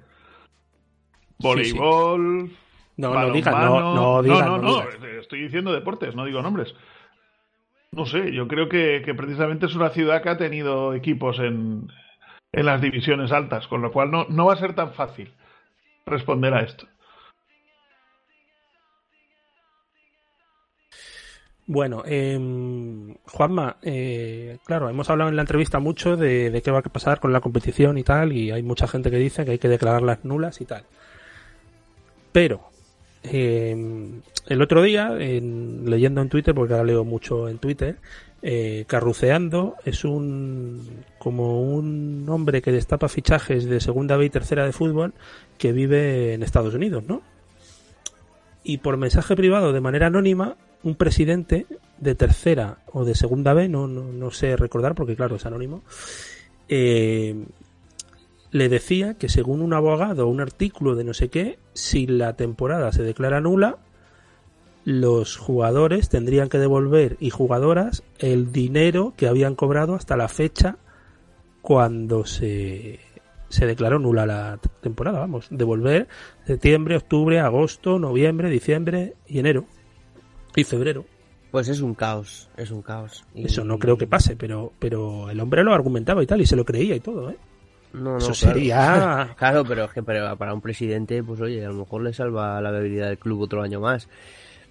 Voleibol. 1.38 2.50
No, 2.98 3.14
no 3.14 3.32
digas, 3.32 3.54
no, 3.54 3.94
no, 3.94 4.22
no, 4.22 4.58
no, 4.58 4.84
estoy 5.20 5.42
diciendo 5.42 5.74
deportes, 5.74 6.16
no 6.16 6.26
digo 6.26 6.42
nombres. 6.42 6.74
No 7.92 8.06
sé, 8.06 8.34
yo 8.34 8.48
creo 8.48 8.70
que, 8.70 9.02
que, 9.04 9.14
precisamente 9.14 9.66
es 9.66 9.76
una 9.76 9.90
ciudad 9.90 10.22
que 10.22 10.30
ha 10.30 10.38
tenido 10.38 10.94
equipos 10.94 11.40
en, 11.40 11.92
en 12.54 12.66
las 12.66 12.82
divisiones 12.82 13.34
altas, 13.34 13.68
con 13.68 13.82
lo 13.82 13.92
cual 13.92 14.12
no, 14.12 14.26
no 14.30 14.46
va 14.46 14.54
a 14.54 14.58
ser 14.58 14.76
tan 14.76 14.94
fácil 14.94 15.34
responder 16.06 16.54
a 16.54 16.62
esto. 16.62 16.88
Bueno, 21.68 22.04
eh, 22.06 22.38
Juanma, 23.26 23.78
eh, 23.82 24.58
claro, 24.66 24.88
hemos 24.88 25.10
hablado 25.10 25.32
en 25.32 25.36
la 25.36 25.42
entrevista 25.42 25.80
mucho 25.80 26.16
de, 26.16 26.62
qué 26.64 26.72
va 26.72 26.80
a 26.80 26.84
pasar 26.84 27.20
con 27.20 27.34
la 27.34 27.42
competición 27.42 27.98
y 27.98 28.04
tal, 28.04 28.34
y 28.34 28.52
hay 28.52 28.62
mucha 28.62 28.88
gente 28.88 29.10
que 29.10 29.18
dice 29.18 29.46
que 29.46 29.52
hay 29.52 29.58
que 29.58 29.70
declararlas 29.70 30.24
nulas 30.24 30.62
y 30.62 30.66
tal. 30.66 30.84
Pero, 32.32 32.70
eh, 33.24 33.76
el 34.48 34.62
otro 34.62 34.84
día, 34.84 35.10
leyendo 35.10 36.22
en 36.22 36.30
Twitter, 36.30 36.54
porque 36.54 36.74
ahora 36.74 36.86
leo 36.86 37.04
mucho 37.04 37.50
en 37.50 37.58
Twitter, 37.58 37.98
eh, 38.44 38.86
Carruceando 38.86 39.76
es 39.86 40.04
un 40.06 41.04
como 41.18 41.64
un 41.64 42.28
hombre 42.30 42.62
que 42.62 42.72
destapa 42.72 43.10
fichajes 43.10 43.66
de 43.66 43.80
segunda 43.80 44.18
B 44.18 44.26
y 44.26 44.30
tercera 44.30 44.66
de 44.66 44.72
fútbol 44.72 45.16
que 45.58 45.72
vive 45.72 46.36
en 46.36 46.44
Estados 46.44 46.76
Unidos, 46.76 47.04
¿no? 47.08 47.24
Y 48.64 48.78
por 48.78 48.98
mensaje 48.98 49.36
privado 49.36 49.74
de 49.74 49.82
manera 49.82 50.08
anónima 50.08 50.58
un 50.86 50.96
presidente 50.96 51.66
de 51.98 52.14
tercera 52.14 52.78
o 52.94 53.06
de 53.06 53.16
segunda 53.16 53.54
B, 53.54 53.68
no, 53.68 53.88
no, 53.88 54.32
sé 54.32 54.56
recordar 54.56 54.94
porque 54.94 55.16
claro, 55.16 55.36
es 55.36 55.46
anónimo, 55.46 55.84
eh, 56.70 57.44
le 58.52 58.70
decía 58.70 59.16
que 59.16 59.28
según 59.28 59.62
un 59.62 59.74
abogado 59.74 60.28
o 60.28 60.30
un 60.30 60.42
artículo 60.42 60.96
de 60.96 61.04
no 61.04 61.16
sé 61.16 61.30
qué, 61.30 61.58
si 61.74 62.06
la 62.06 62.36
temporada 62.36 62.92
se 62.92 63.02
declara 63.02 63.42
nula, 63.42 63.80
los 64.86 65.38
jugadores 65.38 66.08
tendrían 66.10 66.50
que 66.50 66.60
devolver 66.60 67.18
y 67.20 67.32
jugadoras 67.32 68.04
el 68.20 68.52
dinero 68.52 69.14
que 69.18 69.28
habían 69.28 69.56
cobrado 69.56 69.96
hasta 69.96 70.16
la 70.16 70.28
fecha 70.28 70.78
cuando 71.64 72.28
se, 72.28 73.00
se 73.50 73.66
declaró 73.66 73.98
nula 73.98 74.28
la 74.28 74.60
temporada, 74.82 75.18
vamos, 75.18 75.48
devolver 75.50 76.08
septiembre, 76.46 76.98
octubre, 76.98 77.40
agosto, 77.40 77.98
noviembre, 77.98 78.52
diciembre 78.52 79.16
y 79.28 79.40
enero 79.40 79.66
y 80.62 80.64
febrero. 80.64 81.06
Pues 81.52 81.70
es 81.70 81.82
un 81.82 81.94
caos, 81.94 82.50
es 82.58 82.72
un 82.72 82.82
caos. 82.82 83.24
Eso 83.34 83.64
no 83.64 83.80
creo 83.80 83.98
que 83.98 84.08
pase, 84.08 84.36
pero, 84.36 84.74
pero 84.78 85.30
el 85.30 85.40
hombre 85.40 85.64
lo 85.64 85.74
argumentaba 85.74 86.22
y 86.22 86.28
tal, 86.28 86.42
y 86.42 86.46
se 86.46 86.56
lo 86.56 86.66
creía 86.66 86.96
y 86.96 87.00
todo, 87.00 87.30
¿eh? 87.30 87.38
No, 87.94 88.12
no, 88.12 88.18
Eso 88.18 88.34
sería... 88.34 89.34
Claro, 89.38 89.64
pero 89.64 89.86
es 89.86 89.92
que 89.92 90.04
para 90.04 90.54
un 90.54 90.62
presidente, 90.62 91.24
pues 91.24 91.40
oye, 91.40 91.66
a 91.66 91.70
lo 91.70 91.76
mejor 91.76 92.04
le 92.04 92.14
salva 92.14 92.60
la 92.60 92.72
viabilidad 92.72 93.08
del 93.08 93.18
club 93.18 93.42
otro 93.42 93.62
año 93.62 93.80
más. 93.80 94.10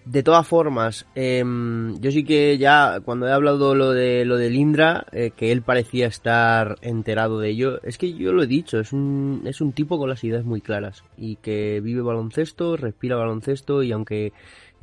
De 0.04 0.22
todas 0.22 0.46
formas, 0.46 1.06
em, 1.14 1.98
yo 1.98 2.10
sí 2.10 2.24
que 2.24 2.58
ya 2.58 3.00
cuando 3.02 3.26
he 3.26 3.32
hablado 3.32 3.74
lo 3.74 3.92
de 3.92 4.26
lo 4.26 4.36
de 4.36 4.50
Lindra, 4.50 5.06
eh, 5.12 5.30
que 5.34 5.50
él 5.50 5.62
parecía 5.62 6.06
estar 6.06 6.76
enterado 6.82 7.40
de 7.40 7.48
ello, 7.48 7.82
es 7.82 7.96
que 7.96 8.12
yo 8.12 8.34
lo 8.34 8.42
he 8.42 8.46
dicho, 8.46 8.78
es 8.78 8.92
un, 8.92 9.40
es 9.46 9.62
un 9.62 9.72
tipo 9.72 9.96
con 9.96 10.10
las 10.10 10.22
ideas 10.22 10.44
muy 10.44 10.60
claras 10.60 11.04
y 11.16 11.36
que 11.36 11.80
vive 11.80 12.02
baloncesto, 12.02 12.76
respira 12.76 13.16
baloncesto 13.16 13.82
y 13.82 13.92
aunque 13.92 14.34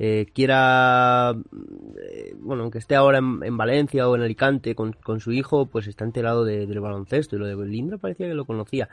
eh, 0.04 0.26
quiera, 0.34 1.30
eh, 1.30 2.34
bueno, 2.40 2.64
aunque 2.64 2.78
esté 2.78 2.96
ahora 2.96 3.18
en, 3.18 3.56
Valencia 3.56 4.08
o 4.08 4.16
en 4.16 4.22
Alicante 4.22 4.74
con, 4.74 4.94
con, 4.94 5.20
su 5.20 5.30
hijo, 5.30 5.66
pues 5.66 5.86
está 5.86 6.04
enterado 6.04 6.44
del 6.44 6.80
baloncesto 6.80 7.36
y 7.36 7.38
lo 7.38 7.46
de 7.46 7.54
Lindra 7.64 7.98
parecía 7.98 8.26
que 8.26 8.34
lo 8.34 8.44
conocía. 8.44 8.88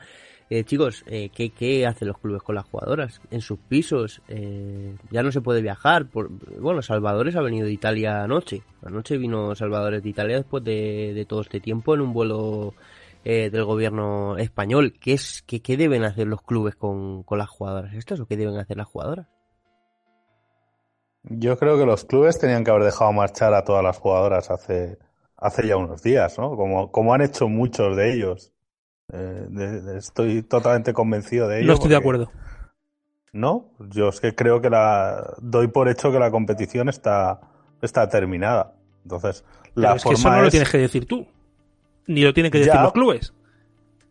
Eh, 0.51 0.64
chicos, 0.66 1.03
eh, 1.07 1.32
¿qué, 1.34 1.49
¿qué, 1.49 1.88
hacen 1.88 2.10
los 2.10 2.20
clubes 2.20 2.43
con 2.43 2.53
las 2.53 2.66
jugadoras? 2.66 3.22
En 3.32 3.41
sus 3.41 3.57
pisos 3.57 4.22
eh, 4.28 4.95
ya 5.10 5.24
no 5.24 5.32
se 5.32 5.41
puede 5.41 5.64
viajar. 5.64 6.05
Por, 6.05 6.30
bueno, 6.60 6.84
Salvadores 6.84 7.36
ha 7.36 7.41
venido 7.41 7.66
de 7.66 7.74
Italia 7.74 8.24
anoche. 8.24 8.62
Anoche 8.84 9.18
vino 9.18 9.55
Salvadores 9.55 10.03
de 10.03 10.10
Italia 10.10 10.36
después 10.36 10.64
de, 10.64 11.26
todo 11.28 11.41
este 11.41 11.60
tiempo 11.60 11.95
en 11.95 12.01
un 12.01 12.14
vuelo 12.14 12.76
eh, 13.26 13.49
del 13.49 13.66
gobierno 13.66 14.38
español. 14.38 14.93
¿Qué, 15.01 15.14
es, 15.14 15.41
qué, 15.47 15.60
¿Qué 15.60 15.76
deben 15.76 16.03
hacer 16.03 16.28
los 16.28 16.43
clubes 16.43 16.76
con, 16.76 17.24
con 17.24 17.39
las 17.39 17.49
jugadoras 17.49 17.95
estas 17.95 18.20
o 18.20 18.28
qué 18.28 18.38
deben 18.38 18.57
hacer 18.57 18.78
las 18.78 18.86
jugadoras? 18.86 19.39
Yo 21.24 21.57
creo 21.57 21.78
que 21.78 21.86
los 21.86 22.05
clubes 22.05 22.39
tenían 22.39 22.63
que 22.63 22.72
haber 22.72 22.84
dejado 22.84 23.11
marchar 23.11 23.53
a 23.53 23.63
todas 23.63 23.84
las 23.84 23.97
jugadoras 23.97 24.49
hace, 24.49 24.97
hace 25.36 25.67
ya 25.67 25.78
unos 25.78 26.01
días, 26.01 26.38
¿no? 26.38 26.55
Como, 26.55 26.91
como 26.91 27.13
han 27.13 27.22
hecho 27.22 27.47
muchos 27.47 27.95
de 27.95 28.13
ellos. 28.13 28.53
Eh, 29.11 29.47
estoy 29.97 30.43
totalmente 30.43 30.93
convencido 30.93 31.47
de 31.47 31.59
ello. 31.59 31.67
No 31.67 31.74
estoy 31.74 31.89
de 31.89 31.95
acuerdo. 31.97 32.32
No, 33.32 33.72
yo 33.91 34.09
es 34.09 34.20
que 34.22 34.34
creo 34.34 34.61
que 34.61 34.70
la 34.70 35.36
doy 35.39 35.67
por 35.67 35.88
hecho 35.88 36.11
que 36.11 36.20
la 36.20 36.32
competición 36.32 36.89
está, 36.89 37.41
está 37.82 38.07
terminada. 38.09 38.74
Entonces, 39.03 39.43
la 39.76 39.95
es 39.95 40.03
que 40.03 40.13
eso 40.13 40.30
no 40.30 40.41
lo 40.41 40.49
tienes 40.49 40.70
que 40.70 40.78
decir 40.80 41.05
tú, 41.05 41.28
ni 42.07 42.22
lo 42.22 42.34
tienen 42.34 42.51
que 42.51 42.59
decir 42.59 42.74
los 42.76 42.93
clubes. 42.93 43.34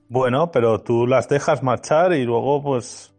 Bueno, 0.08 0.50
pero 0.50 0.80
tú 0.80 1.06
las 1.06 1.28
dejas 1.28 1.62
marchar 1.62 2.12
y 2.12 2.24
luego, 2.24 2.62
pues, 2.62 3.12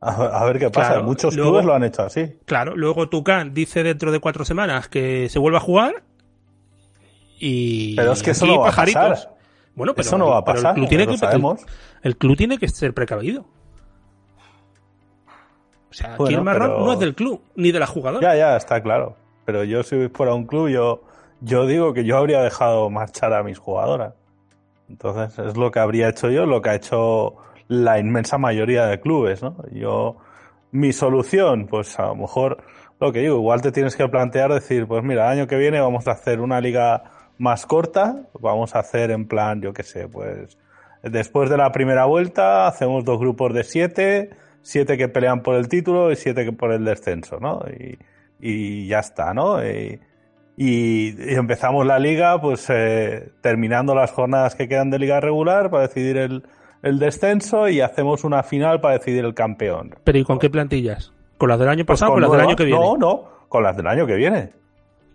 a, 0.00 0.44
ver 0.44 0.58
qué 0.58 0.70
pasa. 0.70 1.00
Muchos 1.02 1.34
clubes 1.34 1.64
lo 1.64 1.74
han 1.74 1.84
hecho 1.84 2.02
así. 2.02 2.38
Claro, 2.46 2.76
luego 2.76 3.08
Tucán 3.08 3.52
dice 3.52 3.82
dentro 3.82 4.12
de 4.12 4.20
cuatro 4.20 4.44
semanas 4.44 4.88
que 4.88 5.28
se 5.28 5.38
vuelve 5.38 5.58
a 5.58 5.60
jugar 5.60 6.02
y. 7.38 7.96
Pero 7.96 8.12
es 8.12 8.22
que 8.22 8.30
eso 8.30 8.46
no 8.46 8.60
va 8.60 8.68
a 8.68 8.72
pasar. 8.72 9.36
Bueno, 9.74 9.94
pero, 9.94 10.06
Eso 10.06 10.18
no 10.18 10.28
va 10.28 10.38
a 10.38 10.44
pasar, 10.44 10.70
el, 10.70 10.74
club 10.74 10.88
tiene 10.88 11.06
que, 11.06 11.14
el, 12.02 12.16
club 12.16 12.36
tiene 12.36 12.58
que 12.58 12.68
ser 12.68 12.92
precavido. 12.92 13.46
O 15.90 15.94
sea, 15.94 16.14
aquí 16.14 16.34
el 16.34 16.42
marrón 16.42 16.84
no 16.84 16.92
es 16.92 16.98
del 16.98 17.14
club, 17.14 17.42
ni 17.54 17.72
de 17.72 17.78
la 17.78 17.86
jugadora. 17.86 18.20
Ya, 18.20 18.36
ya, 18.36 18.56
está 18.56 18.82
claro. 18.82 19.16
Pero 19.44 19.64
yo 19.64 19.82
si 19.82 20.08
fuera 20.08 20.34
un 20.34 20.46
club, 20.46 20.68
yo, 20.68 21.02
yo 21.40 21.66
digo 21.66 21.94
que 21.94 22.04
yo 22.04 22.18
habría 22.18 22.42
dejado 22.42 22.90
marchar 22.90 23.32
a 23.32 23.42
mis 23.42 23.58
jugadoras. 23.58 24.14
Entonces, 24.88 25.38
es 25.38 25.56
lo 25.56 25.70
que 25.70 25.78
habría 25.78 26.08
hecho 26.08 26.30
yo, 26.30 26.46
lo 26.46 26.60
que 26.60 26.70
ha 26.70 26.74
hecho 26.74 27.36
la 27.70 28.00
inmensa 28.00 28.36
mayoría 28.36 28.86
de 28.86 29.00
clubes, 29.00 29.44
¿no? 29.44 29.56
Yo, 29.70 30.16
mi 30.72 30.92
solución, 30.92 31.68
pues 31.68 32.00
a 32.00 32.06
lo 32.06 32.16
mejor, 32.16 32.64
lo 32.98 33.12
que 33.12 33.20
digo, 33.20 33.36
igual 33.36 33.62
te 33.62 33.70
tienes 33.70 33.94
que 33.94 34.08
plantear 34.08 34.52
decir, 34.52 34.88
pues 34.88 35.04
mira, 35.04 35.26
el 35.26 35.38
año 35.38 35.46
que 35.46 35.56
viene 35.56 35.80
vamos 35.80 36.08
a 36.08 36.12
hacer 36.12 36.40
una 36.40 36.60
liga 36.60 37.04
más 37.38 37.66
corta, 37.66 38.22
vamos 38.40 38.74
a 38.74 38.80
hacer 38.80 39.12
en 39.12 39.28
plan, 39.28 39.62
yo 39.62 39.72
qué 39.72 39.84
sé, 39.84 40.08
pues 40.08 40.58
después 41.04 41.48
de 41.48 41.58
la 41.58 41.70
primera 41.70 42.06
vuelta 42.06 42.66
hacemos 42.66 43.04
dos 43.04 43.20
grupos 43.20 43.54
de 43.54 43.62
siete, 43.62 44.30
siete 44.62 44.98
que 44.98 45.08
pelean 45.08 45.44
por 45.44 45.54
el 45.54 45.68
título 45.68 46.10
y 46.10 46.16
siete 46.16 46.44
que 46.44 46.52
por 46.52 46.72
el 46.72 46.84
descenso, 46.84 47.38
¿no? 47.38 47.62
Y, 48.40 48.88
ya 48.88 48.98
está, 48.98 49.32
¿no? 49.32 49.64
Y, 49.64 50.00
y, 50.56 51.14
empezamos 51.34 51.86
la 51.86 52.00
liga, 52.00 52.40
pues 52.40 52.66
eh, 52.68 53.30
terminando 53.42 53.94
las 53.94 54.10
jornadas 54.10 54.56
que 54.56 54.66
quedan 54.66 54.90
de 54.90 54.98
liga 54.98 55.20
regular 55.20 55.70
para 55.70 55.86
decidir 55.86 56.16
el, 56.16 56.42
el 56.82 56.98
descenso 56.98 57.68
y 57.68 57.80
hacemos 57.80 58.24
una 58.24 58.42
final 58.42 58.80
para 58.80 58.94
decidir 58.94 59.24
el 59.24 59.34
campeón. 59.34 59.94
¿Pero 60.04 60.18
y 60.18 60.24
con 60.24 60.38
qué 60.38 60.50
plantillas? 60.50 61.12
¿Con 61.38 61.48
las 61.48 61.58
del 61.58 61.68
año 61.68 61.84
pues 61.84 62.00
pasado 62.00 62.12
o 62.12 62.14
con 62.14 62.22
las 62.22 62.30
del 62.30 62.40
año 62.40 62.56
que 62.56 62.64
viene? 62.64 62.80
No, 62.80 62.96
no, 62.96 63.28
con 63.48 63.62
las 63.62 63.76
del 63.76 63.86
año 63.86 64.06
que 64.06 64.14
viene. 64.14 64.52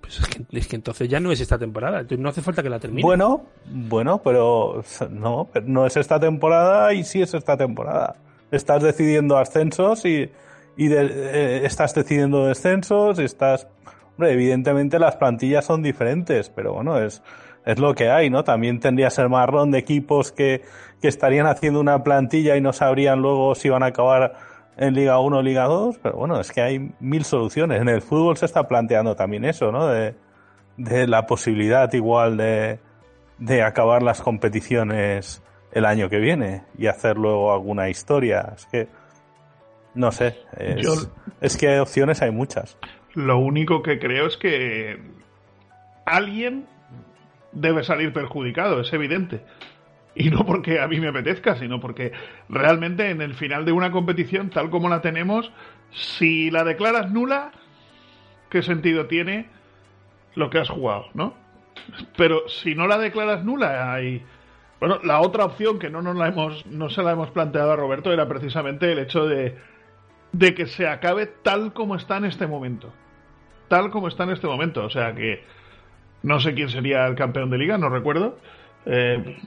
Pues 0.02 0.22
es 0.52 0.68
que, 0.68 0.76
entonces 0.76 1.10
ya 1.10 1.20
no 1.20 1.32
es 1.32 1.42
esta 1.42 1.58
temporada, 1.58 2.02
entonces 2.02 2.20
no 2.20 2.30
hace 2.30 2.42
falta 2.42 2.62
que 2.62 2.70
la 2.70 2.80
termine. 2.80 3.02
Bueno, 3.02 3.46
bueno, 3.66 4.22
pero 4.24 4.84
no, 5.10 5.50
no 5.66 5.86
es 5.88 5.98
esta 5.98 6.20
temporada 6.20 6.94
y 6.94 7.04
sí 7.04 7.24
es 7.24 7.34
esta 7.34 7.58
temporada. 7.58 8.16
Estás 8.52 8.84
decidiendo 8.84 9.38
ascensos 9.38 10.06
y, 10.06 10.30
y 10.78 10.94
eh, 10.94 11.66
estás 11.66 11.96
decidiendo 11.96 12.46
descensos 12.46 13.18
y 13.20 13.24
estás... 13.24 13.68
Hombre, 14.12 14.34
evidentemente 14.34 15.00
las 15.00 15.16
plantillas 15.16 15.66
son 15.66 15.82
diferentes, 15.82 16.50
pero 16.50 16.74
bueno, 16.74 17.00
es, 17.00 17.24
es 17.66 17.80
lo 17.80 17.96
que 17.96 18.10
hay, 18.10 18.30
¿no? 18.30 18.44
También 18.44 18.80
tendría 18.80 19.10
ser 19.10 19.28
marrón 19.28 19.72
de 19.72 19.80
equipos 19.80 20.32
que, 20.32 20.62
que 21.06 21.10
estarían 21.10 21.46
haciendo 21.46 21.80
una 21.80 22.04
plantilla 22.04 22.58
y 22.58 22.62
no 22.62 22.74
sabrían 22.74 23.22
luego 23.22 23.54
si 23.54 23.70
van 23.70 23.84
a 23.84 23.88
acabar 23.88 24.34
en 24.76 24.96
Liga 24.96 25.20
1 25.20 25.44
Liga 25.44 25.66
2, 25.66 26.00
pero 26.02 26.18
bueno, 26.18 26.40
es 26.40 26.52
que 26.52 26.62
hay 26.62 26.92
mil 27.00 27.24
soluciones. 27.24 27.80
En 27.80 27.90
el 27.90 28.02
fútbol 28.02 28.38
se 28.38 28.48
está 28.48 28.68
planteando 28.68 29.16
también 29.16 29.46
eso, 29.46 29.72
¿no? 29.72 29.88
De, 29.88 30.16
de 30.78 31.06
la 31.06 31.28
posibilidad 31.28 31.94
igual 31.94 32.38
de, 32.38 32.80
de 33.38 33.62
acabar 33.62 34.02
las 34.02 34.20
competiciones 34.20 35.44
el 35.72 35.86
año 35.86 36.10
que 36.10 36.18
viene 36.18 36.64
y 36.76 36.88
hacer 36.88 37.18
luego 37.18 37.54
alguna 37.54 37.88
historia. 37.88 38.54
Es 38.56 38.66
que, 38.66 38.88
no 39.94 40.12
sé, 40.12 40.40
es, 40.58 41.08
es 41.40 41.56
que 41.56 41.80
opciones 41.80 42.24
hay 42.24 42.32
muchas. 42.32 42.80
Lo 43.14 43.38
único 43.38 43.84
que 43.84 44.00
creo 44.00 44.26
es 44.26 44.38
que 44.38 45.00
alguien 46.04 46.66
debe 47.52 47.84
salir 47.84 48.12
perjudicado, 48.12 48.82
es 48.82 48.92
evidente. 48.92 49.42
Y 50.18 50.30
no 50.30 50.46
porque 50.46 50.80
a 50.80 50.88
mí 50.88 51.00
me 51.00 51.10
apetezca, 51.10 51.56
sino 51.56 51.80
porque 51.80 52.14
realmente 52.48 53.10
en 53.10 53.22
el 53.22 53.36
final 53.36 53.66
de 53.66 53.74
una 53.74 53.92
competición, 53.92 54.50
tal 54.50 54.70
como 54.70 54.88
la 54.88 55.02
tenemos, 55.02 55.52
si 55.92 56.50
la 56.50 56.64
declaras 56.64 57.12
nula, 57.12 57.52
¿qué 58.50 58.62
sentido 58.62 59.08
tiene 59.08 59.50
lo 60.34 60.50
que 60.50 60.60
has 60.60 60.70
jugado, 60.70 61.08
no? 61.14 61.34
Pero 62.16 62.48
si 62.48 62.76
no 62.76 62.88
la 62.88 62.98
declaras 62.98 63.44
nula, 63.44 63.94
hay... 63.94 64.24
Bueno, 64.80 65.00
la 65.04 65.20
otra 65.22 65.46
opción 65.46 65.80
que 65.80 65.90
no 65.90 66.02
nos 66.02 66.16
la 66.16 66.28
hemos, 66.28 66.66
no 66.66 66.90
se 66.90 67.02
la 67.02 67.12
hemos 67.12 67.32
planteado 67.32 67.72
a 67.72 67.76
Roberto 67.76 68.12
era 68.12 68.28
precisamente 68.28 68.92
el 68.92 69.00
hecho 69.00 69.26
de, 69.26 69.58
de 70.32 70.54
que 70.54 70.68
se 70.68 70.88
acabe 70.88 71.28
tal 71.28 71.74
como 71.74 71.96
está 71.96 72.18
en 72.18 72.26
este 72.26 72.46
momento. 72.46 72.94
Tal 73.68 73.90
como 73.90 74.08
está 74.08 74.24
en 74.26 74.32
este 74.32 74.48
momento. 74.48 74.86
O 74.86 74.90
sea 74.90 75.16
que 75.16 75.44
no 76.24 76.40
sé 76.40 76.54
quién 76.54 76.70
sería 76.70 77.06
el 77.08 77.16
campeón 77.16 77.50
de 77.50 77.58
liga, 77.58 77.78
no 77.78 77.90
recuerdo. 77.90 78.38
Eh, 78.86 79.38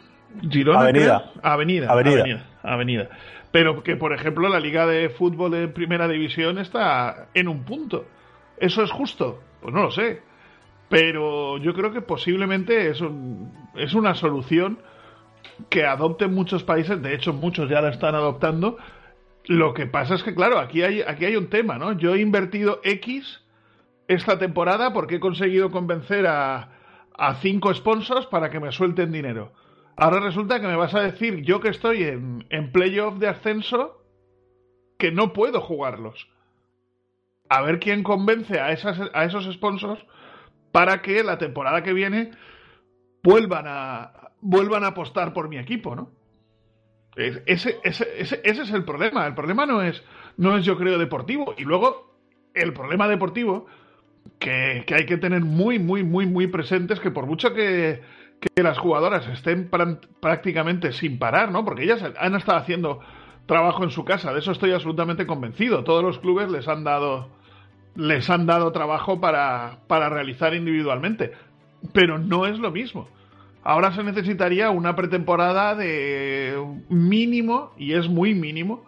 Girona. 0.51 0.81
Avenida. 0.81 1.33
Avenida. 1.43 1.91
Avenida. 1.91 2.47
Avenida. 2.63 3.09
Pero 3.51 3.83
que, 3.83 3.97
por 3.97 4.13
ejemplo, 4.13 4.49
la 4.49 4.61
Liga 4.61 4.87
de 4.87 5.09
Fútbol 5.09 5.53
de 5.53 5.69
Primera 5.69 6.07
División 6.07 6.59
está 6.59 7.29
en 7.35 7.49
un 7.49 7.65
punto. 7.65 8.07
¿Eso 8.59 8.83
es 8.83 8.91
justo? 8.91 9.41
Pues 9.61 9.75
no 9.75 9.83
lo 9.83 9.91
sé. 9.91 10.23
Pero 10.89 11.59
yo 11.59 11.75
creo 11.75 11.93
que 11.93 12.03
posiblemente 12.03 12.91
es, 12.91 13.03
es 13.77 13.95
una 13.95 14.15
solución 14.15 14.79
que 15.71 15.85
adopten 15.85 16.35
muchos 16.35 16.63
países. 16.63 17.01
De 17.03 17.15
hecho, 17.15 17.33
muchos 17.33 17.69
ya 17.69 17.81
la 17.81 17.91
están 17.91 18.15
adoptando. 18.15 18.77
Lo 19.47 19.73
que 19.73 19.87
pasa 19.87 20.15
es 20.15 20.23
que, 20.23 20.35
claro, 20.35 20.59
aquí 20.59 20.83
hay, 20.83 21.03
aquí 21.03 21.25
hay 21.25 21.37
un 21.37 21.49
tema, 21.49 21.79
¿no? 21.79 21.93
Yo 21.93 22.15
he 22.15 22.21
invertido 22.21 22.81
X 22.85 23.43
esta 24.09 24.39
temporada 24.39 24.93
porque 24.93 25.17
he 25.17 25.21
conseguido 25.21 25.71
convencer 25.71 26.27
a, 26.27 26.71
a 27.17 27.35
cinco 27.37 27.73
sponsors 27.73 28.27
para 28.27 28.51
que 28.51 28.61
me 28.61 28.73
suelten 28.73 29.13
dinero. 29.13 29.53
Ahora 30.01 30.21
resulta 30.21 30.61
que 30.61 30.69
me 30.69 30.77
vas 30.77 30.95
a 30.95 31.01
decir, 31.01 31.43
yo 31.43 31.61
que 31.61 31.71
estoy 31.71 32.05
en, 32.05 32.47
en 32.51 32.71
playoff 32.71 33.19
de 33.19 33.27
ascenso, 33.27 34.01
que 34.97 35.11
no 35.11 35.33
puedo 35.33 35.61
jugarlos. 35.61 36.29
A 37.49 37.63
ver 37.63 37.81
quién 37.81 38.05
convence 38.05 38.61
a, 38.61 38.71
esas, 38.71 39.01
a 39.13 39.25
esos 39.25 39.53
sponsors 39.53 40.01
para 40.71 41.03
que 41.03 41.25
la 41.25 41.37
temporada 41.39 41.83
que 41.83 41.93
viene 41.93 42.31
vuelvan 43.25 43.65
a, 43.67 44.31
vuelvan 44.41 44.85
a 44.85 44.89
apostar 44.89 45.33
por 45.33 45.49
mi 45.49 45.59
equipo, 45.59 45.97
¿no? 45.97 46.13
Ese, 47.17 47.43
ese, 47.47 47.81
ese, 47.83 48.41
ese, 48.45 48.63
es 48.63 48.71
el 48.71 48.85
problema. 48.85 49.27
El 49.27 49.35
problema 49.35 49.67
no 49.67 49.83
es, 49.83 50.05
no 50.37 50.57
es, 50.57 50.65
yo 50.65 50.79
creo, 50.79 50.97
deportivo. 50.99 51.57
Y 51.59 51.65
luego, 51.65 52.15
el 52.55 52.73
problema 52.73 53.09
deportivo 53.09 53.67
que, 54.39 54.85
que 54.87 54.95
hay 54.95 55.07
que 55.07 55.17
tener 55.17 55.41
muy, 55.41 55.81
muy, 55.81 56.05
muy, 56.05 56.27
muy 56.27 56.47
presente 56.47 56.95
es 56.95 57.01
que 57.01 57.11
por 57.11 57.27
mucho 57.27 57.53
que, 57.53 58.01
que 58.41 58.63
las 58.63 58.79
jugadoras 58.79 59.27
estén 59.29 59.69
prácticamente 60.21 60.93
sin 60.93 61.19
parar, 61.19 61.51
¿no? 61.51 61.65
Porque 61.65 61.85
ellas 61.85 62.05
han 62.19 62.35
estado 62.35 62.59
haciendo 62.59 63.01
trabajo 63.47 63.83
en 63.83 63.91
su 63.91 64.05
casa, 64.05 64.33
de 64.33 64.41
eso 64.41 64.53
estoy 64.53 64.73
absolutamente 64.73 65.27
convencido. 65.27 65.83
Todos 65.83 66.05
los 66.05 66.19
clubes 66.19 66.51
les 66.51 66.69
han 66.69 66.85
dado 66.85 67.29
les 67.97 68.31
han 68.31 68.47
dado 68.47 68.71
trabajo 68.71 69.21
para, 69.21 69.79
para 69.89 70.09
realizar 70.09 70.55
individualmente, 70.55 71.33
pero 71.93 72.19
no 72.19 72.47
es 72.47 72.59
lo 72.59 72.71
mismo. 72.71 73.09
Ahora 73.65 73.93
se 73.93 74.05
necesitaría 74.05 74.71
una 74.71 74.95
pretemporada 74.95 75.75
de 75.75 76.57
mínimo, 76.89 77.73
y 77.77 77.95
es 77.95 78.09
muy 78.09 78.35
mínimo, 78.35 78.85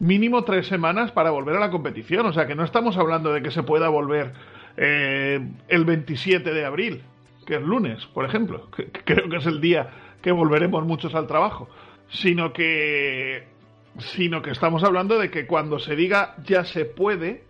mínimo 0.00 0.44
tres 0.44 0.66
semanas 0.66 1.12
para 1.12 1.30
volver 1.30 1.56
a 1.56 1.60
la 1.60 1.70
competición. 1.70 2.26
O 2.26 2.32
sea 2.34 2.46
que 2.46 2.54
no 2.54 2.62
estamos 2.62 2.98
hablando 2.98 3.32
de 3.32 3.42
que 3.42 3.50
se 3.50 3.62
pueda 3.62 3.88
volver 3.88 4.34
eh, 4.76 5.40
el 5.68 5.84
27 5.86 6.52
de 6.52 6.64
abril 6.64 7.02
que 7.46 7.56
es 7.56 7.62
lunes, 7.62 8.04
por 8.06 8.24
ejemplo, 8.24 8.70
que, 8.76 8.90
creo 8.90 9.28
que 9.28 9.36
es 9.36 9.46
el 9.46 9.60
día 9.60 9.90
que 10.22 10.32
volveremos 10.32 10.84
muchos 10.84 11.14
al 11.14 11.26
trabajo, 11.26 11.68
sino 12.08 12.52
que 12.52 13.50
sino 13.98 14.40
que 14.40 14.50
estamos 14.50 14.82
hablando 14.84 15.18
de 15.18 15.30
que 15.30 15.46
cuando 15.46 15.78
se 15.78 15.94
diga 15.96 16.34
ya 16.44 16.64
se 16.64 16.86
puede, 16.86 17.44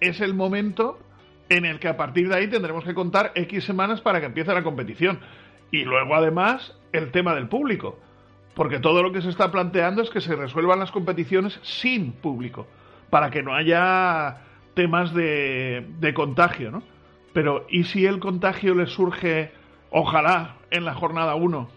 es 0.00 0.20
el 0.20 0.34
momento 0.34 0.98
en 1.48 1.64
el 1.64 1.78
que 1.78 1.88
a 1.88 1.96
partir 1.96 2.28
de 2.28 2.36
ahí 2.36 2.48
tendremos 2.48 2.84
que 2.84 2.94
contar 2.94 3.32
X 3.34 3.64
semanas 3.64 4.02
para 4.02 4.20
que 4.20 4.26
empiece 4.26 4.52
la 4.52 4.62
competición. 4.62 5.20
Y 5.70 5.84
luego 5.84 6.14
además 6.14 6.76
el 6.92 7.10
tema 7.10 7.34
del 7.34 7.48
público, 7.48 7.98
porque 8.54 8.78
todo 8.78 9.02
lo 9.02 9.12
que 9.12 9.22
se 9.22 9.30
está 9.30 9.50
planteando 9.50 10.02
es 10.02 10.10
que 10.10 10.20
se 10.20 10.36
resuelvan 10.36 10.78
las 10.78 10.90
competiciones 10.90 11.58
sin 11.62 12.12
público, 12.12 12.66
para 13.08 13.30
que 13.30 13.42
no 13.42 13.54
haya 13.54 14.38
temas 14.74 15.14
de, 15.14 15.86
de 15.98 16.14
contagio, 16.14 16.70
¿no? 16.70 16.82
Pero 17.38 17.64
¿y 17.68 17.84
si 17.84 18.04
el 18.04 18.18
contagio 18.18 18.74
le 18.74 18.88
surge, 18.88 19.52
ojalá, 19.90 20.56
en 20.72 20.84
la 20.84 20.94
jornada 20.94 21.36
1? 21.36 21.68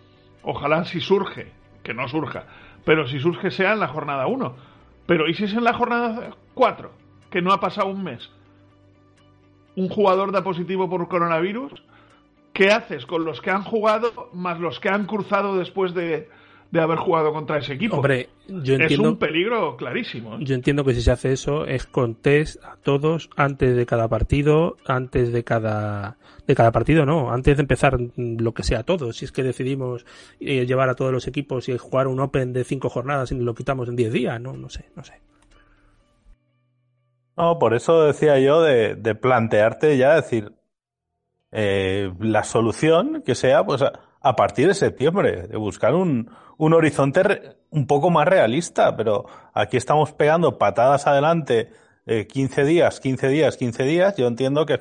Ojalá 0.41 0.85
si 0.85 0.99
surge, 0.99 1.51
que 1.83 1.93
no 1.93 2.07
surja, 2.07 2.45
pero 2.83 3.07
si 3.07 3.19
surge 3.19 3.51
sea 3.51 3.73
en 3.73 3.79
la 3.79 3.87
jornada 3.87 4.25
1. 4.25 4.55
Pero 5.05 5.29
¿y 5.29 5.35
si 5.35 5.43
es 5.43 5.53
en 5.53 5.63
la 5.63 5.75
jornada 5.75 6.31
4? 6.55 6.91
Que 7.29 7.43
no 7.43 7.53
ha 7.53 7.59
pasado 7.59 7.89
un 7.89 8.03
mes. 8.03 8.31
Un 9.75 9.87
jugador 9.87 10.31
da 10.31 10.43
positivo 10.43 10.89
por 10.89 11.07
coronavirus. 11.07 11.71
¿Qué 12.53 12.71
haces 12.71 13.05
con 13.05 13.23
los 13.23 13.39
que 13.39 13.51
han 13.51 13.63
jugado 13.63 14.31
más 14.33 14.59
los 14.59 14.79
que 14.79 14.89
han 14.89 15.05
cruzado 15.05 15.59
después 15.59 15.93
de, 15.93 16.27
de 16.71 16.79
haber 16.81 16.97
jugado 16.97 17.33
contra 17.33 17.57
ese 17.57 17.73
equipo. 17.73 17.97
Hombre, 17.97 18.29
yo 18.47 18.75
entiendo. 18.75 19.07
Es 19.07 19.11
un 19.11 19.17
peligro 19.17 19.75
clarísimo. 19.75 20.35
¿eh? 20.35 20.39
Yo 20.41 20.55
entiendo 20.55 20.85
que 20.85 20.93
si 20.93 21.01
se 21.01 21.11
hace 21.11 21.33
eso 21.33 21.65
es 21.65 21.85
con 21.85 22.15
test 22.15 22.63
a 22.63 22.77
todos 22.77 23.29
antes 23.35 23.75
de 23.75 23.85
cada 23.85 24.07
partido, 24.07 24.77
antes 24.85 25.31
de 25.31 25.43
cada. 25.43 26.17
De 26.47 26.55
cada 26.55 26.71
partido, 26.71 27.05
no, 27.05 27.31
antes 27.31 27.55
de 27.55 27.61
empezar 27.61 27.97
lo 28.15 28.53
que 28.53 28.63
sea 28.63 28.83
todo. 28.83 29.13
Si 29.13 29.25
es 29.25 29.31
que 29.31 29.43
decidimos 29.43 30.05
eh, 30.39 30.65
llevar 30.65 30.89
a 30.89 30.95
todos 30.95 31.11
los 31.11 31.27
equipos 31.27 31.69
y 31.69 31.77
jugar 31.77 32.07
un 32.07 32.19
Open 32.19 32.51
de 32.51 32.63
cinco 32.63 32.89
jornadas 32.89 33.31
y 33.31 33.35
lo 33.35 33.53
quitamos 33.53 33.87
en 33.87 33.95
diez 33.95 34.11
días, 34.11 34.41
no, 34.41 34.53
no 34.53 34.67
sé, 34.67 34.89
no 34.95 35.03
sé. 35.03 35.21
No, 37.37 37.59
por 37.59 37.75
eso 37.75 38.03
decía 38.03 38.39
yo 38.39 38.61
de, 38.61 38.95
de 38.95 39.13
plantearte 39.13 39.95
ya 39.97 40.15
decir 40.15 40.51
eh, 41.51 42.11
la 42.19 42.43
solución 42.43 43.21
que 43.23 43.35
sea, 43.35 43.63
pues 43.63 43.83
a, 43.83 43.93
a 44.21 44.35
partir 44.35 44.67
de 44.67 44.73
septiembre, 44.73 45.47
de 45.47 45.57
buscar 45.57 45.95
un, 45.95 46.29
un 46.61 46.75
horizonte 46.75 47.57
un 47.71 47.87
poco 47.87 48.11
más 48.11 48.27
realista, 48.27 48.95
pero 48.95 49.25
aquí 49.51 49.77
estamos 49.77 50.11
pegando 50.13 50.59
patadas 50.59 51.07
adelante 51.07 51.71
eh, 52.05 52.27
15 52.27 52.65
días, 52.65 52.99
15 52.99 53.29
días, 53.29 53.57
15 53.57 53.83
días. 53.83 54.15
Yo 54.15 54.27
entiendo 54.27 54.67
que 54.67 54.77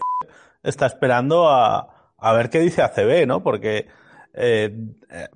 está 0.63 0.85
esperando 0.85 1.49
a, 1.49 2.13
a 2.19 2.33
ver 2.35 2.51
qué 2.51 2.61
dice 2.61 2.83
ACB, 2.83 3.27
¿no? 3.27 3.43
Porque 3.43 3.89
eh, 4.35 4.77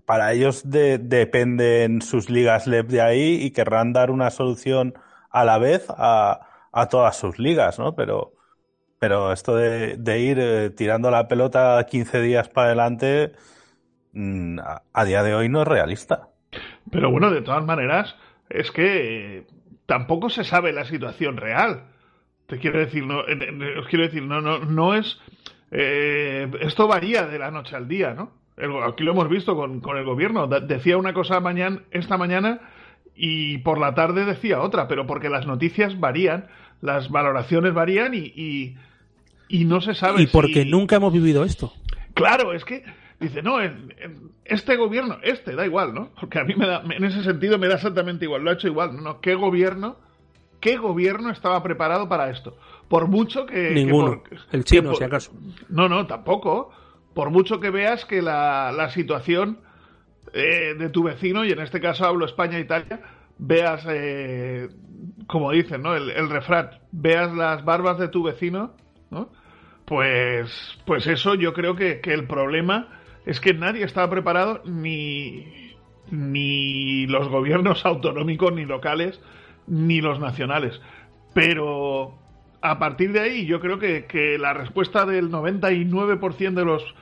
para 0.04 0.34
ellos 0.34 0.68
de, 0.68 0.98
dependen 0.98 2.02
sus 2.02 2.28
ligas 2.28 2.66
LEP 2.66 2.88
de 2.88 3.00
ahí 3.00 3.38
y 3.40 3.50
querrán 3.50 3.94
dar 3.94 4.10
una 4.10 4.30
solución 4.30 4.92
a 5.30 5.46
la 5.46 5.56
vez 5.56 5.86
a, 5.88 6.46
todas 6.90 7.16
sus 7.16 7.38
ligas, 7.38 7.78
¿no? 7.78 7.94
Pero, 7.94 8.34
pero 8.98 9.32
esto 9.32 9.56
de, 9.56 10.18
ir 10.20 10.38
eh, 10.38 10.68
tirando 10.68 11.10
la 11.10 11.26
pelota 11.26 11.82
15 11.88 12.20
días 12.20 12.50
para 12.50 12.66
adelante 12.66 13.32
mm, 14.12 14.58
a 14.92 15.04
día 15.06 15.22
de 15.22 15.34
hoy 15.34 15.48
no 15.48 15.62
es 15.62 15.68
realista. 15.68 16.33
Pero 16.90 17.10
bueno, 17.10 17.30
de 17.30 17.42
todas 17.42 17.64
maneras, 17.64 18.14
es 18.48 18.70
que 18.70 19.38
eh, 19.38 19.46
tampoco 19.86 20.30
se 20.30 20.44
sabe 20.44 20.72
la 20.72 20.84
situación 20.84 21.36
real. 21.36 21.84
Te 22.46 22.58
quiero 22.58 22.78
decir, 22.78 23.04
no, 23.04 23.20
os 23.20 23.86
quiero 23.88 24.04
decir, 24.04 24.22
no, 24.22 24.40
no, 24.40 24.58
no 24.58 24.94
es. 24.94 25.18
Eh, 25.70 26.50
esto 26.60 26.86
varía 26.86 27.26
de 27.26 27.38
la 27.38 27.50
noche 27.50 27.74
al 27.74 27.88
día, 27.88 28.14
¿no? 28.14 28.32
El, 28.56 28.70
aquí 28.82 29.02
lo 29.02 29.12
hemos 29.12 29.28
visto 29.28 29.56
con, 29.56 29.80
con 29.80 29.96
el 29.96 30.04
gobierno. 30.04 30.46
Decía 30.46 30.96
una 30.96 31.12
cosa 31.12 31.40
mañana, 31.40 31.80
esta 31.90 32.16
mañana 32.16 32.60
y 33.16 33.58
por 33.58 33.78
la 33.78 33.94
tarde 33.94 34.24
decía 34.24 34.60
otra, 34.60 34.88
pero 34.88 35.06
porque 35.06 35.28
las 35.28 35.46
noticias 35.46 35.98
varían, 35.98 36.46
las 36.80 37.10
valoraciones 37.10 37.72
varían 37.72 38.14
y, 38.14 38.32
y, 38.34 38.76
y 39.48 39.64
no 39.64 39.80
se 39.80 39.94
sabe. 39.94 40.22
Y 40.22 40.26
porque 40.26 40.64
si... 40.64 40.70
nunca 40.70 40.96
hemos 40.96 41.12
vivido 41.12 41.44
esto. 41.44 41.72
Claro, 42.14 42.52
es 42.52 42.64
que 42.64 42.84
dice, 43.20 43.42
no, 43.42 43.60
en, 43.60 43.94
en 43.98 44.30
este 44.44 44.76
gobierno, 44.76 45.18
este, 45.22 45.54
da 45.54 45.64
igual, 45.64 45.94
¿no? 45.94 46.10
Porque 46.18 46.38
a 46.38 46.44
mí 46.44 46.54
me 46.54 46.66
da, 46.66 46.82
en 46.82 47.04
ese 47.04 47.22
sentido 47.22 47.58
me 47.58 47.68
da 47.68 47.74
exactamente 47.74 48.24
igual, 48.24 48.42
lo 48.42 48.50
ha 48.50 48.54
hecho 48.54 48.68
igual, 48.68 49.02
¿no? 49.02 49.20
¿Qué 49.20 49.34
gobierno, 49.34 49.96
qué 50.60 50.76
gobierno 50.76 51.30
estaba 51.30 51.62
preparado 51.62 52.08
para 52.08 52.30
esto? 52.30 52.56
Por 52.88 53.08
mucho 53.08 53.46
que... 53.46 53.70
Ninguno, 53.70 54.22
que 54.22 54.36
por, 54.36 54.44
el 54.52 54.64
chino, 54.64 54.82
que 54.82 54.88
por, 54.88 54.96
si 54.96 55.04
acaso. 55.04 55.32
No, 55.68 55.88
no, 55.88 56.06
tampoco. 56.06 56.70
Por 57.14 57.30
mucho 57.30 57.60
que 57.60 57.70
veas 57.70 58.04
que 58.04 58.20
la, 58.20 58.72
la 58.72 58.90
situación 58.90 59.60
eh, 60.32 60.74
de 60.76 60.88
tu 60.90 61.04
vecino, 61.04 61.44
y 61.44 61.52
en 61.52 61.60
este 61.60 61.80
caso 61.80 62.04
hablo 62.04 62.26
España-Italia, 62.26 63.00
veas, 63.38 63.86
eh, 63.88 64.68
como 65.26 65.52
dicen, 65.52 65.82
¿no? 65.82 65.94
El, 65.94 66.10
el 66.10 66.28
refrán, 66.28 66.70
veas 66.90 67.32
las 67.32 67.64
barbas 67.64 67.98
de 67.98 68.08
tu 68.08 68.22
vecino, 68.22 68.74
¿no? 69.10 69.30
Pues, 69.84 70.78
pues 70.86 71.06
eso 71.06 71.34
yo 71.34 71.52
creo 71.52 71.76
que, 71.76 72.00
que 72.00 72.12
el 72.12 72.26
problema 72.26 73.00
es 73.26 73.40
que 73.40 73.54
nadie 73.54 73.84
estaba 73.84 74.10
preparado, 74.10 74.62
ni, 74.64 75.74
ni 76.10 77.06
los 77.06 77.28
gobiernos 77.28 77.84
autonómicos, 77.86 78.52
ni 78.52 78.64
locales, 78.64 79.20
ni 79.66 80.00
los 80.00 80.20
nacionales. 80.20 80.80
Pero 81.32 82.14
a 82.60 82.78
partir 82.78 83.12
de 83.12 83.20
ahí 83.20 83.46
yo 83.46 83.60
creo 83.60 83.78
que, 83.78 84.06
que 84.06 84.38
la 84.38 84.54
respuesta 84.54 85.06
del 85.06 85.30
99% 85.30 86.54
de 86.54 86.64
los 86.64 86.94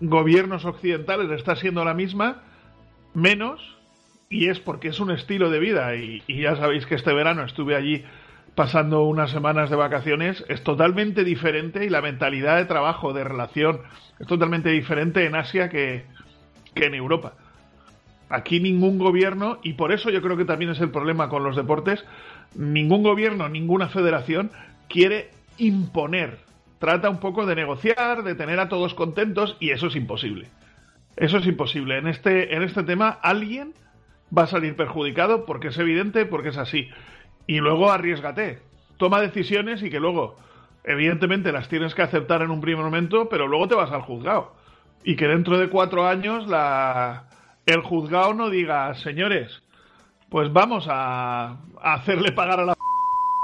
gobiernos 0.00 0.64
occidentales 0.64 1.30
está 1.30 1.56
siendo 1.56 1.84
la 1.84 1.94
misma, 1.94 2.42
menos, 3.14 3.76
y 4.30 4.48
es 4.48 4.60
porque 4.60 4.88
es 4.88 5.00
un 5.00 5.10
estilo 5.10 5.50
de 5.50 5.58
vida, 5.58 5.96
y, 5.96 6.22
y 6.26 6.42
ya 6.42 6.56
sabéis 6.56 6.86
que 6.86 6.94
este 6.94 7.12
verano 7.12 7.42
estuve 7.42 7.74
allí 7.74 8.04
pasando 8.58 9.04
unas 9.04 9.30
semanas 9.30 9.70
de 9.70 9.76
vacaciones 9.76 10.44
es 10.48 10.64
totalmente 10.64 11.22
diferente 11.22 11.84
y 11.84 11.88
la 11.88 12.02
mentalidad 12.02 12.56
de 12.56 12.64
trabajo, 12.64 13.12
de 13.12 13.22
relación, 13.22 13.82
es 14.18 14.26
totalmente 14.26 14.70
diferente 14.70 15.24
en 15.26 15.36
Asia 15.36 15.68
que, 15.68 16.06
que, 16.74 16.86
en 16.86 16.94
Europa. 16.96 17.34
Aquí 18.28 18.58
ningún 18.58 18.98
gobierno, 18.98 19.60
y 19.62 19.74
por 19.74 19.92
eso 19.92 20.10
yo 20.10 20.20
creo 20.22 20.36
que 20.36 20.44
también 20.44 20.72
es 20.72 20.80
el 20.80 20.90
problema 20.90 21.28
con 21.28 21.44
los 21.44 21.54
deportes, 21.54 22.04
ningún 22.56 23.04
gobierno, 23.04 23.48
ninguna 23.48 23.90
federación 23.90 24.50
quiere 24.88 25.30
imponer. 25.58 26.38
Trata 26.80 27.10
un 27.10 27.20
poco 27.20 27.46
de 27.46 27.54
negociar, 27.54 28.24
de 28.24 28.34
tener 28.34 28.58
a 28.58 28.68
todos 28.68 28.92
contentos, 28.94 29.56
y 29.60 29.70
eso 29.70 29.86
es 29.86 29.94
imposible. 29.94 30.48
Eso 31.16 31.38
es 31.38 31.46
imposible. 31.46 31.98
En 31.98 32.08
este, 32.08 32.56
en 32.56 32.64
este 32.64 32.82
tema 32.82 33.20
alguien 33.22 33.72
va 34.36 34.42
a 34.42 34.48
salir 34.48 34.74
perjudicado 34.74 35.46
porque 35.46 35.68
es 35.68 35.78
evidente, 35.78 36.26
porque 36.26 36.48
es 36.48 36.58
así 36.58 36.88
y 37.48 37.58
luego 37.58 37.90
arriesgate. 37.90 38.60
Toma 38.98 39.20
decisiones 39.20 39.82
y 39.82 39.90
que 39.90 39.98
luego, 39.98 40.36
evidentemente, 40.84 41.50
las 41.50 41.68
tienes 41.68 41.94
que 41.94 42.02
aceptar 42.02 42.42
en 42.42 42.50
un 42.50 42.60
primer 42.60 42.84
momento, 42.84 43.28
pero 43.28 43.48
luego 43.48 43.66
te 43.66 43.74
vas 43.74 43.90
al 43.90 44.02
juzgado. 44.02 44.54
Y 45.02 45.16
que 45.16 45.26
dentro 45.26 45.58
de 45.58 45.68
cuatro 45.68 46.06
años 46.06 46.46
la... 46.46 47.24
el 47.66 47.80
juzgado 47.80 48.34
no 48.34 48.50
diga, 48.50 48.94
señores, 48.96 49.62
pues 50.28 50.52
vamos 50.52 50.86
a, 50.90 51.56
hacerle 51.80 52.32
pagar 52.32 52.60
a 52.60 52.66
la 52.66 52.74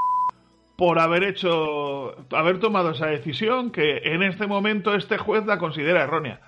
por 0.76 0.98
haber 0.98 1.24
hecho, 1.24 2.14
haber 2.30 2.60
tomado 2.60 2.90
esa 2.90 3.06
decisión 3.06 3.70
que 3.70 4.02
en 4.04 4.22
este 4.22 4.46
momento 4.46 4.94
este 4.94 5.16
juez 5.16 5.46
la 5.46 5.58
considera 5.58 6.02
errónea. 6.02 6.40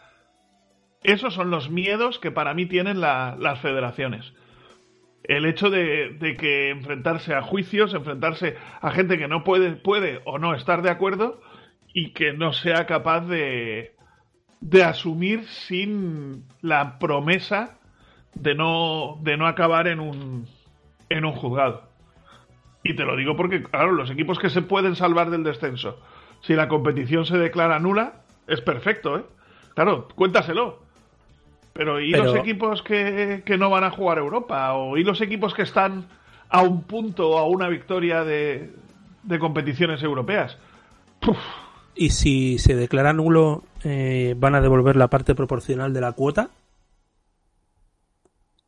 Esos 1.02 1.32
son 1.32 1.50
los 1.50 1.70
miedos 1.70 2.18
que 2.18 2.32
para 2.32 2.52
mí 2.52 2.66
tienen 2.66 3.00
la, 3.00 3.34
las 3.38 3.60
federaciones 3.60 4.34
el 5.28 5.46
hecho 5.46 5.70
de, 5.70 6.16
de, 6.18 6.36
que 6.36 6.70
enfrentarse 6.70 7.34
a 7.34 7.42
juicios, 7.42 7.94
enfrentarse 7.94 8.56
a 8.80 8.90
gente 8.90 9.18
que 9.18 9.28
no 9.28 9.44
puede, 9.44 9.72
puede 9.72 10.20
o 10.24 10.38
no 10.38 10.54
estar 10.54 10.82
de 10.82 10.90
acuerdo 10.90 11.40
y 11.92 12.12
que 12.12 12.32
no 12.32 12.52
sea 12.52 12.86
capaz 12.86 13.22
de, 13.26 13.94
de 14.60 14.84
asumir 14.84 15.44
sin 15.44 16.44
la 16.60 16.98
promesa 16.98 17.78
de 18.34 18.54
no, 18.54 19.18
de 19.22 19.36
no 19.36 19.46
acabar 19.46 19.88
en 19.88 20.00
un, 20.00 20.46
en 21.08 21.24
un 21.24 21.32
juzgado. 21.32 21.88
Y 22.82 22.94
te 22.94 23.04
lo 23.04 23.16
digo 23.16 23.36
porque, 23.36 23.62
claro, 23.62 23.92
los 23.92 24.10
equipos 24.10 24.38
que 24.38 24.50
se 24.50 24.62
pueden 24.62 24.94
salvar 24.94 25.30
del 25.30 25.42
descenso, 25.42 26.00
si 26.42 26.54
la 26.54 26.68
competición 26.68 27.26
se 27.26 27.38
declara 27.38 27.80
nula, 27.80 28.22
es 28.46 28.60
perfecto, 28.60 29.18
¿eh? 29.18 29.24
Claro, 29.74 30.08
cuéntaselo. 30.14 30.85
Pero 31.76 32.00
¿y 32.00 32.12
Pero... 32.12 32.24
los 32.24 32.36
equipos 32.36 32.82
que, 32.82 33.42
que, 33.44 33.58
no 33.58 33.68
van 33.68 33.84
a 33.84 33.90
jugar 33.90 34.18
Europa? 34.18 34.72
¿O 34.74 34.96
y 34.96 35.04
los 35.04 35.20
equipos 35.20 35.54
que 35.54 35.62
están 35.62 36.06
a 36.48 36.62
un 36.62 36.84
punto 36.84 37.30
o 37.30 37.38
a 37.38 37.46
una 37.46 37.68
victoria 37.68 38.24
de, 38.24 38.70
de 39.22 39.38
competiciones 39.38 40.02
europeas? 40.02 40.58
¿Y 41.94 42.10
si 42.10 42.58
se 42.58 42.74
declara 42.74 43.12
nulo, 43.12 43.64
eh, 43.84 44.34
van 44.36 44.54
a 44.54 44.60
devolver 44.60 44.96
la 44.96 45.08
parte 45.08 45.34
proporcional 45.34 45.92
de 45.92 46.00
la 46.00 46.12
cuota? 46.12 46.50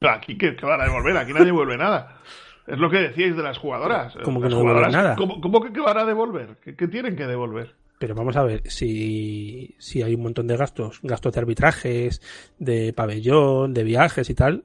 Aquí 0.00 0.38
que, 0.38 0.54
que 0.54 0.66
van 0.66 0.80
a 0.80 0.84
devolver, 0.84 1.16
aquí 1.16 1.32
nadie 1.32 1.46
devuelve 1.46 1.76
nada. 1.76 2.20
Es 2.66 2.78
lo 2.78 2.90
que 2.90 2.98
decíais 2.98 3.36
de 3.36 3.42
las 3.42 3.58
jugadoras. 3.58 4.14
¿Cómo 4.22 4.40
que 4.40 4.48
las 4.48 4.58
no 4.58 4.64
devuelven 4.64 4.92
nada? 4.92 5.16
¿Cómo, 5.16 5.40
cómo 5.40 5.62
que, 5.62 5.72
que, 5.72 5.80
van 5.80 5.98
a 5.98 6.04
devolver? 6.04 6.58
¿Qué, 6.62 6.76
¿Qué, 6.76 6.88
tienen 6.88 7.16
que 7.16 7.26
devolver? 7.26 7.74
Pero 7.98 8.14
vamos 8.14 8.36
a 8.36 8.44
ver, 8.44 8.62
si, 8.70 9.74
si 9.78 10.02
hay 10.02 10.14
un 10.14 10.22
montón 10.22 10.46
de 10.46 10.56
gastos, 10.56 11.00
gastos 11.02 11.32
de 11.32 11.40
arbitrajes, 11.40 12.22
de 12.58 12.92
pabellón, 12.92 13.74
de 13.74 13.82
viajes 13.82 14.30
y 14.30 14.34
tal, 14.34 14.64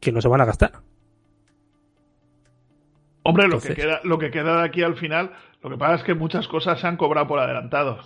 que 0.00 0.12
no 0.12 0.20
se 0.20 0.28
van 0.28 0.40
a 0.40 0.44
gastar. 0.44 0.72
Hombre, 3.24 3.48
lo, 3.48 3.60
que 3.60 3.74
queda, 3.74 4.00
lo 4.04 4.18
que 4.18 4.30
queda 4.30 4.58
de 4.58 4.64
aquí 4.64 4.82
al 4.82 4.96
final, 4.96 5.32
lo 5.62 5.70
que 5.70 5.76
pasa 5.76 5.94
es 5.96 6.02
que 6.02 6.14
muchas 6.14 6.48
cosas 6.48 6.80
se 6.80 6.86
han 6.86 6.96
cobrado 6.96 7.26
por 7.28 7.38
adelantado. 7.38 7.98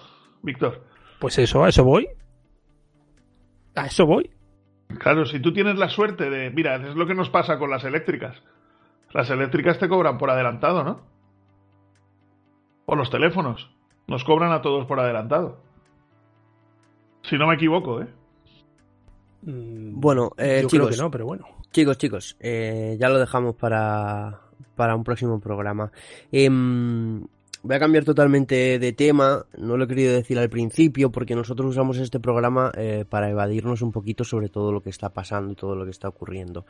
Víctor, 0.42 0.84
Pues 1.18 1.38
eso, 1.38 1.64
a 1.64 1.68
eso 1.68 1.84
voy. 1.84 2.08
A 3.74 3.86
eso 3.86 4.06
voy. 4.06 4.30
claro, 4.98 5.24
si 5.26 5.40
tú 5.40 5.52
tienes 5.52 5.76
la 5.76 5.88
suerte 5.88 6.30
de. 6.30 6.50
Mira, 6.50 6.76
es 6.76 6.94
lo 6.94 7.06
que 7.06 7.14
nos 7.14 7.30
pasa 7.30 7.58
con 7.58 7.70
las 7.70 7.84
eléctricas. 7.84 8.42
Las 9.12 9.30
eléctricas 9.30 9.78
te 9.78 9.88
cobran 9.88 10.18
por 10.18 10.30
adelantado, 10.30 10.84
¿no? 10.84 11.06
O 12.86 12.94
los 12.94 13.10
teléfonos. 13.10 13.75
Nos 14.06 14.24
cobran 14.24 14.52
a 14.52 14.62
todos 14.62 14.86
por 14.86 15.00
adelantado. 15.00 15.58
Si 17.22 17.36
no 17.36 17.46
me 17.48 17.54
equivoco, 17.54 18.00
¿eh? 18.00 18.06
Mm, 19.42 20.00
Bueno, 20.00 20.30
eh, 20.38 20.60
Yo 20.62 20.68
chicos, 20.68 20.88
creo 20.88 20.96
que 20.96 21.02
no, 21.02 21.10
pero 21.10 21.26
bueno. 21.26 21.46
Chicos, 21.72 21.98
chicos, 21.98 22.36
eh, 22.40 22.96
ya 22.98 23.08
lo 23.08 23.18
dejamos 23.18 23.56
para, 23.56 24.40
para 24.76 24.94
un 24.94 25.02
próximo 25.04 25.40
programa. 25.40 25.90
Em, 26.30 27.20
voy 27.62 27.76
a 27.76 27.80
cambiar 27.80 28.04
totalmente 28.04 28.78
de 28.78 28.92
tema, 28.92 29.44
no 29.58 29.76
lo 29.76 29.84
he 29.84 29.88
querido 29.88 30.14
decir 30.14 30.38
al 30.38 30.48
principio 30.48 31.10
porque 31.10 31.34
nosotros 31.34 31.70
usamos 31.70 31.98
este 31.98 32.20
programa 32.20 32.70
eh, 32.76 33.04
para 33.08 33.28
evadirnos 33.28 33.82
un 33.82 33.90
poquito 33.90 34.22
sobre 34.24 34.48
todo 34.48 34.70
lo 34.72 34.80
que 34.80 34.90
está 34.90 35.08
pasando 35.10 35.52
y 35.52 35.56
todo 35.56 35.74
lo 35.74 35.84
que 35.84 35.90
está 35.90 36.08
ocurriendo. 36.08 36.64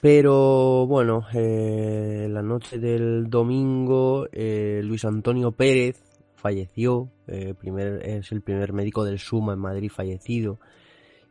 Pero 0.00 0.86
bueno, 0.86 1.24
eh, 1.32 2.26
la 2.28 2.42
noche 2.42 2.78
del 2.78 3.30
domingo 3.30 4.26
eh, 4.32 4.80
Luis 4.82 5.04
Antonio 5.04 5.52
Pérez 5.52 6.13
falleció, 6.44 7.08
eh, 7.26 7.54
primer, 7.58 8.02
es 8.06 8.30
el 8.30 8.42
primer 8.42 8.74
médico 8.74 9.02
del 9.06 9.18
Suma 9.18 9.54
en 9.54 9.60
Madrid 9.60 9.90
fallecido. 9.90 10.58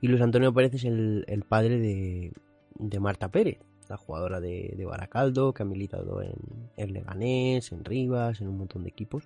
Y 0.02 0.08
Luis 0.08 0.24
Antonio 0.24 0.52
Pérez 0.52 0.74
es 0.74 0.86
el, 0.86 1.24
el 1.28 1.44
padre 1.44 1.78
de, 1.78 2.32
de 2.80 3.00
Marta 3.00 3.28
Pérez, 3.28 3.60
la 3.90 3.98
jugadora 3.98 4.42
de, 4.42 4.74
de 4.76 4.86
Baracaldo, 4.86 5.54
que 5.54 5.62
ha 5.62 5.68
militado 5.68 6.24
en, 6.24 6.34
en 6.78 6.94
Leganés, 6.94 7.72
en 7.72 7.86
Rivas, 7.86 8.42
en 8.42 8.48
un 8.48 8.58
montón 8.58 8.82
de 8.82 8.90
equipos. 8.90 9.24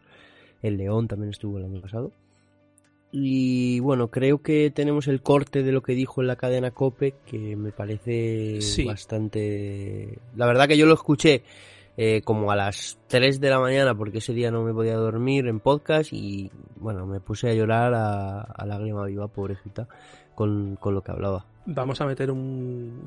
El 0.61 0.75
León 0.75 1.07
también 1.07 1.29
estuvo 1.29 1.57
el 1.57 1.63
año 1.63 1.79
pasado. 1.79 2.11
Y 3.09 3.79
bueno, 3.79 4.09
creo 4.09 4.41
que 4.41 4.69
tenemos 4.69 5.07
el 5.07 5.21
corte 5.21 5.63
de 5.63 5.71
lo 5.71 5.81
que 5.81 5.93
dijo 5.93 6.19
en 6.19 6.27
la 6.27 6.35
cadena 6.35 6.71
Cope, 6.71 7.13
que 7.25 7.55
me 7.55 7.71
parece 7.71 8.59
Sí. 8.59 8.83
bastante... 8.83 10.19
La 10.35 10.45
verdad 10.47 10.67
que 10.67 10.77
yo 10.77 10.85
lo 10.85 10.95
escuché 10.95 11.43
eh, 11.97 12.21
como 12.23 12.51
a 12.51 12.55
las 12.55 12.99
3 13.07 13.41
de 13.41 13.49
la 13.49 13.59
mañana, 13.59 13.95
porque 13.95 14.19
ese 14.19 14.33
día 14.33 14.51
no 14.51 14.63
me 14.63 14.71
podía 14.71 14.95
dormir 14.95 15.47
en 15.47 15.59
podcast 15.59 16.13
y 16.13 16.51
bueno, 16.75 17.07
me 17.07 17.19
puse 17.19 17.49
a 17.49 17.53
llorar 17.55 17.95
a, 17.95 18.41
a 18.41 18.65
lágrima 18.67 19.03
viva, 19.05 19.27
pobrecita, 19.27 19.87
con, 20.35 20.75
con 20.75 20.93
lo 20.93 21.01
que 21.01 21.11
hablaba. 21.11 21.47
Vamos 21.65 21.99
a 21.99 22.05
meter 22.05 22.29
un, 22.31 22.39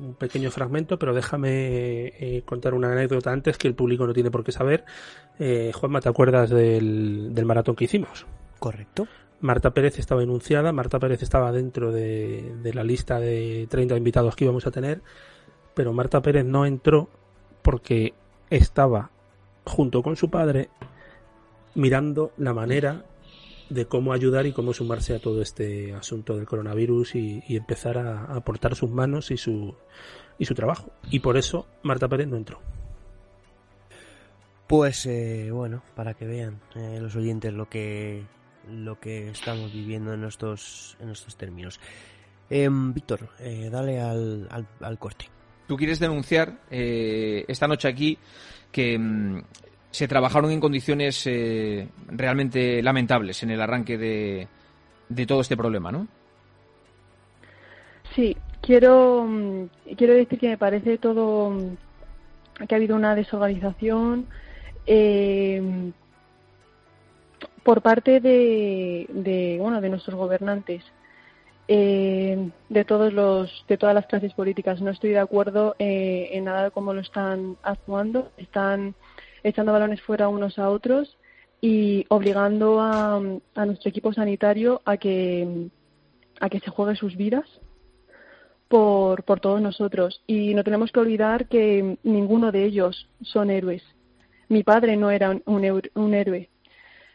un 0.01 0.15
pequeño 0.19 0.51
fragmento, 0.51 0.99
pero 0.99 1.15
déjame 1.15 2.07
eh, 2.19 2.43
contar 2.45 2.73
una 2.73 2.91
anécdota 2.91 3.31
antes 3.31 3.57
que 3.57 3.67
el 3.67 3.75
público 3.75 4.05
no 4.05 4.13
tiene 4.13 4.29
por 4.29 4.43
qué 4.43 4.51
saber. 4.51 4.83
Eh, 5.39 5.71
Juanma, 5.73 6.01
¿te 6.01 6.09
acuerdas 6.09 6.49
del, 6.49 7.33
del 7.33 7.45
maratón 7.45 7.75
que 7.75 7.85
hicimos? 7.85 8.27
Correcto. 8.59 9.07
Marta 9.39 9.71
Pérez 9.71 9.97
estaba 9.97 10.21
enunciada, 10.21 10.71
Marta 10.73 10.99
Pérez 10.99 11.23
estaba 11.23 11.51
dentro 11.51 11.91
de, 11.91 12.53
de 12.61 12.73
la 12.73 12.83
lista 12.83 13.19
de 13.19 13.67
30 13.69 13.97
invitados 13.97 14.35
que 14.35 14.43
íbamos 14.43 14.67
a 14.67 14.71
tener, 14.71 15.01
pero 15.73 15.93
Marta 15.93 16.21
Pérez 16.21 16.45
no 16.45 16.67
entró 16.67 17.09
porque 17.63 18.13
estaba 18.51 19.09
junto 19.65 20.03
con 20.03 20.15
su 20.15 20.29
padre 20.29 20.69
mirando 21.73 22.33
la 22.37 22.53
manera 22.53 23.05
de 23.69 23.85
cómo 23.85 24.11
ayudar 24.11 24.45
y 24.45 24.51
cómo 24.51 24.73
sumarse 24.73 25.15
a 25.15 25.19
todo 25.19 25.41
este 25.41 25.93
asunto 25.93 26.35
del 26.35 26.45
coronavirus 26.45 27.15
y, 27.15 27.43
empezar 27.55 27.97
a, 27.97 28.25
aportar 28.25 28.75
sus 28.75 28.91
manos 28.91 29.31
y 29.31 29.37
su, 29.37 29.73
y 30.37 30.45
su 30.45 30.53
trabajo. 30.53 30.91
Y 31.09 31.19
por 31.19 31.37
eso 31.37 31.65
Marta 31.81 32.09
Pérez 32.09 32.27
no 32.27 32.35
entró. 32.35 32.59
Pues 34.67 35.05
eh, 35.05 35.49
bueno, 35.51 35.83
para 35.95 36.13
que 36.13 36.25
vean 36.25 36.59
eh, 36.75 36.99
los 37.01 37.15
oyentes 37.15 37.53
lo 37.53 37.67
que 37.69 38.23
lo 38.69 38.99
que 38.99 39.29
estamos 39.29 39.73
viviendo 39.73 40.13
en 40.13 40.23
estos 40.25 40.97
en 40.99 41.09
estos 41.09 41.35
términos. 41.37 41.79
Em, 42.49 42.93
Víctor, 42.93 43.29
eh, 43.39 43.69
dale 43.71 44.01
al, 44.01 44.47
al, 44.51 44.67
al 44.81 44.99
corte. 44.99 45.29
Tú 45.71 45.77
quieres 45.77 45.99
denunciar 45.99 46.51
eh, 46.69 47.45
esta 47.47 47.65
noche 47.65 47.87
aquí 47.87 48.17
que 48.73 48.99
mm, 48.99 49.41
se 49.89 50.05
trabajaron 50.05 50.51
en 50.51 50.59
condiciones 50.59 51.25
eh, 51.27 51.87
realmente 52.09 52.83
lamentables 52.83 53.41
en 53.43 53.51
el 53.51 53.61
arranque 53.61 53.97
de, 53.97 54.49
de 55.07 55.25
todo 55.25 55.39
este 55.39 55.55
problema, 55.55 55.89
¿no? 55.89 56.09
Sí, 58.13 58.35
quiero, 58.59 59.25
mm, 59.25 59.93
quiero 59.95 60.13
decir 60.13 60.37
que 60.39 60.49
me 60.49 60.57
parece 60.57 60.97
todo 60.97 61.51
mm, 61.51 62.67
que 62.67 62.75
ha 62.75 62.77
habido 62.77 62.97
una 62.97 63.15
desorganización 63.15 64.25
eh, 64.85 65.89
por 67.63 67.81
parte 67.81 68.19
de, 68.19 69.07
de, 69.07 69.55
bueno 69.57 69.79
de 69.79 69.87
nuestros 69.87 70.17
gobernantes 70.17 70.83
eh, 71.73 72.49
de 72.67 72.83
todos 72.85 73.13
los 73.13 73.65
de 73.67 73.77
todas 73.77 73.95
las 73.95 74.05
clases 74.07 74.33
políticas 74.33 74.81
no 74.81 74.91
estoy 74.91 75.11
de 75.11 75.19
acuerdo 75.19 75.75
eh, 75.79 76.29
en 76.33 76.45
nada 76.45 76.65
de 76.65 76.71
cómo 76.71 76.93
lo 76.93 76.99
están 76.99 77.55
actuando 77.63 78.31
están 78.37 78.93
echando 79.43 79.71
balones 79.71 80.01
fuera 80.01 80.27
unos 80.27 80.59
a 80.59 80.69
otros 80.69 81.17
y 81.61 82.05
obligando 82.09 82.81
a, 82.81 83.21
a 83.55 83.65
nuestro 83.65 83.89
equipo 83.89 84.11
sanitario 84.11 84.81
a 84.83 84.97
que 84.97 85.69
a 86.41 86.49
que 86.49 86.59
se 86.59 86.71
juegue 86.71 86.95
sus 86.95 87.15
vidas 87.15 87.45
por, 88.71 89.23
por 89.23 89.39
todos 89.39 89.61
nosotros. 89.61 90.23
Y 90.25 90.55
no 90.55 90.63
tenemos 90.63 90.91
que 90.91 90.99
olvidar 90.99 91.47
que 91.47 91.97
ninguno 92.03 92.51
de 92.51 92.65
ellos 92.65 93.07
son 93.21 93.51
héroes. 93.51 93.83
Mi 94.49 94.63
padre 94.63 94.97
no 94.97 95.11
era 95.11 95.29
un, 95.29 95.81
un, 95.93 96.13
héroe. 96.13 96.49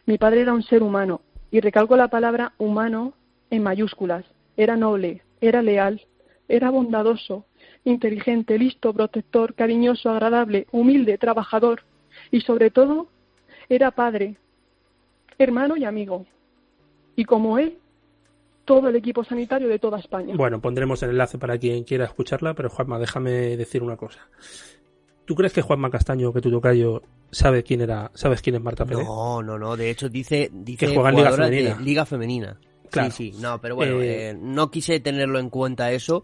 Mi 0.05 0.17
padre 0.17 0.41
era 0.41 0.53
un 0.53 0.63
ser 0.63 0.81
humano. 0.81 1.21
Y 1.51 1.59
recalco 1.59 1.97
la 1.97 2.07
palabra 2.07 2.53
humano 2.57 3.13
en 3.49 3.63
mayúsculas. 3.63 4.23
Era 4.57 4.75
noble, 4.75 5.21
era 5.39 5.61
leal, 5.61 6.01
era 6.49 6.69
bondadoso, 6.69 7.45
inteligente, 7.83 8.57
listo, 8.57 8.93
protector, 8.93 9.53
cariñoso, 9.53 10.09
agradable, 10.09 10.67
humilde, 10.71 11.17
trabajador. 11.17 11.83
Y 12.31 12.41
sobre 12.41 12.71
todo, 12.71 13.07
era 13.69 13.91
padre, 13.91 14.35
hermano 15.37 15.77
y 15.77 15.85
amigo. 15.85 16.25
Y 17.15 17.25
como 17.25 17.57
él, 17.57 17.77
todo 18.65 18.89
el 18.89 18.95
equipo 18.95 19.23
sanitario 19.23 19.67
de 19.69 19.79
toda 19.79 19.99
España. 19.99 20.35
Bueno, 20.35 20.59
pondremos 20.59 21.01
el 21.03 21.11
enlace 21.11 21.37
para 21.37 21.57
quien 21.57 21.83
quiera 21.83 22.05
escucharla, 22.05 22.53
pero 22.53 22.69
Juanma, 22.69 22.99
déjame 22.99 23.55
decir 23.55 23.81
una 23.81 23.95
cosa. 23.95 24.27
¿Tú 25.25 25.35
crees 25.35 25.53
que 25.53 25.61
Juanma 25.61 25.89
Castaño, 25.89 26.31
que 26.31 26.41
tu 26.41 26.51
tocayo, 26.51 27.01
sabe 27.31 27.63
quién 27.63 27.81
era, 27.81 28.11
sabes 28.13 28.41
quién 28.41 28.55
es 28.55 28.61
Marta 28.61 28.85
Pérez? 28.85 29.05
No, 29.05 29.41
no, 29.43 29.57
no. 29.57 29.75
De 29.75 29.89
hecho, 29.89 30.09
dice, 30.09 30.49
dice 30.53 30.85
Que 30.85 30.93
juega 30.93 31.09
en 31.09 31.15
Liga 31.15 31.31
Femenina. 31.31 31.79
Liga 31.81 32.05
Femenina. 32.05 32.59
Claro. 32.91 33.11
Sí, 33.11 33.31
sí. 33.33 33.41
No, 33.41 33.59
pero 33.59 33.75
bueno, 33.75 34.01
Eh, 34.01 34.29
eh, 34.29 34.37
no 34.39 34.71
quise 34.71 34.99
tenerlo 34.99 35.39
en 35.39 35.49
cuenta 35.49 35.91
eso, 35.91 36.23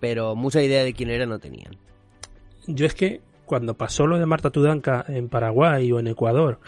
pero 0.00 0.34
mucha 0.34 0.62
idea 0.62 0.84
de 0.84 0.92
quién 0.94 1.10
era 1.10 1.26
no 1.26 1.38
tenían. 1.38 1.76
Yo 2.66 2.86
es 2.86 2.94
que 2.94 3.20
cuando 3.46 3.74
pasó 3.74 4.06
lo 4.06 4.18
de 4.18 4.26
Marta 4.26 4.50
Tudanca 4.50 5.04
en 5.08 5.28
Paraguay 5.28 5.90
o 5.92 5.98
en 5.98 6.06
Ecuador, 6.06 6.60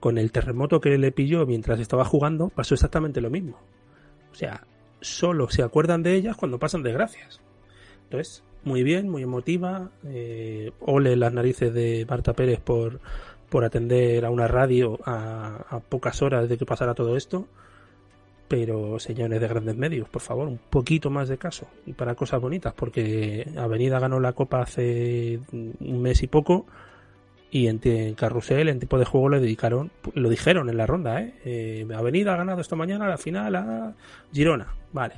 con 0.00 0.18
el 0.18 0.32
terremoto 0.32 0.80
que 0.80 0.96
le 0.98 1.12
pilló 1.12 1.46
mientras 1.46 1.78
estaba 1.78 2.04
jugando, 2.04 2.48
pasó 2.48 2.74
exactamente 2.74 3.20
lo 3.20 3.30
mismo. 3.30 3.58
O 4.32 4.34
sea, 4.34 4.66
solo 5.00 5.48
se 5.50 5.62
acuerdan 5.62 6.02
de 6.02 6.14
ellas 6.14 6.36
cuando 6.36 6.58
pasan 6.58 6.82
desgracias. 6.82 7.40
Entonces, 8.04 8.42
muy 8.64 8.82
bien, 8.82 9.08
muy 9.08 9.22
emotiva. 9.22 9.90
Eh, 10.04 10.72
ole 10.80 11.16
las 11.16 11.32
narices 11.32 11.72
de 11.74 12.06
Marta 12.08 12.32
Pérez 12.32 12.60
por, 12.60 13.00
por 13.48 13.64
atender 13.64 14.24
a 14.24 14.30
una 14.30 14.48
radio 14.48 14.98
a, 15.04 15.66
a 15.68 15.80
pocas 15.80 16.22
horas 16.22 16.48
de 16.48 16.56
que 16.56 16.66
pasara 16.66 16.94
todo 16.94 17.16
esto. 17.16 17.46
Pero, 18.52 18.98
señores 18.98 19.40
de 19.40 19.48
grandes 19.48 19.78
medios, 19.78 20.10
por 20.10 20.20
favor, 20.20 20.46
un 20.46 20.58
poquito 20.58 21.08
más 21.08 21.26
de 21.30 21.38
caso. 21.38 21.68
Y 21.86 21.94
para 21.94 22.14
cosas 22.14 22.38
bonitas, 22.38 22.74
porque 22.74 23.50
Avenida 23.56 23.98
ganó 23.98 24.20
la 24.20 24.34
Copa 24.34 24.60
hace 24.60 25.40
un 25.50 26.02
mes 26.02 26.22
y 26.22 26.26
poco. 26.26 26.66
Y 27.50 27.68
en, 27.68 27.80
en 27.82 28.12
Carrusel, 28.12 28.68
en 28.68 28.78
tipo 28.78 28.98
de 28.98 29.06
juego, 29.06 29.30
le 29.30 29.40
dedicaron, 29.40 29.90
lo 30.12 30.28
dijeron 30.28 30.68
en 30.68 30.76
la 30.76 30.84
ronda, 30.84 31.22
¿eh? 31.22 31.32
Eh, 31.46 31.88
Avenida 31.96 32.34
ha 32.34 32.36
ganado 32.36 32.60
esta 32.60 32.76
mañana 32.76 33.08
la 33.08 33.16
final 33.16 33.56
a 33.56 33.94
Girona. 34.34 34.66
Vale. 34.92 35.14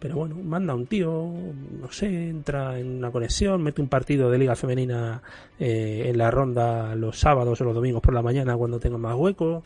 Pero 0.00 0.16
bueno, 0.16 0.34
manda 0.42 0.74
un 0.74 0.86
tío, 0.86 1.32
no 1.80 1.92
sé, 1.92 2.28
entra 2.28 2.76
en 2.76 2.96
una 2.96 3.12
conexión, 3.12 3.62
mete 3.62 3.82
un 3.82 3.88
partido 3.88 4.32
de 4.32 4.38
Liga 4.38 4.56
Femenina 4.56 5.22
eh, 5.60 6.06
en 6.06 6.18
la 6.18 6.28
ronda 6.32 6.96
los 6.96 7.20
sábados 7.20 7.60
o 7.60 7.64
los 7.64 7.74
domingos 7.76 8.02
por 8.02 8.14
la 8.14 8.22
mañana 8.22 8.56
cuando 8.56 8.80
tenga 8.80 8.98
más 8.98 9.14
hueco. 9.14 9.62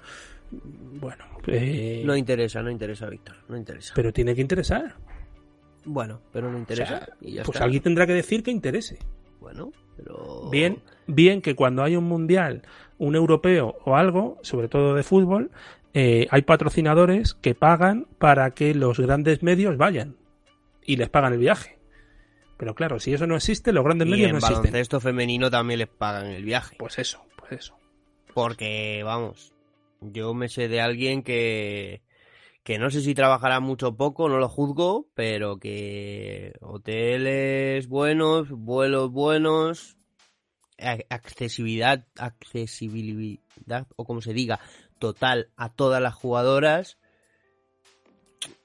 Bueno, 0.51 1.25
eh, 1.47 2.03
No 2.05 2.17
interesa, 2.17 2.63
no 2.63 2.71
interesa, 2.71 3.09
Víctor. 3.09 3.37
No 3.49 3.57
interesa. 3.57 3.93
pero 3.95 4.13
tiene 4.13 4.35
que 4.35 4.41
interesar. 4.41 4.95
Bueno, 5.85 6.21
pero 6.33 6.51
no 6.51 6.59
interesa. 6.59 6.95
O 6.95 6.99
sea, 6.99 7.09
y 7.21 7.33
ya 7.35 7.43
pues 7.45 7.57
está. 7.57 7.65
alguien 7.65 7.83
tendrá 7.83 8.07
que 8.07 8.13
decir 8.15 8.43
que 8.43 8.51
interese. 8.51 8.99
Bueno, 9.41 9.73
pero. 9.97 10.49
Bien, 10.51 10.83
bien 11.07 11.41
que 11.43 11.55
cuando 11.55 11.83
hay 11.83 11.97
un 11.97 12.05
mundial, 12.05 12.63
un 12.99 13.15
europeo 13.15 13.77
o 13.85 13.97
algo, 13.97 14.39
sobre 14.43 14.69
todo 14.69 14.95
de 14.95 15.03
fútbol, 15.03 15.51
eh, 15.95 16.27
hay 16.31 16.43
patrocinadores 16.43 17.35
que 17.35 17.55
pagan 17.55 18.07
para 18.19 18.51
que 18.51 18.75
los 18.75 18.99
grandes 18.99 19.43
medios 19.43 19.77
vayan 19.77 20.17
y 20.85 20.97
les 20.97 21.09
pagan 21.09 21.33
el 21.33 21.39
viaje. 21.39 21.79
Pero 22.57 22.75
claro, 22.75 22.99
si 22.99 23.15
eso 23.15 23.27
no 23.27 23.37
existe, 23.37 23.73
los 23.73 23.85
grandes 23.85 24.09
Y 24.09 24.11
medios 24.11 24.27
en 24.27 24.33
no 24.33 24.39
existen. 24.39 24.63
baloncesto 24.63 25.01
femenino 25.01 25.51
también 25.51 25.79
les 25.79 25.89
pagan 25.89 26.27
el 26.27 26.45
viaje. 26.45 26.77
Pues 26.79 26.99
eso, 26.99 27.23
pues 27.37 27.49
Pues 27.51 27.61
eso. 27.61 27.77
Porque, 28.35 29.03
vamos, 29.05 29.53
yo 30.01 30.35
me 30.35 30.49
sé 30.49 30.69
de 30.69 30.81
alguien 30.81 31.23
que, 31.23 32.03
que 32.63 32.79
no 32.79 32.91
sé 32.91 33.01
si 33.01 33.15
trabajará 33.15 33.61
mucho 33.61 33.89
o 33.89 33.97
poco, 33.97 34.29
no 34.29 34.39
lo 34.39 34.49
juzgo, 34.49 35.09
pero 35.15 35.59
que 35.59 36.53
hoteles 36.61 37.89
buenos, 37.89 38.51
vuelos 38.51 39.11
buenos, 39.11 39.97
accesibilidad, 41.09 42.07
accesibilidad, 42.17 43.87
o 43.97 44.05
como 44.05 44.21
se 44.21 44.33
diga, 44.33 44.61
total 44.99 45.51
a 45.57 45.71
todas 45.71 46.03
las 46.03 46.15
jugadoras. 46.15 46.99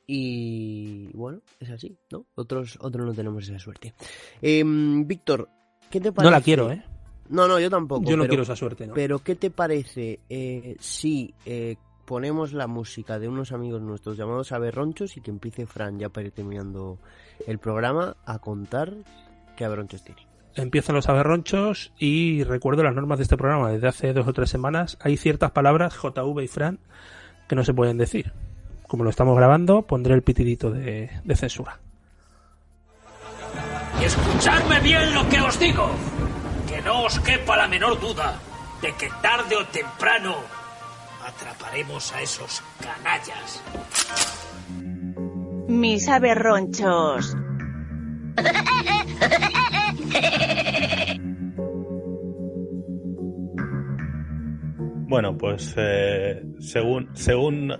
Y 0.05 1.07
bueno, 1.13 1.41
es 1.61 1.69
así, 1.69 1.97
¿no? 2.11 2.25
Otros, 2.35 2.77
otros 2.81 3.05
no 3.05 3.13
tenemos 3.13 3.47
esa 3.47 3.57
suerte. 3.57 3.93
Em, 4.41 5.07
Víctor, 5.07 5.49
¿qué 5.89 6.01
te 6.01 6.11
parece? 6.11 6.29
No 6.29 6.37
la 6.37 6.43
quiero, 6.43 6.71
¿eh? 6.71 6.83
No, 7.29 7.47
no, 7.47 7.59
yo 7.59 7.69
tampoco. 7.69 8.09
Yo 8.09 8.17
no 8.17 8.27
quiero 8.27 8.43
esa 8.43 8.55
suerte, 8.55 8.87
¿no? 8.87 8.93
Pero 8.93 9.19
¿qué 9.19 9.35
te 9.35 9.49
parece 9.49 10.19
eh, 10.29 10.75
si 10.79 11.33
eh, 11.45 11.77
ponemos 12.05 12.53
la 12.53 12.67
música 12.67 13.19
de 13.19 13.27
unos 13.27 13.51
amigos 13.51 13.81
nuestros 13.81 14.17
llamados 14.17 14.51
Aberronchos 14.51 15.17
y 15.17 15.21
que 15.21 15.31
empiece 15.31 15.65
Fran 15.65 15.99
ya 15.99 16.09
para 16.09 16.27
ir 16.27 16.33
terminando 16.33 16.99
el 17.47 17.59
programa 17.59 18.17
a 18.25 18.39
contar 18.39 18.93
qué 19.55 19.65
Aberronchos 19.65 20.03
tiene? 20.03 20.27
Empiezan 20.55 20.95
los 20.95 21.09
aberronchos 21.09 21.93
y 21.97 22.43
recuerdo 22.43 22.83
las 22.83 22.93
normas 22.93 23.17
de 23.17 23.23
este 23.23 23.37
programa 23.37 23.71
desde 23.71 23.87
hace 23.87 24.13
dos 24.13 24.27
o 24.27 24.33
tres 24.33 24.51
semanas. 24.51 24.99
Hay 25.01 25.17
ciertas 25.17 25.49
palabras, 25.49 25.95
JV 25.95 26.43
y 26.43 26.47
Fran, 26.47 26.79
que 27.47 27.55
no 27.55 27.63
se 27.63 27.73
pueden 27.73 27.97
decir. 27.97 28.33
Como 28.87 29.03
lo 29.03 29.09
estamos 29.09 29.35
grabando, 29.35 29.81
pondré 29.81 30.13
el 30.13 30.21
pitidito 30.21 30.69
de, 30.69 31.09
de 31.23 31.35
censura. 31.35 31.79
Y 33.99 34.03
escuchadme 34.03 34.79
bien 34.81 35.15
lo 35.15 35.27
que 35.27 35.41
os 35.41 35.59
digo. 35.59 35.89
No 36.85 37.03
os 37.05 37.19
quepa 37.19 37.55
la 37.55 37.67
menor 37.67 37.99
duda 37.99 38.39
de 38.81 38.91
que 38.93 39.09
tarde 39.21 39.55
o 39.55 39.65
temprano 39.67 40.35
atraparemos 41.25 42.11
a 42.13 42.21
esos 42.21 42.61
canallas. 42.81 43.63
Mis 45.67 46.07
aberronchos. 46.09 47.35
Bueno, 55.07 55.37
pues 55.37 55.75
eh, 55.77 56.43
según, 56.59 57.15
según 57.15 57.71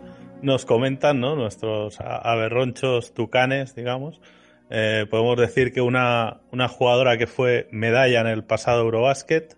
nos 0.41 0.65
comentan 0.65 1.19
¿no? 1.19 1.35
nuestros 1.35 1.99
aberronchos 1.99 3.13
tucanes, 3.13 3.75
digamos, 3.75 4.21
eh, 4.69 5.05
podemos 5.09 5.37
decir 5.37 5.71
que 5.71 5.81
una, 5.81 6.41
una, 6.51 6.67
jugadora 6.67 7.17
que 7.17 7.27
fue 7.27 7.67
medalla 7.71 8.21
en 8.21 8.27
el 8.27 8.43
pasado 8.43 8.81
Eurobasket 8.81 9.57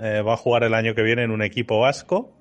eh, 0.00 0.22
va 0.22 0.34
a 0.34 0.36
jugar 0.36 0.64
el 0.64 0.74
año 0.74 0.94
que 0.94 1.02
viene 1.02 1.22
en 1.22 1.30
un 1.30 1.42
equipo 1.42 1.80
vasco. 1.80 2.34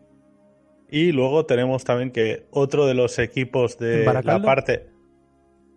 Y 0.90 1.12
luego 1.12 1.46
tenemos 1.46 1.84
también 1.84 2.12
que 2.12 2.46
otro 2.52 2.86
de 2.86 2.94
los 2.94 3.20
equipos 3.20 3.78
de 3.78 4.06
la 4.24 4.42
parte. 4.42 4.88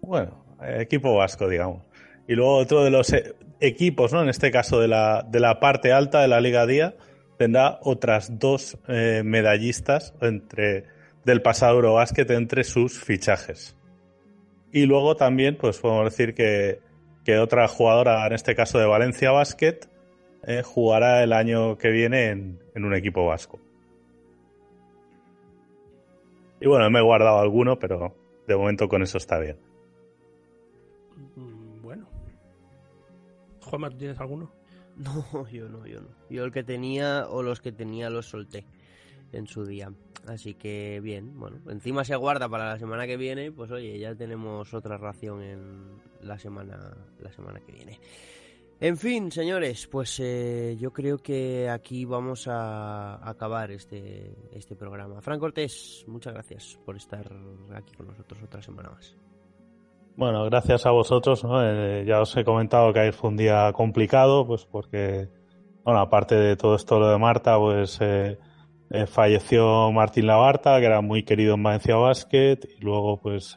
Bueno, 0.02 0.44
equipo 0.62 1.16
vasco, 1.16 1.48
digamos. 1.48 1.82
Y 2.28 2.34
luego 2.34 2.56
otro 2.56 2.84
de 2.84 2.90
los 2.90 3.12
equipos, 3.60 4.12
¿no? 4.12 4.22
En 4.22 4.28
este 4.28 4.50
caso 4.50 4.80
de 4.80 4.88
la, 4.88 5.26
de 5.28 5.40
la 5.40 5.58
parte 5.58 5.92
alta 5.92 6.20
de 6.20 6.28
la 6.28 6.40
Liga 6.40 6.66
Día, 6.66 6.94
tendrá 7.38 7.78
otras 7.82 8.38
dos 8.38 8.78
eh, 8.86 9.22
medallistas 9.24 10.14
entre, 10.20 10.84
del 11.24 11.42
pasado 11.42 11.76
Eurobasket 11.76 12.30
entre 12.32 12.64
sus 12.64 13.00
fichajes. 13.00 13.76
Y 14.72 14.86
luego 14.86 15.16
también, 15.16 15.56
pues 15.56 15.78
podemos 15.78 16.04
decir 16.04 16.34
que, 16.34 16.80
que 17.24 17.38
otra 17.38 17.66
jugadora, 17.68 18.26
en 18.26 18.32
este 18.32 18.54
caso 18.54 18.78
de 18.78 18.86
Valencia 18.86 19.30
Basket, 19.30 19.80
eh, 20.44 20.62
jugará 20.62 21.22
el 21.22 21.32
año 21.32 21.76
que 21.76 21.90
viene 21.90 22.28
en, 22.28 22.60
en, 22.74 22.84
un 22.84 22.94
equipo 22.94 23.26
vasco. 23.26 23.58
Y 26.60 26.66
bueno, 26.66 26.88
me 26.90 27.00
he 27.00 27.02
guardado 27.02 27.40
alguno, 27.40 27.78
pero 27.78 28.14
de 28.46 28.56
momento 28.56 28.88
con 28.88 29.02
eso 29.02 29.18
está 29.18 29.38
bien. 29.38 29.56
Juanma, 33.70 33.90
¿tú 33.90 33.98
tienes 33.98 34.18
alguno? 34.20 34.52
No, 34.96 35.48
yo 35.48 35.66
no, 35.68 35.86
yo 35.86 36.02
no. 36.02 36.08
Yo 36.28 36.44
el 36.44 36.52
que 36.52 36.62
tenía 36.62 37.26
o 37.30 37.42
los 37.42 37.60
que 37.62 37.72
tenía 37.72 38.10
los 38.10 38.26
solté 38.26 38.66
en 39.32 39.46
su 39.46 39.64
día. 39.64 39.90
Así 40.30 40.54
que 40.54 41.00
bien, 41.02 41.36
bueno, 41.40 41.58
encima 41.68 42.04
se 42.04 42.14
guarda 42.14 42.48
para 42.48 42.68
la 42.68 42.78
semana 42.78 43.04
que 43.04 43.16
viene, 43.16 43.50
pues 43.50 43.68
oye, 43.72 43.98
ya 43.98 44.14
tenemos 44.14 44.72
otra 44.72 44.96
ración 44.96 45.42
en 45.42 45.98
la 46.22 46.38
semana, 46.38 46.96
la 47.18 47.32
semana 47.32 47.58
que 47.58 47.72
viene. 47.72 47.98
En 48.78 48.96
fin, 48.96 49.32
señores, 49.32 49.88
pues 49.88 50.20
eh, 50.20 50.76
yo 50.78 50.92
creo 50.92 51.18
que 51.18 51.68
aquí 51.68 52.04
vamos 52.04 52.46
a 52.46 53.28
acabar 53.28 53.72
este, 53.72 54.36
este 54.52 54.76
programa. 54.76 55.20
Fran 55.20 55.40
Cortés, 55.40 56.04
muchas 56.06 56.32
gracias 56.32 56.78
por 56.86 56.96
estar 56.96 57.26
aquí 57.74 57.92
con 57.96 58.06
nosotros 58.06 58.40
otra 58.44 58.62
semana 58.62 58.90
más. 58.90 59.16
Bueno, 60.14 60.44
gracias 60.44 60.86
a 60.86 60.92
vosotros. 60.92 61.44
Eh, 61.44 62.04
ya 62.06 62.20
os 62.20 62.36
he 62.36 62.44
comentado 62.44 62.92
que 62.92 63.00
ayer 63.00 63.14
fue 63.14 63.30
un 63.30 63.36
día 63.36 63.72
complicado, 63.72 64.46
pues 64.46 64.64
porque, 64.64 65.28
bueno, 65.82 65.98
aparte 65.98 66.36
de 66.36 66.56
todo 66.56 66.76
esto 66.76 67.00
lo 67.00 67.10
de 67.10 67.18
Marta, 67.18 67.58
pues 67.58 67.98
eh, 68.00 68.38
eh, 68.90 69.06
falleció 69.06 69.90
Martín 69.92 70.26
Labarta, 70.26 70.78
que 70.80 70.86
era 70.86 71.00
muy 71.00 71.22
querido 71.22 71.54
en 71.54 71.62
Valencia 71.62 71.96
Basket, 71.96 72.58
y 72.78 72.80
luego 72.82 73.20
pues 73.20 73.54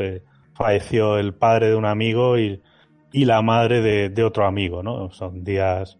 falleció 0.53 1.17
el 1.17 1.33
padre 1.33 1.69
de 1.69 1.75
un 1.75 1.85
amigo 1.85 2.37
y, 2.37 2.61
la 3.11 3.41
madre 3.41 4.09
de, 4.09 4.23
otro 4.23 4.45
amigo, 4.45 4.81
¿no? 4.81 5.11
Son 5.11 5.43
días, 5.43 5.99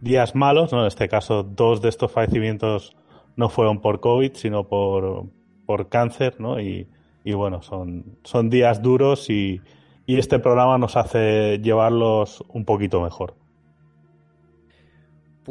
días 0.00 0.34
malos, 0.34 0.72
¿no? 0.72 0.80
En 0.80 0.88
este 0.88 1.08
caso, 1.08 1.42
dos 1.42 1.80
de 1.80 1.88
estos 1.88 2.12
fallecimientos 2.12 2.96
no 3.36 3.48
fueron 3.48 3.80
por 3.80 4.00
COVID, 4.00 4.34
sino 4.34 4.68
por, 4.68 5.24
por 5.64 5.88
cáncer, 5.88 6.38
¿no? 6.38 6.60
Y, 6.60 6.86
y 7.24 7.32
bueno, 7.32 7.62
son, 7.62 8.18
son 8.24 8.50
días 8.50 8.82
duros 8.82 9.30
y, 9.30 9.62
y 10.06 10.18
este 10.18 10.38
programa 10.38 10.76
nos 10.76 10.96
hace 10.96 11.58
llevarlos 11.60 12.44
un 12.48 12.64
poquito 12.64 13.00
mejor. 13.00 13.36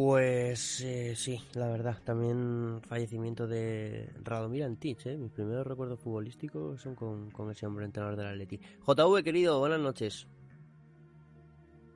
Pues 0.01 0.79
eh, 0.79 1.13
sí, 1.13 1.41
la 1.55 1.67
verdad, 1.67 1.97
también 2.05 2.79
fallecimiento 2.87 3.47
de 3.47 4.09
Radomir 4.23 4.63
Antich, 4.63 5.05
¿eh? 5.07 5.17
mis 5.17 5.29
primeros 5.29 5.67
recuerdos 5.67 5.99
futbolísticos 5.99 6.81
son 6.81 6.95
con, 6.95 7.29
con 7.31 7.51
ese 7.51 7.67
hombre 7.67 7.83
entrenador 7.83 8.15
del 8.15 8.27
Atleti. 8.27 8.61
JV, 8.87 9.21
querido, 9.25 9.59
buenas 9.59 9.81
noches. 9.81 10.25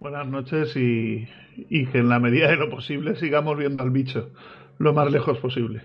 Buenas 0.01 0.27
noches 0.27 0.75
y, 0.75 1.29
y 1.55 1.85
que 1.85 1.99
en 1.99 2.09
la 2.09 2.19
medida 2.19 2.49
de 2.49 2.57
lo 2.57 2.69
posible 2.69 3.15
sigamos 3.15 3.57
viendo 3.57 3.81
al 3.81 3.91
bicho 3.91 4.31
lo 4.79 4.91
más 4.91 5.09
lejos 5.09 5.37
posible. 5.37 5.81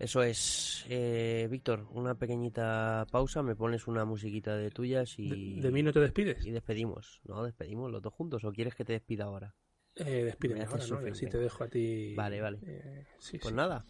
Eso 0.00 0.24
es. 0.24 0.84
Eh, 0.88 1.46
Víctor, 1.48 1.86
una 1.92 2.16
pequeñita 2.16 3.06
pausa, 3.12 3.44
me 3.44 3.54
pones 3.54 3.86
una 3.86 4.04
musiquita 4.04 4.56
de 4.56 4.72
tuyas 4.72 5.16
y... 5.20 5.60
¿De, 5.60 5.70
mí 5.70 5.84
no 5.84 5.92
te 5.92 6.00
despides? 6.00 6.44
Y 6.44 6.50
despedimos. 6.50 7.20
No, 7.24 7.44
despedimos 7.44 7.92
los 7.92 8.02
dos 8.02 8.12
juntos. 8.12 8.42
¿O 8.42 8.50
quieres 8.50 8.74
que 8.74 8.84
te 8.84 8.94
despida 8.94 9.26
ahora? 9.26 9.54
Eh, 9.96 10.24
despídeme 10.24 10.64
ahora, 10.64 10.84
¿no? 10.86 10.98
Así 11.10 11.26
te 11.26 11.38
dejo 11.38 11.64
a 11.64 11.68
ti... 11.68 12.14
Vale, 12.14 12.40
vale. 12.40 12.58
Eh, 12.66 13.06
sí, 13.18 13.38
pues 13.38 13.50
sí. 13.50 13.56
nada. 13.56 13.84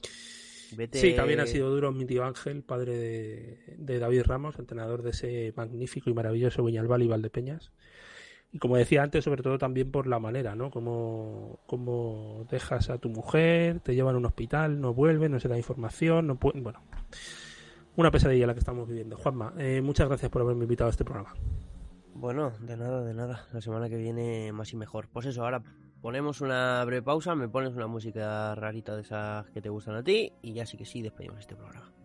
Vete... 0.76 0.98
Sí, 0.98 1.14
también 1.14 1.40
ha 1.40 1.46
sido 1.46 1.70
duro 1.70 1.92
mi 1.92 2.06
tío 2.06 2.24
Ángel, 2.24 2.62
padre 2.62 2.96
de, 2.96 3.74
de 3.76 3.98
David 3.98 4.22
Ramos, 4.24 4.58
entrenador 4.58 5.02
de 5.02 5.10
ese 5.10 5.52
magnífico 5.56 6.10
y 6.10 6.14
maravilloso 6.14 6.64
Viñalbal 6.64 7.02
y 7.02 7.08
Valdepeñas. 7.08 7.72
Y 8.52 8.58
como 8.58 8.76
decía 8.76 9.02
antes, 9.02 9.24
sobre 9.24 9.42
todo 9.42 9.58
también 9.58 9.90
por 9.90 10.06
la 10.06 10.18
manera, 10.18 10.54
¿no? 10.54 10.70
Como, 10.70 11.60
como 11.66 12.46
dejas 12.50 12.88
a 12.90 12.98
tu 12.98 13.08
mujer, 13.08 13.80
te 13.80 13.94
llevan 13.94 14.14
a 14.14 14.18
un 14.18 14.26
hospital, 14.26 14.80
no 14.80 14.94
vuelve, 14.94 15.28
no 15.28 15.40
se 15.40 15.48
da 15.48 15.56
información, 15.56 16.28
no 16.28 16.38
puede... 16.38 16.60
Bueno, 16.60 16.80
una 17.96 18.10
pesadilla 18.10 18.46
la 18.46 18.54
que 18.54 18.60
estamos 18.60 18.88
viviendo. 18.88 19.16
Juanma, 19.16 19.54
eh, 19.58 19.80
muchas 19.82 20.08
gracias 20.08 20.30
por 20.30 20.42
haberme 20.42 20.64
invitado 20.64 20.88
a 20.88 20.90
este 20.90 21.04
programa. 21.04 21.34
Bueno, 22.14 22.52
de 22.60 22.76
nada, 22.76 23.04
de 23.04 23.14
nada. 23.14 23.46
La 23.52 23.60
semana 23.60 23.88
que 23.88 23.96
viene 23.96 24.52
más 24.52 24.72
y 24.72 24.76
mejor. 24.76 25.08
Pues 25.08 25.26
eso, 25.26 25.44
ahora 25.44 25.62
ponemos 26.00 26.40
una 26.40 26.84
breve 26.84 27.02
pausa, 27.02 27.34
me 27.34 27.48
pones 27.48 27.74
una 27.74 27.86
música 27.86 28.54
rarita 28.54 28.94
de 28.94 29.02
esas 29.02 29.48
que 29.50 29.60
te 29.60 29.68
gustan 29.68 29.96
a 29.96 30.02
ti 30.02 30.32
y 30.42 30.52
ya 30.52 30.66
sí 30.66 30.76
que 30.76 30.84
sí 30.84 31.02
despedimos 31.02 31.40
este 31.40 31.56
programa. 31.56 31.95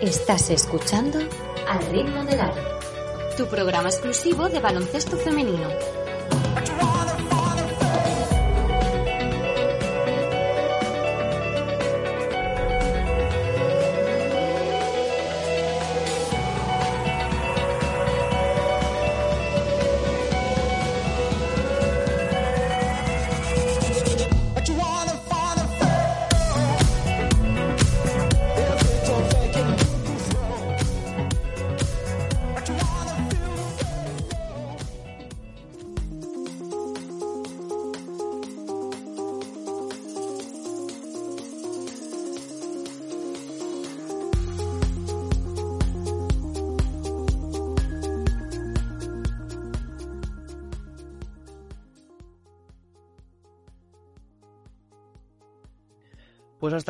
Estás 0.00 0.48
escuchando 0.48 1.18
Al 1.68 1.84
ritmo 1.90 2.24
del 2.24 2.40
aro, 2.40 2.62
tu 3.36 3.46
programa 3.48 3.90
exclusivo 3.90 4.48
de 4.48 4.58
baloncesto 4.58 5.18
femenino. 5.18 5.68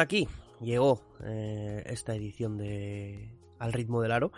Aquí 0.00 0.28
llegó 0.60 1.00
eh, 1.24 1.82
esta 1.86 2.14
edición 2.14 2.56
de 2.56 3.30
Al 3.58 3.72
ritmo 3.72 4.02
del 4.02 4.12
aro. 4.12 4.32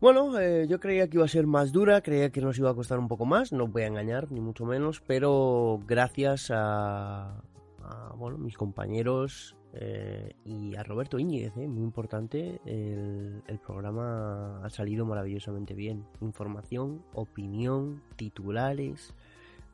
Bueno, 0.00 0.38
eh, 0.38 0.66
yo 0.68 0.78
creía 0.78 1.08
que 1.08 1.16
iba 1.16 1.24
a 1.24 1.28
ser 1.28 1.46
más 1.46 1.72
dura, 1.72 2.02
creía 2.02 2.30
que 2.30 2.40
nos 2.40 2.56
iba 2.58 2.70
a 2.70 2.74
costar 2.74 2.98
un 3.00 3.08
poco 3.08 3.26
más, 3.26 3.52
no 3.52 3.64
os 3.64 3.72
voy 3.72 3.82
a 3.82 3.88
engañar, 3.88 4.30
ni 4.30 4.40
mucho 4.40 4.64
menos, 4.64 5.00
pero 5.00 5.80
gracias 5.86 6.52
a, 6.52 7.42
a 7.82 8.12
bueno, 8.16 8.38
mis 8.38 8.56
compañeros 8.56 9.56
eh, 9.72 10.34
y 10.44 10.76
a 10.76 10.84
Roberto 10.84 11.18
Íñiguez, 11.18 11.56
muy 11.56 11.82
importante, 11.82 12.60
el 12.64 13.58
programa 13.66 14.64
ha 14.64 14.70
salido 14.70 15.04
maravillosamente 15.04 15.74
bien. 15.74 16.04
Información, 16.20 17.02
opinión, 17.12 18.00
titulares, 18.14 19.14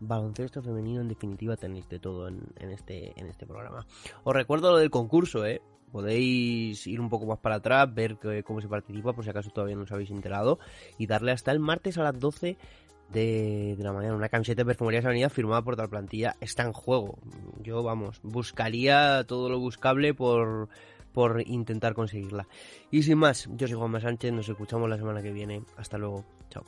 baloncesto 0.01 0.63
femenino, 0.63 1.01
en 1.01 1.09
definitiva 1.09 1.57
tenéis 1.57 1.89
de 1.89 1.99
todo 1.99 2.29
en, 2.29 2.71
este, 2.71 3.19
en 3.19 3.27
este 3.27 3.47
programa. 3.47 3.87
Os 4.23 4.35
recuerdo 4.35 4.73
lo 4.73 4.79
del 4.79 4.91
concurso, 4.91 5.45
¿eh? 5.47 5.63
Podéis 5.93 6.87
ir 6.89 7.01
un 7.01 7.09
poco 7.09 7.25
más 7.27 7.39
para 7.39 7.57
atrás, 7.57 7.93
ver 7.95 8.19
cómo 8.45 8.61
se 8.61 8.69
participa, 8.69 9.13
por 9.13 9.23
si 9.23 9.31
acaso 9.31 9.51
todavía 9.51 9.77
no 9.77 9.83
os 9.83 9.93
habéis 9.93 10.11
enterado, 10.11 10.59
y 10.99 11.07
darle 11.07 11.31
hasta 11.31 11.53
el 11.53 11.61
martes 11.61 11.99
a 11.99 12.03
las 12.03 12.19
12 12.19 12.59
de, 13.13 13.77
la 13.79 13.93
mañana. 13.93 14.17
Una 14.17 14.29
camiseta 14.29 14.63
de 14.63 14.67
Perfumería 14.67 15.01
Avenida 15.01 15.31
firmada 15.31 15.63
por 15.63 15.77
tal 15.77 15.89
plantilla 15.89 16.35
está 16.41 16.65
en 16.65 16.73
juego. 16.73 17.19
Yo, 17.63 17.83
vamos, 17.83 18.21
buscaría 18.23 19.25
todo 19.25 19.49
lo 19.49 19.61
buscable 19.61 20.15
por, 20.15 20.69
por 21.13 21.43
intentar 21.47 21.95
conseguirla. 21.95 22.49
Y 22.91 23.03
sin 23.05 23.19
más, 23.19 23.49
yo 23.53 23.69
soy 23.69 23.77
Juanma 23.77 24.01
Sánchez, 24.01 24.33
nos 24.33 24.49
escuchamos 24.49 24.91
la 24.91 24.97
semana 24.97 25.23
que 25.23 25.33
viene. 25.33 25.63
Hasta 25.77 25.97
luego, 25.97 26.25
chao. 26.51 26.65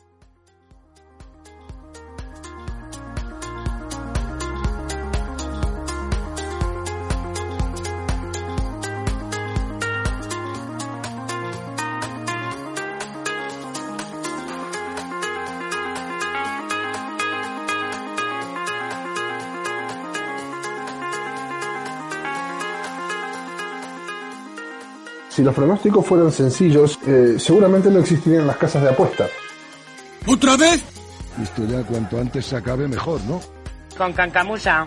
Si 25.36 25.42
los 25.42 25.54
pronósticos 25.54 26.06
fueran 26.06 26.32
sencillos, 26.32 26.98
eh, 27.06 27.36
seguramente 27.38 27.90
no 27.90 27.98
existirían 27.98 28.46
las 28.46 28.56
casas 28.56 28.80
de 28.80 28.88
apuesta. 28.88 29.26
¿Otra 30.26 30.56
vez? 30.56 30.82
Esto 31.42 31.62
ya 31.66 31.82
cuanto 31.82 32.18
antes 32.18 32.46
se 32.46 32.56
acabe 32.56 32.88
mejor, 32.88 33.20
¿no? 33.24 33.38
Con 33.98 34.14
Cancamusa. 34.14 34.86